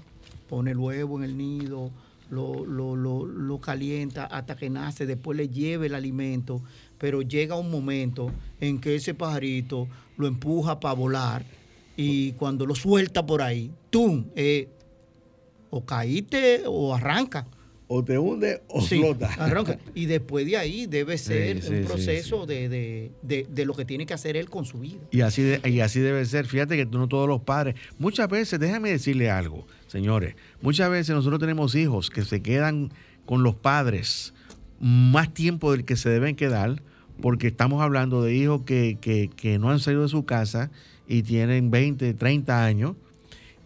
pone 0.49 0.71
el 0.71 0.79
huevo 0.79 1.19
en 1.19 1.25
el 1.25 1.37
nido, 1.37 1.91
lo, 2.31 2.67
lo, 2.67 2.97
lo, 2.97 3.25
lo 3.27 3.61
calienta 3.61 4.25
hasta 4.25 4.57
que 4.57 4.71
nace, 4.71 5.07
después 5.07 5.37
le 5.37 5.49
lleva 5.49 5.87
el 5.87 5.95
alimento 5.95 6.63
pero 6.99 7.23
llega 7.23 7.57
un 7.57 7.71
momento 7.71 8.31
en 8.61 8.81
que 8.81 8.95
ese 8.95 9.15
pajarito 9.15 9.89
lo 10.17 10.27
empuja 10.27 10.81
para 10.81 10.95
volar 10.95 11.45
y 11.97 12.33
cuando 12.33 12.67
lo 12.67 12.75
suelta 12.75 13.25
por 13.25 13.43
ahí, 13.43 13.71
¡tum! 13.91 14.27
Eh, 14.35 14.69
o 15.71 15.85
caíste 15.85 16.63
o 16.67 16.95
arranca. 16.95 17.47
O 17.89 18.05
te 18.05 18.19
hunde 18.19 18.63
o 18.69 18.81
flota. 18.81 19.33
Arranca. 19.39 19.79
Y 19.95 20.07
después 20.07 20.45
de 20.45 20.57
ahí 20.57 20.87
debe 20.87 21.17
ser 21.19 21.63
un 21.69 21.85
proceso 21.85 22.45
de, 22.47 23.13
lo 23.65 23.75
que 23.75 23.85
tiene 23.85 24.07
que 24.07 24.15
hacer 24.15 24.37
él 24.37 24.51
con 24.51 24.65
su 24.65 24.79
vida. 24.79 24.99
Y 25.11 25.21
así, 25.21 25.55
y 25.65 25.81
así 25.81 26.01
debe 26.01 26.25
ser. 26.25 26.47
Fíjate 26.47 26.77
que 26.77 26.87
no 26.87 27.09
todos 27.09 27.29
los 27.29 27.43
padres, 27.43 27.77
muchas 27.99 28.29
veces, 28.29 28.59
déjame 28.59 28.91
decirle 28.91 29.31
algo, 29.31 29.67
señores, 29.87 30.35
muchas 30.61 30.91
veces 30.91 31.15
nosotros 31.15 31.39
tenemos 31.39 31.75
hijos 31.75 32.11
que 32.11 32.25
se 32.25 32.43
quedan 32.43 32.91
con 33.25 33.43
los 33.43 33.55
padres 33.55 34.33
más 34.81 35.33
tiempo 35.33 35.73
del 35.73 35.85
que 35.85 35.97
se 35.97 36.09
deben 36.09 36.37
quedar, 36.37 36.83
porque 37.21 37.49
estamos 37.49 37.83
hablando 37.83 38.23
de 38.23 38.35
hijos 38.35 38.63
que, 38.63 39.59
no 39.61 39.71
han 39.71 39.81
salido 39.81 40.03
de 40.03 40.09
su 40.09 40.25
casa 40.25 40.71
y 41.07 41.23
tienen 41.23 41.71
20, 41.71 42.15
30 42.15 42.65
años. 42.65 42.97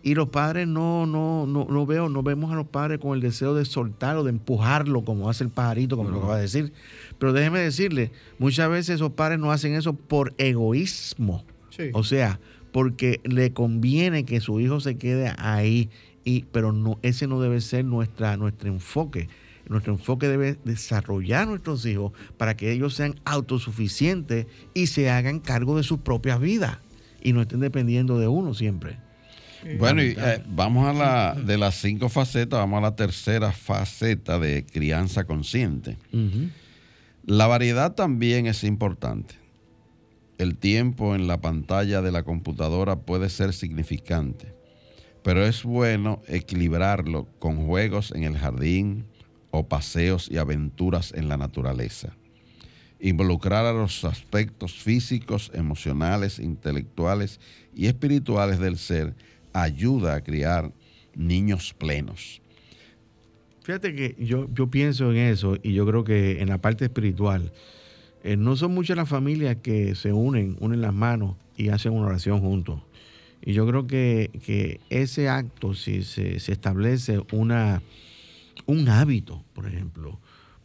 Y 0.02 0.14
los 0.14 0.30
padres 0.30 0.66
no, 0.66 1.04
no, 1.06 1.46
no, 1.46 1.66
no 1.68 1.86
veo, 1.86 2.08
no 2.08 2.22
vemos 2.22 2.50
a 2.52 2.54
los 2.54 2.66
padres 2.66 3.00
con 3.00 3.14
el 3.14 3.20
deseo 3.20 3.54
de 3.54 3.64
soltarlo, 3.64 4.24
de 4.24 4.30
empujarlo, 4.30 5.04
como 5.04 5.28
hace 5.28 5.44
el 5.44 5.50
pajarito, 5.50 5.96
como 5.96 6.10
lo 6.10 6.18
acaba 6.18 6.36
de 6.36 6.42
decir. 6.42 6.72
Pero 7.18 7.32
déjeme 7.32 7.58
decirle, 7.58 8.10
muchas 8.38 8.70
veces 8.70 8.96
esos 8.96 9.12
padres 9.12 9.38
no 9.38 9.52
hacen 9.52 9.74
eso 9.74 9.92
por 9.92 10.32
egoísmo. 10.38 11.44
O 11.92 12.04
sea, 12.04 12.40
porque 12.72 13.20
le 13.24 13.52
conviene 13.52 14.24
que 14.24 14.40
su 14.40 14.60
hijo 14.60 14.80
se 14.80 14.96
quede 14.96 15.32
ahí. 15.38 15.90
Y, 16.24 16.44
pero 16.52 16.72
no, 16.72 16.98
ese 17.02 17.26
no 17.26 17.40
debe 17.40 17.60
ser 17.60 17.84
nuestra, 17.84 18.36
nuestro 18.36 18.68
enfoque. 18.68 19.28
Nuestro 19.68 19.92
enfoque 19.92 20.28
debe 20.28 20.58
desarrollar 20.64 21.42
a 21.42 21.46
nuestros 21.46 21.86
hijos 21.86 22.12
para 22.36 22.56
que 22.56 22.72
ellos 22.72 22.94
sean 22.94 23.14
autosuficientes 23.24 24.46
y 24.74 24.88
se 24.88 25.10
hagan 25.10 25.40
cargo 25.40 25.76
de 25.76 25.82
sus 25.82 26.00
propias 26.00 26.40
vidas 26.40 26.78
y 27.22 27.32
no 27.32 27.42
estén 27.42 27.60
dependiendo 27.60 28.18
de 28.18 28.28
uno 28.28 28.54
siempre. 28.54 28.98
Bueno, 29.78 30.02
y 30.02 30.16
eh, 30.18 30.42
vamos 30.48 30.86
a 30.86 30.92
la 30.92 31.34
de 31.34 31.58
las 31.58 31.76
cinco 31.76 32.08
facetas, 32.08 32.58
vamos 32.58 32.78
a 32.78 32.82
la 32.82 32.96
tercera 32.96 33.52
faceta 33.52 34.38
de 34.38 34.64
crianza 34.64 35.24
consciente. 35.24 35.98
La 37.24 37.46
variedad 37.46 37.94
también 37.94 38.46
es 38.46 38.64
importante. 38.64 39.34
El 40.38 40.56
tiempo 40.56 41.14
en 41.14 41.26
la 41.26 41.40
pantalla 41.40 42.00
de 42.00 42.10
la 42.10 42.22
computadora 42.22 43.00
puede 43.00 43.28
ser 43.28 43.52
significante, 43.52 44.54
pero 45.22 45.44
es 45.44 45.64
bueno 45.64 46.22
equilibrarlo 46.26 47.28
con 47.38 47.66
juegos 47.66 48.12
en 48.12 48.24
el 48.24 48.38
jardín, 48.38 49.04
o 49.50 49.68
paseos 49.68 50.28
y 50.30 50.38
aventuras 50.38 51.12
en 51.12 51.28
la 51.28 51.36
naturaleza. 51.36 52.16
Involucrar 53.00 53.64
a 53.66 53.72
los 53.72 54.04
aspectos 54.04 54.74
físicos, 54.74 55.50
emocionales, 55.54 56.38
intelectuales 56.38 57.40
y 57.74 57.86
espirituales 57.86 58.58
del 58.58 58.76
ser 58.76 59.14
ayuda 59.52 60.14
a 60.14 60.20
criar 60.22 60.72
niños 61.14 61.74
plenos. 61.74 62.40
Fíjate 63.62 63.94
que 63.94 64.16
yo, 64.18 64.48
yo 64.52 64.68
pienso 64.68 65.10
en 65.10 65.18
eso 65.18 65.56
y 65.62 65.74
yo 65.74 65.86
creo 65.86 66.04
que 66.04 66.40
en 66.40 66.48
la 66.48 66.58
parte 66.58 66.86
espiritual, 66.86 67.52
eh, 68.22 68.36
no 68.36 68.56
son 68.56 68.74
muchas 68.74 68.96
las 68.96 69.08
familias 69.08 69.56
que 69.62 69.94
se 69.94 70.12
unen, 70.12 70.56
unen 70.60 70.80
las 70.80 70.94
manos 70.94 71.36
y 71.56 71.68
hacen 71.68 71.92
una 71.92 72.06
oración 72.06 72.40
juntos. 72.40 72.80
Y 73.42 73.52
yo 73.54 73.66
creo 73.66 73.86
que, 73.86 74.80
ese 74.90 75.28
acto, 75.28 75.74
si 75.74 76.02
se 76.02 76.36
establece 76.36 77.22
una, 77.32 77.82
un 78.66 78.88
hábito, 78.88 79.42
por 79.54 79.66
ejemplo, 79.66 80.20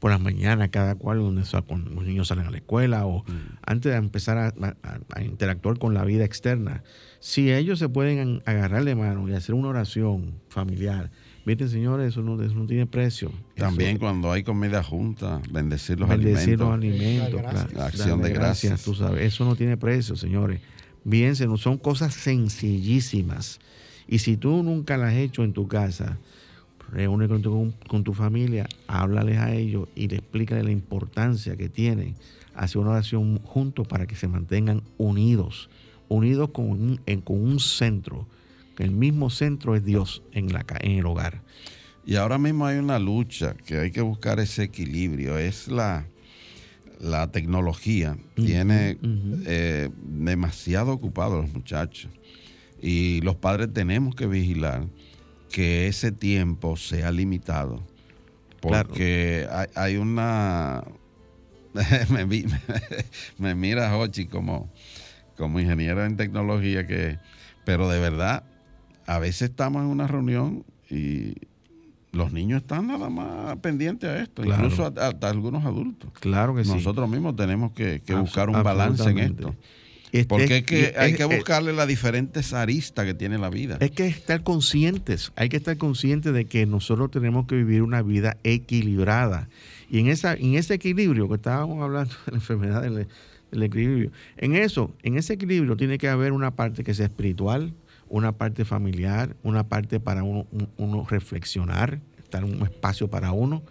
por 0.05 0.11
las 0.11 0.21
mañanas, 0.21 0.69
cada 0.69 0.93
cual, 0.93 1.17
donde 1.17 1.43
cuando 1.65 1.89
los 1.89 2.05
niños 2.05 2.27
salen 2.27 2.45
a 2.45 2.51
la 2.51 2.57
escuela 2.57 3.05
o 3.05 3.23
mm. 3.23 3.57
antes 3.65 3.91
de 3.91 3.97
empezar 3.97 4.37
a, 4.37 5.21
interactuar 5.21 5.79
con 5.79 5.93
la 5.93 6.03
vida 6.05 6.25
externa. 6.25 6.83
Si 7.25 7.51
ellos 7.51 7.79
se 7.79 7.89
pueden 7.89 8.43
agarrar 8.45 8.85
de 8.85 8.93
mano 8.93 9.27
y 9.27 9.33
hacer 9.33 9.55
una 9.55 9.69
oración 9.69 10.35
familiar, 10.47 11.09
miren 11.43 11.67
señores, 11.69 12.09
eso 12.09 12.21
no, 12.21 12.37
no 12.37 12.67
tiene 12.67 12.85
precio. 12.85 13.31
También 13.55 13.97
cuando 13.97 14.31
hay 14.31 14.43
comida 14.43 14.83
junta, 14.83 15.41
bendecir 15.49 15.99
los 15.99 16.07
bendecir 16.07 16.61
alimentos. 16.61 16.67
los 16.67 16.75
alimentos, 16.75 17.73
la 17.73 17.85
acción 17.87 18.21
de 18.21 18.29
gracias. 18.31 18.83
Tú 18.83 18.93
sabes, 18.93 19.23
eso 19.23 19.43
no 19.43 19.55
tiene 19.55 19.75
precio, 19.75 20.15
señores. 20.15 20.61
Bien, 21.03 21.35
son 21.35 21.79
cosas 21.79 22.13
sencillísimas. 22.13 23.59
Y 24.07 24.19
si 24.19 24.37
tú 24.37 24.61
nunca 24.61 24.95
las 24.95 25.13
has 25.13 25.17
hecho 25.17 25.43
en 25.43 25.53
tu 25.53 25.67
casa, 25.67 26.19
reúne 26.91 27.27
con 27.27 27.41
tu, 27.41 27.73
con 27.87 28.03
tu 28.03 28.13
familia, 28.13 28.67
háblales 28.85 29.39
a 29.39 29.51
ellos 29.51 29.89
y 29.95 30.09
le 30.09 30.17
explícale 30.17 30.61
la 30.61 30.71
importancia 30.71 31.57
que 31.57 31.69
tienen 31.69 32.13
hacer 32.53 32.77
una 32.77 32.91
oración 32.91 33.39
juntos 33.39 33.87
para 33.87 34.05
que 34.05 34.15
se 34.15 34.27
mantengan 34.27 34.83
unidos. 34.99 35.71
Unidos 36.09 36.49
con 36.51 36.69
un, 36.69 36.97
con 37.23 37.41
un 37.41 37.59
centro, 37.59 38.27
que 38.75 38.83
el 38.83 38.91
mismo 38.91 39.29
centro 39.29 39.75
es 39.75 39.83
Dios 39.83 40.23
en, 40.31 40.51
la, 40.51 40.65
en 40.81 40.99
el 40.99 41.05
hogar. 41.05 41.41
Y 42.05 42.17
ahora 42.17 42.37
mismo 42.37 42.65
hay 42.65 42.77
una 42.77 42.99
lucha 42.99 43.55
que 43.65 43.79
hay 43.79 43.91
que 43.91 44.01
buscar 44.01 44.39
ese 44.39 44.63
equilibrio. 44.63 45.37
Es 45.39 45.67
la, 45.67 46.05
la 46.99 47.31
tecnología. 47.31 48.17
Tiene 48.35 48.97
eh, 49.45 49.89
demasiado 50.03 50.91
ocupados 50.93 51.43
los 51.43 51.53
muchachos. 51.53 52.11
Y 52.81 53.21
los 53.21 53.35
padres 53.35 53.73
tenemos 53.73 54.15
que 54.15 54.27
vigilar 54.27 54.85
que 55.51 55.87
ese 55.87 56.11
tiempo 56.11 56.77
sea 56.77 57.11
limitado. 57.11 57.81
Porque 58.61 59.47
hay, 59.75 59.97
una... 59.97 60.83
me, 62.09 62.25
me, 63.37 63.55
mira 63.55 63.97
Hochi 63.97 64.25
como, 64.25 64.71
como 65.37 65.59
ingeniero 65.59 66.05
en 66.05 66.17
tecnología 66.17 66.85
que... 66.87 67.17
Pero 67.65 67.89
de 67.89 67.99
verdad, 67.99 68.43
a 69.07 69.19
veces 69.19 69.49
estamos 69.49 69.81
en 69.83 69.87
una 69.87 70.07
reunión 70.07 70.63
y 70.89 71.33
los 72.11 72.31
niños 72.31 72.61
están 72.61 72.87
nada 72.87 73.09
más 73.09 73.57
pendientes 73.57 74.09
a 74.09 74.21
esto, 74.21 74.43
incluso 74.43 74.85
hasta 74.85 75.29
algunos 75.29 75.65
adultos. 75.65 76.11
Claro 76.19 76.55
que 76.55 76.63
sí. 76.63 76.71
Nosotros 76.71 77.09
mismos 77.09 77.35
tenemos 77.35 77.71
que, 77.73 78.01
buscar 78.19 78.49
un 78.49 78.63
balance 78.63 79.09
en 79.09 79.19
esto. 79.19 79.55
Este, 80.11 80.27
Porque 80.27 80.63
que, 80.63 80.93
hay 80.97 81.13
que 81.13 81.25
buscarle 81.25 81.73
las 81.73 81.89
diferentes 81.89 82.53
aristas 82.53 83.05
que 83.05 83.13
tiene 83.13 83.37
la 83.37 83.49
vida. 83.49 83.77
Es 83.81 83.91
que 83.91 84.07
estar 84.07 84.43
conscientes, 84.43 85.33
hay 85.35 85.49
que 85.49 85.57
estar 85.57 85.75
conscientes 85.77 86.33
de 86.33 86.45
que 86.45 86.65
nosotros 86.65 87.11
tenemos 87.11 87.47
que 87.47 87.55
vivir 87.55 87.81
una 87.81 88.01
vida 88.01 88.37
equilibrada. 88.45 89.49
Y 89.89 89.99
en, 89.99 90.07
esa, 90.07 90.33
en 90.33 90.55
ese 90.55 90.75
equilibrio 90.75 91.27
que 91.27 91.35
estábamos 91.35 91.83
hablando 91.83 92.13
de 92.25 92.31
la 92.31 92.37
enfermedad 92.37 92.81
del, 92.81 93.07
equilibrio, 93.63 94.11
en 94.37 94.55
eso, 94.55 94.93
en 95.03 95.17
ese 95.17 95.33
equilibrio 95.33 95.75
tiene 95.75 95.97
que 95.97 96.09
haber 96.09 96.31
una 96.31 96.55
parte 96.55 96.83
que 96.83 96.93
sea 96.93 97.05
espiritual, 97.05 97.73
una 98.09 98.33
parte 98.33 98.65
familiar, 98.65 99.35
una 99.43 99.67
parte 99.67 99.99
para 99.99 100.23
uno, 100.23 100.45
reflexionar, 101.09 102.01
estar 102.17 102.43
un 102.43 102.61
espacio 102.63 103.09
para 103.09 103.31
uno. 103.31 103.63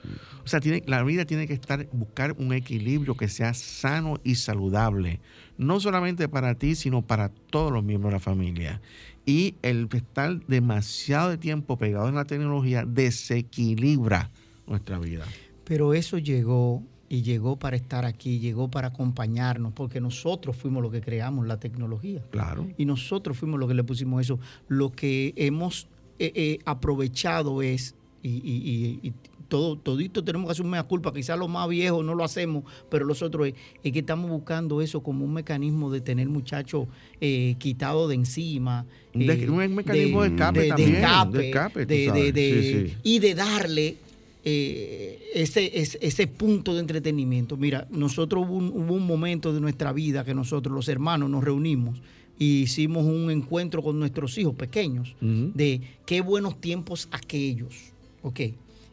O 0.45 0.49
sea, 0.49 0.61
la 0.87 1.03
vida 1.03 1.25
tiene 1.25 1.47
que 1.47 1.55
estar, 1.55 1.89
buscar 1.93 2.35
un 2.39 2.53
equilibrio 2.53 3.17
que 3.17 3.29
sea 3.29 3.55
sano 3.55 4.21
y 4.25 4.35
saludable, 4.35 5.21
no 5.57 5.81
solamente 5.81 6.29
para 6.29 6.55
ti, 6.57 6.75
sino 6.75 7.03
para 7.03 7.29
todos 7.29 7.73
los 7.73 7.85
miembros 7.85 8.11
de 8.11 8.17
la 8.17 8.21
familia. 8.21 8.81
Y 9.27 9.55
el 9.63 9.89
estar 9.93 10.45
demasiado 10.47 11.31
de 11.31 11.39
tiempo 11.39 11.79
pegado 11.79 12.09
en 12.09 12.15
la 12.17 12.25
tecnología 12.25 12.85
desequilibra 12.85 14.31
nuestra 14.67 14.99
vida. 14.99 15.25
Pero 15.65 15.95
eso 15.95 16.19
llegó 16.19 16.83
y 17.15 17.23
llegó 17.23 17.57
para 17.57 17.77
estar 17.77 18.05
aquí, 18.05 18.41
llegó 18.41 18.69
para 18.69 18.89
acompañarnos, 18.89 19.73
porque 19.73 20.01
nosotros 20.01 20.57
fuimos 20.57 20.83
los 20.83 20.91
que 20.91 21.01
creamos 21.01 21.47
la 21.47 21.61
tecnología. 21.61 22.21
Claro. 22.33 22.67
Y 22.77 22.87
nosotros 22.87 23.39
fuimos 23.39 23.61
los 23.61 23.69
que 23.69 23.75
le 23.75 23.85
pusimos 23.85 24.21
eso. 24.21 24.41
Lo 24.67 24.91
que 24.91 25.33
hemos 25.37 25.87
eh, 26.19 26.33
eh, 26.35 26.59
aprovechado 26.65 27.63
es, 27.63 27.95
y, 28.25 29.13
todo, 29.47 29.77
todito 29.77 30.25
tenemos 30.25 30.49
que 30.49 30.53
hacer 30.53 30.67
una 30.67 30.83
culpa, 30.83 31.13
quizás 31.13 31.39
los 31.39 31.49
más 31.49 31.69
viejos 31.69 32.05
no 32.05 32.17
lo 32.17 32.25
hacemos, 32.25 32.65
pero 32.91 33.05
los 33.05 33.23
otros 33.23 33.47
es, 33.47 33.93
que 33.93 34.01
estamos 34.01 34.29
buscando 34.29 34.83
eso 34.83 35.01
como 35.01 35.25
un 35.25 35.35
mecanismo 35.35 35.93
de 35.93 36.01
tener 36.01 36.29
muchachos 36.29 36.89
eh, 37.21 37.55
quitados 37.59 38.09
de 38.09 38.17
encima. 38.17 38.87
un 39.15 39.27
mecanismo 39.75 40.23
de, 40.23 40.29
escape 40.31 40.67
también. 40.67 41.01
De 41.31 41.49
escape, 41.49 42.97
Y 43.05 43.19
de 43.21 43.35
darle 43.37 43.99
eh, 44.47 45.31
ese, 45.35 45.71
ese, 45.75 46.27
punto 46.27 46.75
de 46.75 46.81
entretenimiento. 46.81 47.57
Mira, 47.57 47.87
nosotros 47.91 48.45
hubo 48.47 48.57
un, 48.57 49.07
momento 49.07 49.55
de 49.55 49.61
nuestra 49.61 49.93
vida 49.93 50.25
que 50.25 50.35
nosotros, 50.35 50.75
los 50.75 50.89
hermanos, 50.89 51.31
nos 51.31 51.43
reunimos 51.43 52.01
y 52.39 52.63
hicimos 52.63 53.07
un 53.07 53.31
encuentro 53.31 53.83
con 53.83 53.99
nuestros 53.99 54.37
hijos 54.37 54.55
pequeños 54.55 55.17
de 55.21 55.81
qué 56.05 56.21
buenos 56.21 56.61
tiempos 56.61 57.09
aquellos. 57.11 57.93
¿Ok? 58.23 58.41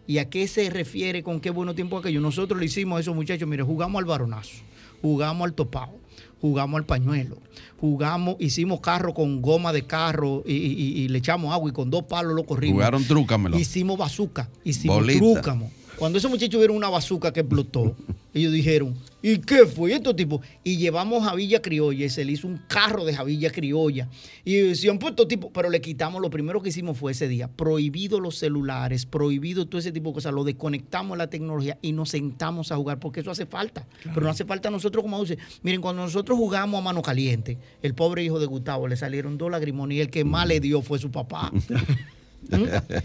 ¿Y 0.08 0.18
a 0.18 0.30
qué 0.30 0.47
se 0.47 0.70
refiere 0.70 1.24
con 1.24 1.39
qué 1.39 1.49
buenos 1.49 1.76
tiempos 1.76 1.99
aquellos? 1.99 2.22
Nosotros 2.22 2.60
le 2.60 2.66
hicimos 2.66 2.97
a 2.97 3.02
esos 3.02 3.16
muchachos, 3.16 3.47
mire, 3.47 3.64
jugamos 3.64 3.99
al 3.99 4.06
varonazo, 4.06 4.64
jugamos 5.02 5.45
al 5.45 5.54
topado, 5.54 5.93
jugamos 6.41 6.79
al 6.79 6.85
pañuelo, 6.85 7.37
jugamos, 7.79 8.35
hicimos 8.39 8.79
carro 8.81 9.13
con 9.13 9.41
goma 9.41 9.71
de 9.71 9.83
carro 9.83 10.43
y, 10.45 11.07
le 11.07 11.17
echamos 11.19 11.53
agua 11.53 11.69
y 11.69 11.73
con 11.73 11.89
dos 11.89 12.03
palos 12.03 12.33
lo 12.33 12.43
corrimos. 12.45 12.77
Jugaron 12.77 13.03
trúcamelo. 13.05 13.57
Hicimos 13.57 13.97
bazooka, 13.97 14.49
hicimos 14.63 15.05
trúcamo. 15.05 15.71
Cuando 15.97 16.17
esos 16.17 16.31
muchachos 16.31 16.59
vieron 16.59 16.75
una 16.75 16.89
bazooka 16.89 17.31
que 17.31 17.41
explotó, 17.41 17.95
ellos 18.34 18.53
dijeron, 18.53 18.95
¿y 19.21 19.39
qué 19.39 19.65
fue 19.65 19.93
estos 19.93 20.15
tipos? 20.15 20.39
Y 20.63 20.77
llevamos 20.77 21.23
Javilla 21.23 21.61
Criolla 21.61 22.05
y 22.05 22.09
se 22.09 22.23
le 22.23 22.32
hizo 22.32 22.47
un 22.47 22.61
carro 22.67 23.03
de 23.03 23.13
Javilla 23.13 23.49
Criolla. 23.51 24.07
Y 24.45 24.55
decían, 24.55 24.99
pues 24.99 25.11
estos 25.11 25.27
tipos, 25.27 25.51
pero 25.53 25.69
le 25.69 25.82
quitamos, 25.82 26.21
lo 26.21 26.29
primero 26.29 26.61
que 26.61 26.69
hicimos 26.69 26.97
fue 26.97 27.11
ese 27.11 27.27
día, 27.27 27.49
prohibido 27.49 28.21
los 28.21 28.38
celulares, 28.38 29.05
prohibido 29.05 29.65
todo 29.65 29.79
ese 29.79 29.91
tipo 29.91 30.09
de 30.09 30.13
cosas, 30.15 30.34
lo 30.34 30.45
desconectamos 30.45 31.17
la 31.17 31.29
tecnología 31.29 31.77
y 31.82 31.91
nos 31.91 32.09
sentamos 32.09 32.71
a 32.71 32.77
jugar, 32.77 32.99
porque 32.99 33.19
eso 33.19 33.32
hace 33.32 33.45
falta. 33.45 33.86
Pero 34.03 34.21
no 34.21 34.29
hace 34.29 34.45
falta 34.45 34.69
a 34.69 34.71
nosotros 34.71 35.03
como 35.03 35.17
adultos. 35.17 35.38
Miren, 35.61 35.82
cuando 35.82 36.03
nosotros 36.03 36.38
jugamos 36.38 36.79
a 36.79 36.84
mano 36.84 37.01
caliente, 37.01 37.57
el 37.82 37.93
pobre 37.93 38.23
hijo 38.23 38.39
de 38.39 38.45
Gustavo 38.45 38.88
le 38.88 38.95
salieron 38.95 39.38
dos 39.38 39.51
lagrimones 39.51 39.97
y 39.97 40.01
el 40.01 40.09
que 40.09 40.23
más 40.23 40.47
le 40.47 40.61
dio 40.61 40.82
fue 40.82 40.99
su 40.99 41.11
papá. 41.11 41.51
¿Mm? 42.49 42.63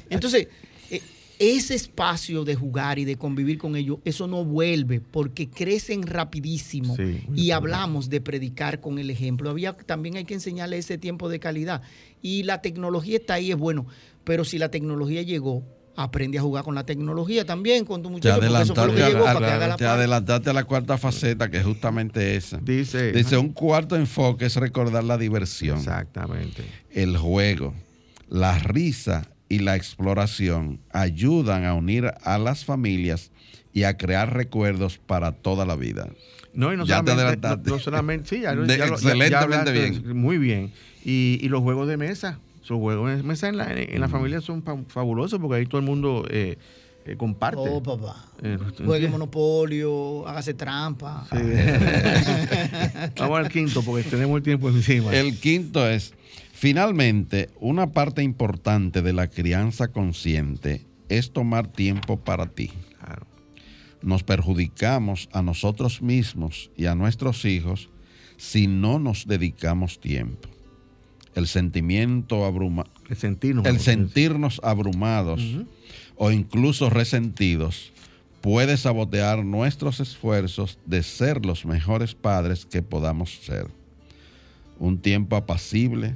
Entonces, 0.08 0.48
eh, 0.90 1.02
ese 1.38 1.74
espacio 1.74 2.44
de 2.44 2.54
jugar 2.54 2.98
y 2.98 3.04
de 3.04 3.16
convivir 3.16 3.58
con 3.58 3.76
ellos, 3.76 3.98
eso 4.04 4.26
no 4.26 4.44
vuelve 4.44 5.00
porque 5.00 5.48
crecen 5.48 6.02
rapidísimo 6.02 6.96
y 7.34 7.50
hablamos 7.50 8.08
de 8.08 8.20
predicar 8.20 8.80
con 8.80 8.98
el 8.98 9.10
ejemplo. 9.10 9.50
Había, 9.50 9.76
también 9.76 10.16
hay 10.16 10.24
que 10.24 10.34
enseñarle 10.34 10.78
ese 10.78 10.98
tiempo 10.98 11.28
de 11.28 11.38
calidad. 11.38 11.82
Y 12.22 12.44
la 12.44 12.62
tecnología 12.62 13.18
está 13.18 13.34
ahí, 13.34 13.50
es 13.50 13.56
bueno, 13.56 13.86
pero 14.24 14.44
si 14.44 14.58
la 14.58 14.70
tecnología 14.70 15.22
llegó, 15.22 15.62
aprende 15.94 16.38
a 16.38 16.42
jugar 16.42 16.64
con 16.64 16.74
la 16.74 16.84
tecnología 16.84 17.44
también 17.44 17.84
con 17.84 18.02
tu 18.02 18.10
muchacho. 18.10 18.40
Te, 18.40 19.86
adelantaste 19.86 20.50
a 20.50 20.52
la 20.52 20.64
cuarta 20.64 20.98
faceta, 20.98 21.50
que 21.50 21.58
es 21.58 21.64
justamente 21.64 22.36
esa. 22.36 22.58
Dice, 22.58 23.12
Dice, 23.12 23.36
un 23.36 23.52
cuarto 23.52 23.96
enfoque 23.96 24.46
es 24.46 24.56
recordar 24.56 25.04
la 25.04 25.18
diversión. 25.18 25.78
Exactamente. 25.78 26.64
El 26.90 27.16
juego, 27.16 27.74
la 28.28 28.58
risa 28.58 29.28
y 29.48 29.60
la 29.60 29.76
exploración 29.76 30.80
ayudan 30.90 31.64
a 31.64 31.74
unir 31.74 32.12
a 32.22 32.38
las 32.38 32.64
familias 32.64 33.30
y 33.72 33.84
a 33.84 33.96
crear 33.96 34.34
recuerdos 34.34 34.98
para 34.98 35.32
toda 35.32 35.64
la 35.66 35.76
vida. 35.76 36.08
No, 36.54 36.72
y 36.72 36.76
no 36.76 36.86
ya 36.86 36.98
solamente, 37.04 37.56
te 37.58 37.70
no, 37.70 37.78
solamente, 37.78 38.28
sí, 38.28 38.40
ya, 38.40 38.52
excelentemente 38.52 39.72
bien. 39.72 40.16
Muy 40.16 40.38
bien. 40.38 40.72
Y, 41.04 41.38
y, 41.42 41.48
los 41.48 41.62
juegos 41.62 41.86
de 41.86 41.98
mesa, 41.98 42.40
los 42.68 42.78
juegos 42.80 43.16
de 43.16 43.22
mesa 43.22 43.48
en 43.48 43.58
la, 43.58 43.70
en 43.72 44.00
la 44.00 44.08
mm. 44.08 44.10
familia 44.10 44.40
son 44.40 44.64
fabulosos 44.88 45.38
porque 45.38 45.56
ahí 45.56 45.66
todo 45.66 45.78
el 45.80 45.86
mundo 45.86 46.26
eh, 46.30 46.56
eh, 47.04 47.16
comparte. 47.16 47.60
Oh, 47.60 47.82
papá. 47.82 48.24
Eh, 48.42 48.58
Juegue 48.84 49.08
monopolio, 49.08 50.26
hágase 50.26 50.54
trampa. 50.54 51.26
Sí. 51.30 51.36
Vamos 53.20 53.38
al 53.38 53.48
quinto 53.48 53.82
porque 53.82 54.02
tenemos 54.08 54.38
el 54.38 54.42
tiempo 54.42 54.70
encima. 54.70 55.14
El 55.14 55.38
quinto 55.38 55.86
es 55.86 56.14
Finalmente, 56.56 57.50
una 57.60 57.92
parte 57.92 58.22
importante 58.22 59.02
de 59.02 59.12
la 59.12 59.28
crianza 59.28 59.88
consciente 59.88 60.86
es 61.10 61.30
tomar 61.30 61.66
tiempo 61.70 62.16
para 62.16 62.46
ti. 62.46 62.70
Nos 64.00 64.22
perjudicamos 64.22 65.28
a 65.32 65.42
nosotros 65.42 66.00
mismos 66.00 66.70
y 66.74 66.86
a 66.86 66.94
nuestros 66.94 67.44
hijos 67.44 67.90
si 68.38 68.68
no 68.68 68.98
nos 68.98 69.26
dedicamos 69.26 70.00
tiempo. 70.00 70.48
El 71.34 71.46
sentimiento 71.46 72.46
abruma, 72.46 72.86
el 73.10 73.16
sentirnos, 73.16 73.66
el 73.66 73.78
sentirnos 73.78 74.58
abrumados 74.64 75.42
o 76.16 76.30
incluso 76.30 76.88
resentidos 76.88 77.92
puede 78.40 78.78
sabotear 78.78 79.44
nuestros 79.44 80.00
esfuerzos 80.00 80.78
de 80.86 81.02
ser 81.02 81.44
los 81.44 81.66
mejores 81.66 82.14
padres 82.14 82.64
que 82.64 82.80
podamos 82.80 83.34
ser. 83.42 83.66
Un 84.78 84.98
tiempo 84.98 85.36
apacible, 85.36 86.14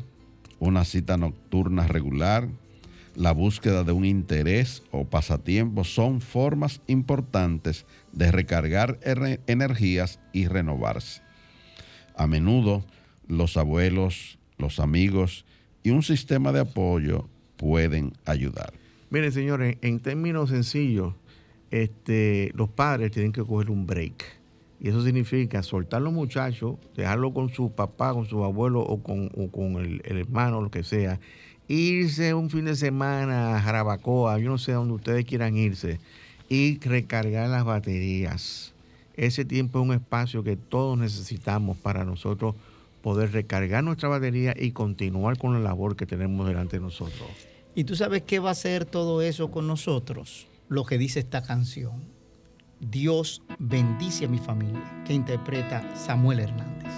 una 0.61 0.85
cita 0.85 1.17
nocturna 1.17 1.89
regular, 1.89 2.49
la 3.17 3.33
búsqueda 3.33 3.83
de 3.83 3.93
un 3.93 4.05
interés 4.05 4.85
o 4.93 5.05
pasatiempo 5.05 5.83
son 5.83 6.21
formas 6.21 6.81
importantes 6.87 7.85
de 8.13 8.31
recargar 8.31 9.01
energías 9.47 10.21
y 10.33 10.47
renovarse. 10.47 11.23
A 12.15 12.29
menudo 12.29 12.85
los 13.27 13.57
abuelos, 13.57 14.39
los 14.59 14.79
amigos 14.79 15.45
y 15.83 15.91
un 15.91 16.03
sistema 16.03 16.53
de 16.53 16.61
apoyo 16.61 17.29
pueden 17.57 18.13
ayudar. 18.27 18.75
Miren, 19.11 19.33
señores, 19.33 19.77
en 19.83 19.99
términos 19.99 20.51
sencillos, 20.51 21.15
este, 21.71 22.53
los 22.55 22.69
padres 22.69 23.11
tienen 23.11 23.33
que 23.33 23.43
coger 23.43 23.71
un 23.71 23.87
break 23.87 24.40
y 24.81 24.89
eso 24.89 25.05
significa 25.05 25.63
soltar 25.63 25.99
a 25.99 26.05
los 26.05 26.13
muchachos, 26.13 26.77
dejarlo 26.97 27.35
con 27.35 27.51
su 27.51 27.71
papá, 27.73 28.15
con 28.15 28.27
su 28.27 28.43
abuelo 28.45 28.81
o 28.81 29.03
con, 29.03 29.77
el, 29.77 30.01
hermano, 30.05 30.63
lo 30.63 30.71
que 30.71 30.83
sea. 30.83 31.21
Irse 31.69 32.33
un 32.33 32.49
fin 32.49 32.65
de 32.65 32.75
semana 32.75 33.57
a 33.57 33.61
Jarabacoa, 33.61 34.39
yo 34.39 34.49
no 34.49 34.57
sé 34.57 34.73
a 34.73 34.77
donde 34.77 34.95
ustedes 34.95 35.27
quieran 35.27 35.57
irse, 35.57 36.01
y 36.49 36.79
recargar 36.81 37.51
las 37.51 37.65
baterías. 37.65 38.73
Ese 39.17 39.45
tiempo 39.45 39.81
es 39.81 39.85
un 39.85 39.95
espacio 39.95 40.43
que 40.43 40.57
todos 40.57 40.99
necesitamos 40.99 41.77
para 41.77 42.07
nosotros 42.07 42.55
poder 43.03 43.33
recargar 43.33 43.85
nuestra 43.85 44.09
batería 44.09 44.55
y 44.59 44.73
continuar 44.73 45.37
con 45.37 45.53
la 45.53 45.61
labor 45.61 45.95
que 45.95 46.07
tenemos 46.07 46.49
delante 46.49 46.79
de 46.79 46.83
nosotros. 46.83 47.29
¿Y 47.75 47.85
tú 47.85 47.97
sabes 47.97 48.23
qué 48.23 48.39
va 48.39 48.49
a 48.49 48.53
hacer 48.53 48.87
todo 48.87 49.21
eso 49.21 49.51
con 49.51 49.67
nosotros? 49.67 50.47
Lo 50.69 50.85
que 50.85 50.97
dice 50.97 51.21
esta 51.21 51.43
canción. 51.43 52.20
Dios 52.81 53.43
bendice 53.59 54.25
a 54.25 54.29
mi 54.29 54.39
familia, 54.39 54.83
que 55.05 55.13
interpreta 55.13 55.85
Samuel 55.95 56.41
Hernández. 56.41 56.91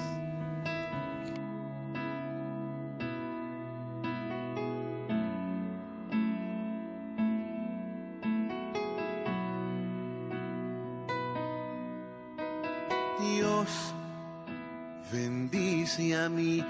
Dios 13.20 13.92
bendice 15.12 16.16
a 16.16 16.28
mi 16.28 16.64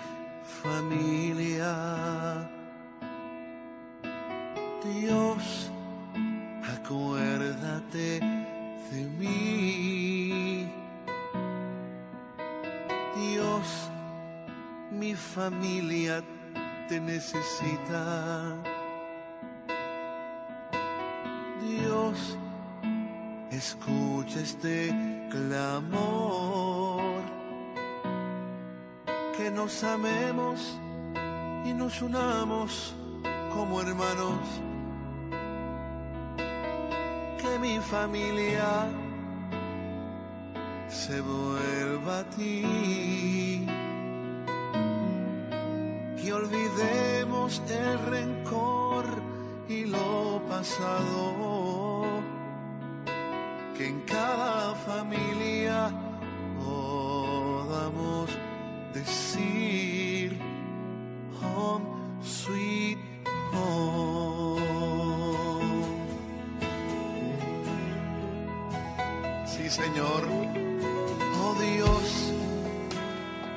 familia. 0.63 2.49
Dios, 4.83 5.71
acuérdate 6.65 8.41
de 8.93 9.05
mí. 9.18 10.70
Dios, 13.16 13.90
mi 14.90 15.14
familia 15.14 16.22
te 16.88 17.01
necesita. 17.01 18.57
Dios, 21.62 22.38
escucha 23.51 24.40
este 24.40 24.95
clamor. 25.30 27.22
Que 29.36 29.51
nos 29.51 29.82
amemos 29.82 30.78
y 31.64 31.72
nos 31.72 32.03
unamos 32.03 32.95
como 33.55 33.80
hermanos. 33.80 34.38
Que 37.43 37.59
mi 37.59 37.80
familia 37.80 38.88
se 40.88 41.20
vuelva 41.20 42.20
a 42.20 42.24
ti. 42.36 43.66
Que 46.18 46.32
olvidemos 46.32 47.61
el 47.68 47.99
rencor 48.14 49.07
y 49.68 49.86
lo 49.86 50.40
pasado. 50.49 52.05
Que 53.76 53.88
en 53.88 54.01
cada 54.03 54.76
familia 54.86 55.90
podamos 56.64 58.30
decir 58.95 60.38
home 61.40 61.86
sweet 62.22 62.72
Señor. 69.73 70.23
Oh 71.41 71.55
Dios, 71.55 72.33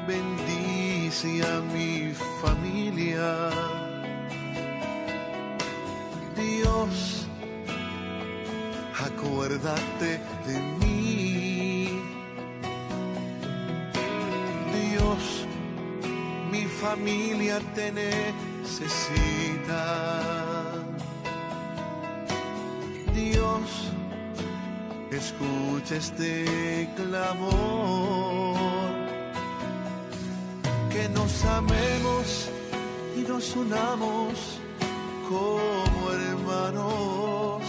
bendice 0.08 1.44
a 1.46 1.60
mi 1.60 2.14
familia. 2.42 3.50
Dios, 6.38 7.28
acuérdate 9.08 10.22
de 10.48 10.58
mí. 10.80 12.00
Dios, 14.72 15.46
mi 16.50 16.64
familia 16.64 17.60
te 17.76 17.92
necesita. 17.92 18.96
Escucha 25.36 25.96
este 25.96 26.90
clamor. 26.96 28.56
Que 30.90 31.10
nos 31.10 31.46
amemos 31.46 32.50
y 33.18 33.22
nos 33.22 33.56
unamos 33.56 34.60
como 35.30 36.12
hermanos. 36.12 37.64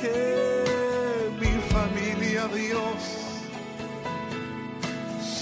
Que 0.00 1.30
mi 1.40 1.60
familia, 1.74 2.48
Dios, 2.48 2.98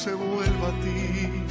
se 0.03 0.15
vuelva 0.15 0.69
a 0.69 0.81
ti. 0.83 1.45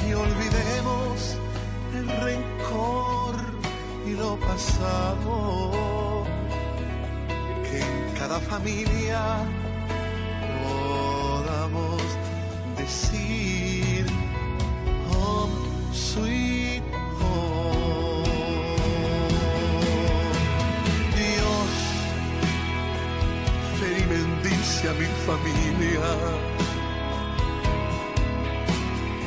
Que 0.00 0.14
olvidemos 0.14 1.36
el 1.94 2.08
rencor 2.08 3.36
y 4.06 4.10
lo 4.12 4.36
pasado. 4.36 5.77
Familia 8.40 9.44
podamos 10.62 12.02
decir 12.76 14.06
home 15.10 15.52
sweet 15.92 16.82
home. 17.20 18.24
Dios, 21.16 21.70
ven 23.80 23.96
y 23.98 24.06
bendice 24.08 24.88
a 24.88 24.92
mi 24.94 25.06
familia. 25.26 26.08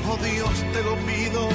Oh 0.08 0.18
Dios, 0.24 0.56
te 0.74 0.84
lo 0.84 0.96
pido, 1.06 1.50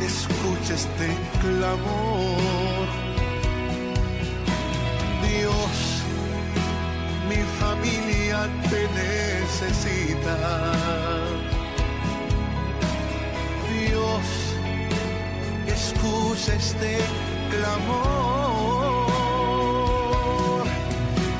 escucha 0.00 0.74
este 0.74 1.08
clamor. 1.40 3.11
Dios, 5.62 6.02
mi 7.28 7.40
familia 7.60 8.38
te 8.68 8.80
necesita. 9.00 10.36
Dios, 13.70 14.26
escucha 15.66 16.50
este 16.54 16.98
clamor. 17.50 19.06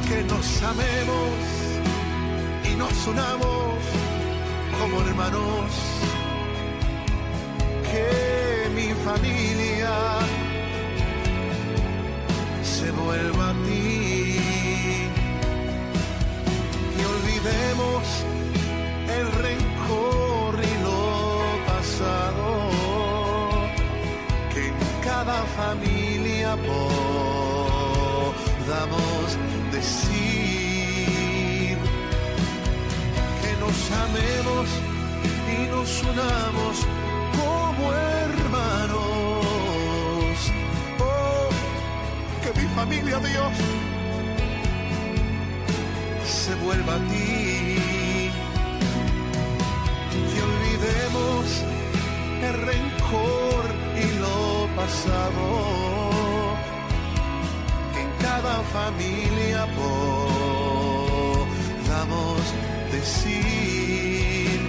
Que 0.08 0.18
nos 0.22 0.62
amemos 0.62 1.34
y 2.70 2.76
nos 2.76 3.06
unamos 3.08 3.78
como 4.78 5.00
hermanos. 5.00 5.70
Que 7.90 8.68
mi 8.72 8.88
familia 9.04 9.92
se 12.62 12.90
vuelva 12.92 13.50
a 13.50 13.52
ti 13.64 13.91
olvidemos 17.42 18.04
el 19.08 19.26
rencor 19.32 20.54
y 20.62 20.74
lo 20.82 21.42
pasado 21.66 22.46
que 24.54 24.62
en 24.68 24.74
cada 25.02 25.42
familia 25.56 26.56
podamos 28.56 29.38
decir 29.72 30.18
que 33.42 33.52
nos 33.60 33.76
amemos 34.04 34.66
y 35.48 35.56
nos 35.70 36.02
unamos 36.02 36.74
como 37.36 37.92
hermanos. 37.92 39.46
Oh, 41.00 41.48
que 42.42 42.50
mi 42.60 42.66
familia, 42.74 43.18
Dios, 43.18 43.52
vuelva 46.62 46.94
a 46.94 46.98
ti. 47.10 48.30
Que 50.30 50.38
olvidemos 50.50 51.44
el 52.48 52.54
rencor 52.70 53.64
y 54.04 54.06
lo 54.24 54.38
pasado. 54.76 55.44
Que 57.92 58.00
en 58.00 58.10
cada 58.20 58.56
familia 58.76 59.60
podamos 61.84 62.40
decir 62.90 64.60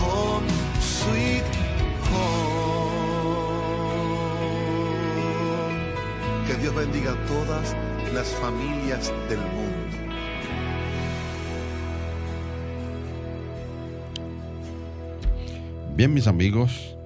home 0.00 0.48
sweet 0.80 1.48
home. 2.10 3.28
Que 6.46 6.54
Dios 6.54 6.74
bendiga 6.74 7.12
a 7.12 7.18
todas 7.26 7.66
las 8.12 8.28
familias 8.42 9.12
del 9.28 9.40
mundo. 9.40 9.77
Bien, 15.98 16.14
mis 16.14 16.28
amigos, 16.28 16.96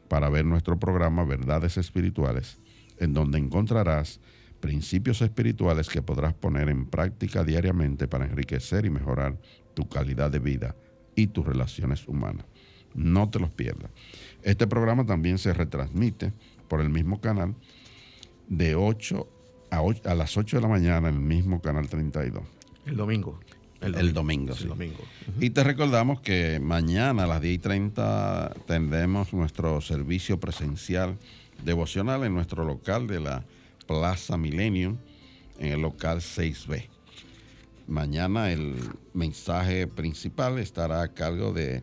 para 0.08 0.28
ver 0.28 0.44
nuestro 0.44 0.78
programa 0.78 1.24
Verdades 1.24 1.76
Espirituales, 1.78 2.60
en 3.00 3.12
donde 3.12 3.38
encontrarás 3.38 4.20
principios 4.60 5.22
espirituales 5.22 5.88
que 5.88 6.02
podrás 6.02 6.34
poner 6.34 6.68
en 6.68 6.86
práctica 6.86 7.44
diariamente 7.44 8.08
para 8.08 8.24
enriquecer 8.24 8.84
y 8.84 8.90
mejorar 8.90 9.38
tu 9.74 9.88
calidad 9.88 10.30
de 10.30 10.40
vida 10.40 10.74
y 11.14 11.28
tus 11.28 11.46
relaciones 11.46 12.06
humanas. 12.08 12.46
No 12.94 13.30
te 13.30 13.38
los 13.38 13.50
pierdas. 13.50 13.90
Este 14.42 14.66
programa 14.66 15.06
también 15.06 15.38
se 15.38 15.52
retransmite 15.52 16.32
por 16.68 16.80
el 16.80 16.90
mismo 16.90 17.20
canal 17.20 17.54
de 18.48 18.74
8 18.74 19.28
a, 19.70 20.14
las 20.14 20.36
8 20.36 20.56
de 20.56 20.62
la 20.62 20.68
mañana 20.68 21.08
en 21.08 21.14
el 21.14 21.20
mismo 21.20 21.60
canal 21.60 21.88
32. 21.88 22.42
El 22.86 22.96
domingo. 22.96 23.38
El 23.80 24.12
domingo, 24.12 24.54
sí. 24.54 24.66
domingo. 24.66 24.98
Y 25.38 25.50
te 25.50 25.62
recordamos 25.62 26.20
que 26.20 26.58
mañana 26.60 27.24
a 27.24 27.26
las 27.26 27.40
10 27.40 27.54
y 27.54 27.58
30 27.58 28.54
tendremos 28.66 29.32
nuestro 29.32 29.80
servicio 29.80 30.40
presencial 30.40 31.16
devocional 31.64 32.24
en 32.24 32.34
nuestro 32.34 32.64
local 32.64 33.06
de 33.06 33.20
la 33.20 33.44
Plaza 33.86 34.36
Millennium, 34.36 34.96
en 35.58 35.72
el 35.72 35.80
local 35.80 36.18
6B. 36.18 36.88
Mañana 37.86 38.50
el 38.50 38.76
mensaje 39.14 39.86
principal 39.86 40.58
estará 40.58 41.02
a 41.02 41.08
cargo 41.08 41.52
de 41.52 41.82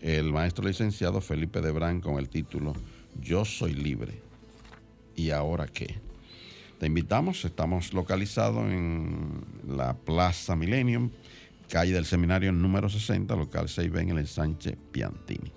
el 0.00 0.32
maestro 0.32 0.66
licenciado 0.66 1.20
Felipe 1.20 1.60
Debrán 1.60 2.00
con 2.00 2.18
el 2.18 2.28
título 2.28 2.74
Yo 3.20 3.44
soy 3.44 3.74
libre. 3.74 4.20
¿Y 5.16 5.30
ahora 5.30 5.66
qué? 5.66 5.96
Te 6.78 6.86
invitamos, 6.86 7.44
estamos 7.44 7.94
localizados 7.94 8.70
en 8.70 9.44
la 9.66 9.94
Plaza 9.94 10.56
Millennium, 10.56 11.10
calle 11.68 11.92
del 11.92 12.04
Seminario 12.04 12.52
número 12.52 12.88
60, 12.88 13.34
local 13.36 13.66
6B 13.66 14.00
en 14.00 14.10
el 14.10 14.18
ensanche 14.18 14.76
Piantini. 14.92 15.52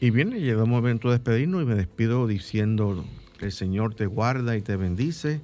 Y 0.00 0.10
bien, 0.10 0.30
llegamos 0.30 0.64
al 0.64 0.70
momento 0.70 1.08
de 1.08 1.18
despedirnos 1.18 1.62
y 1.62 1.66
me 1.66 1.74
despido 1.74 2.26
diciendo 2.26 3.04
que 3.38 3.46
el 3.46 3.52
Señor 3.52 3.94
te 3.94 4.06
guarda 4.06 4.56
y 4.56 4.62
te 4.62 4.76
bendice, 4.76 5.40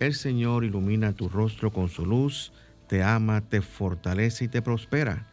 el 0.00 0.14
Señor 0.14 0.64
ilumina 0.64 1.12
tu 1.12 1.28
rostro 1.28 1.70
con 1.70 1.88
su 1.88 2.06
luz, 2.06 2.52
te 2.88 3.02
ama, 3.02 3.42
te 3.42 3.60
fortalece 3.60 4.46
y 4.46 4.48
te 4.48 4.62
prospera. 4.62 5.28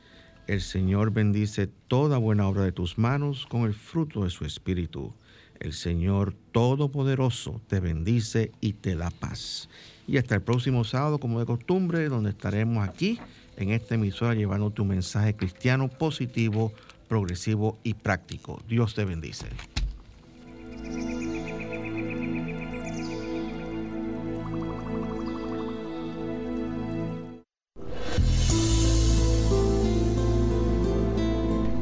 El 0.46 0.62
Señor 0.62 1.12
bendice 1.12 1.68
toda 1.88 2.18
buena 2.18 2.48
obra 2.48 2.64
de 2.64 2.72
tus 2.72 2.98
manos 2.98 3.46
con 3.48 3.64
el 3.64 3.74
fruto 3.74 4.24
de 4.24 4.30
su 4.30 4.46
espíritu. 4.46 5.14
El 5.60 5.74
Señor 5.74 6.36
Todopoderoso 6.52 7.62
te 7.68 7.80
bendice 7.80 8.52
y 8.62 8.74
te 8.74 8.96
da 8.96 9.10
paz. 9.10 9.70
Y 10.08 10.18
hasta 10.18 10.36
el 10.36 10.42
próximo 10.42 10.84
sábado, 10.84 11.18
como 11.18 11.40
de 11.40 11.46
costumbre, 11.46 12.08
donde 12.10 12.30
estaremos 12.30 12.88
aquí 12.88 13.20
en 13.58 13.72
esta 13.72 13.96
emisora 13.96 14.34
llevando 14.34 14.70
tu 14.72 14.86
mensaje 14.86 15.36
cristiano 15.36 15.90
positivo, 15.90 16.72
progresivo 17.08 17.78
y 17.84 17.96
práctico. 17.96 18.62
Dios 18.68 18.96
te 18.96 19.06
bendice. 19.06 19.48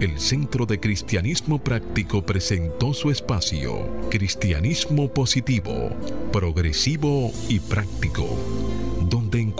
el 0.05 0.19
Centro 0.19 0.67
de 0.67 0.79
Cristianismo 0.79 1.57
Práctico 1.57 2.23
presentó 2.23 2.93
su 2.93 3.09
espacio, 3.09 3.89
Cristianismo 4.11 5.11
Positivo, 5.11 5.89
Progresivo 6.31 7.31
y 7.49 7.59
Práctico, 7.59 8.27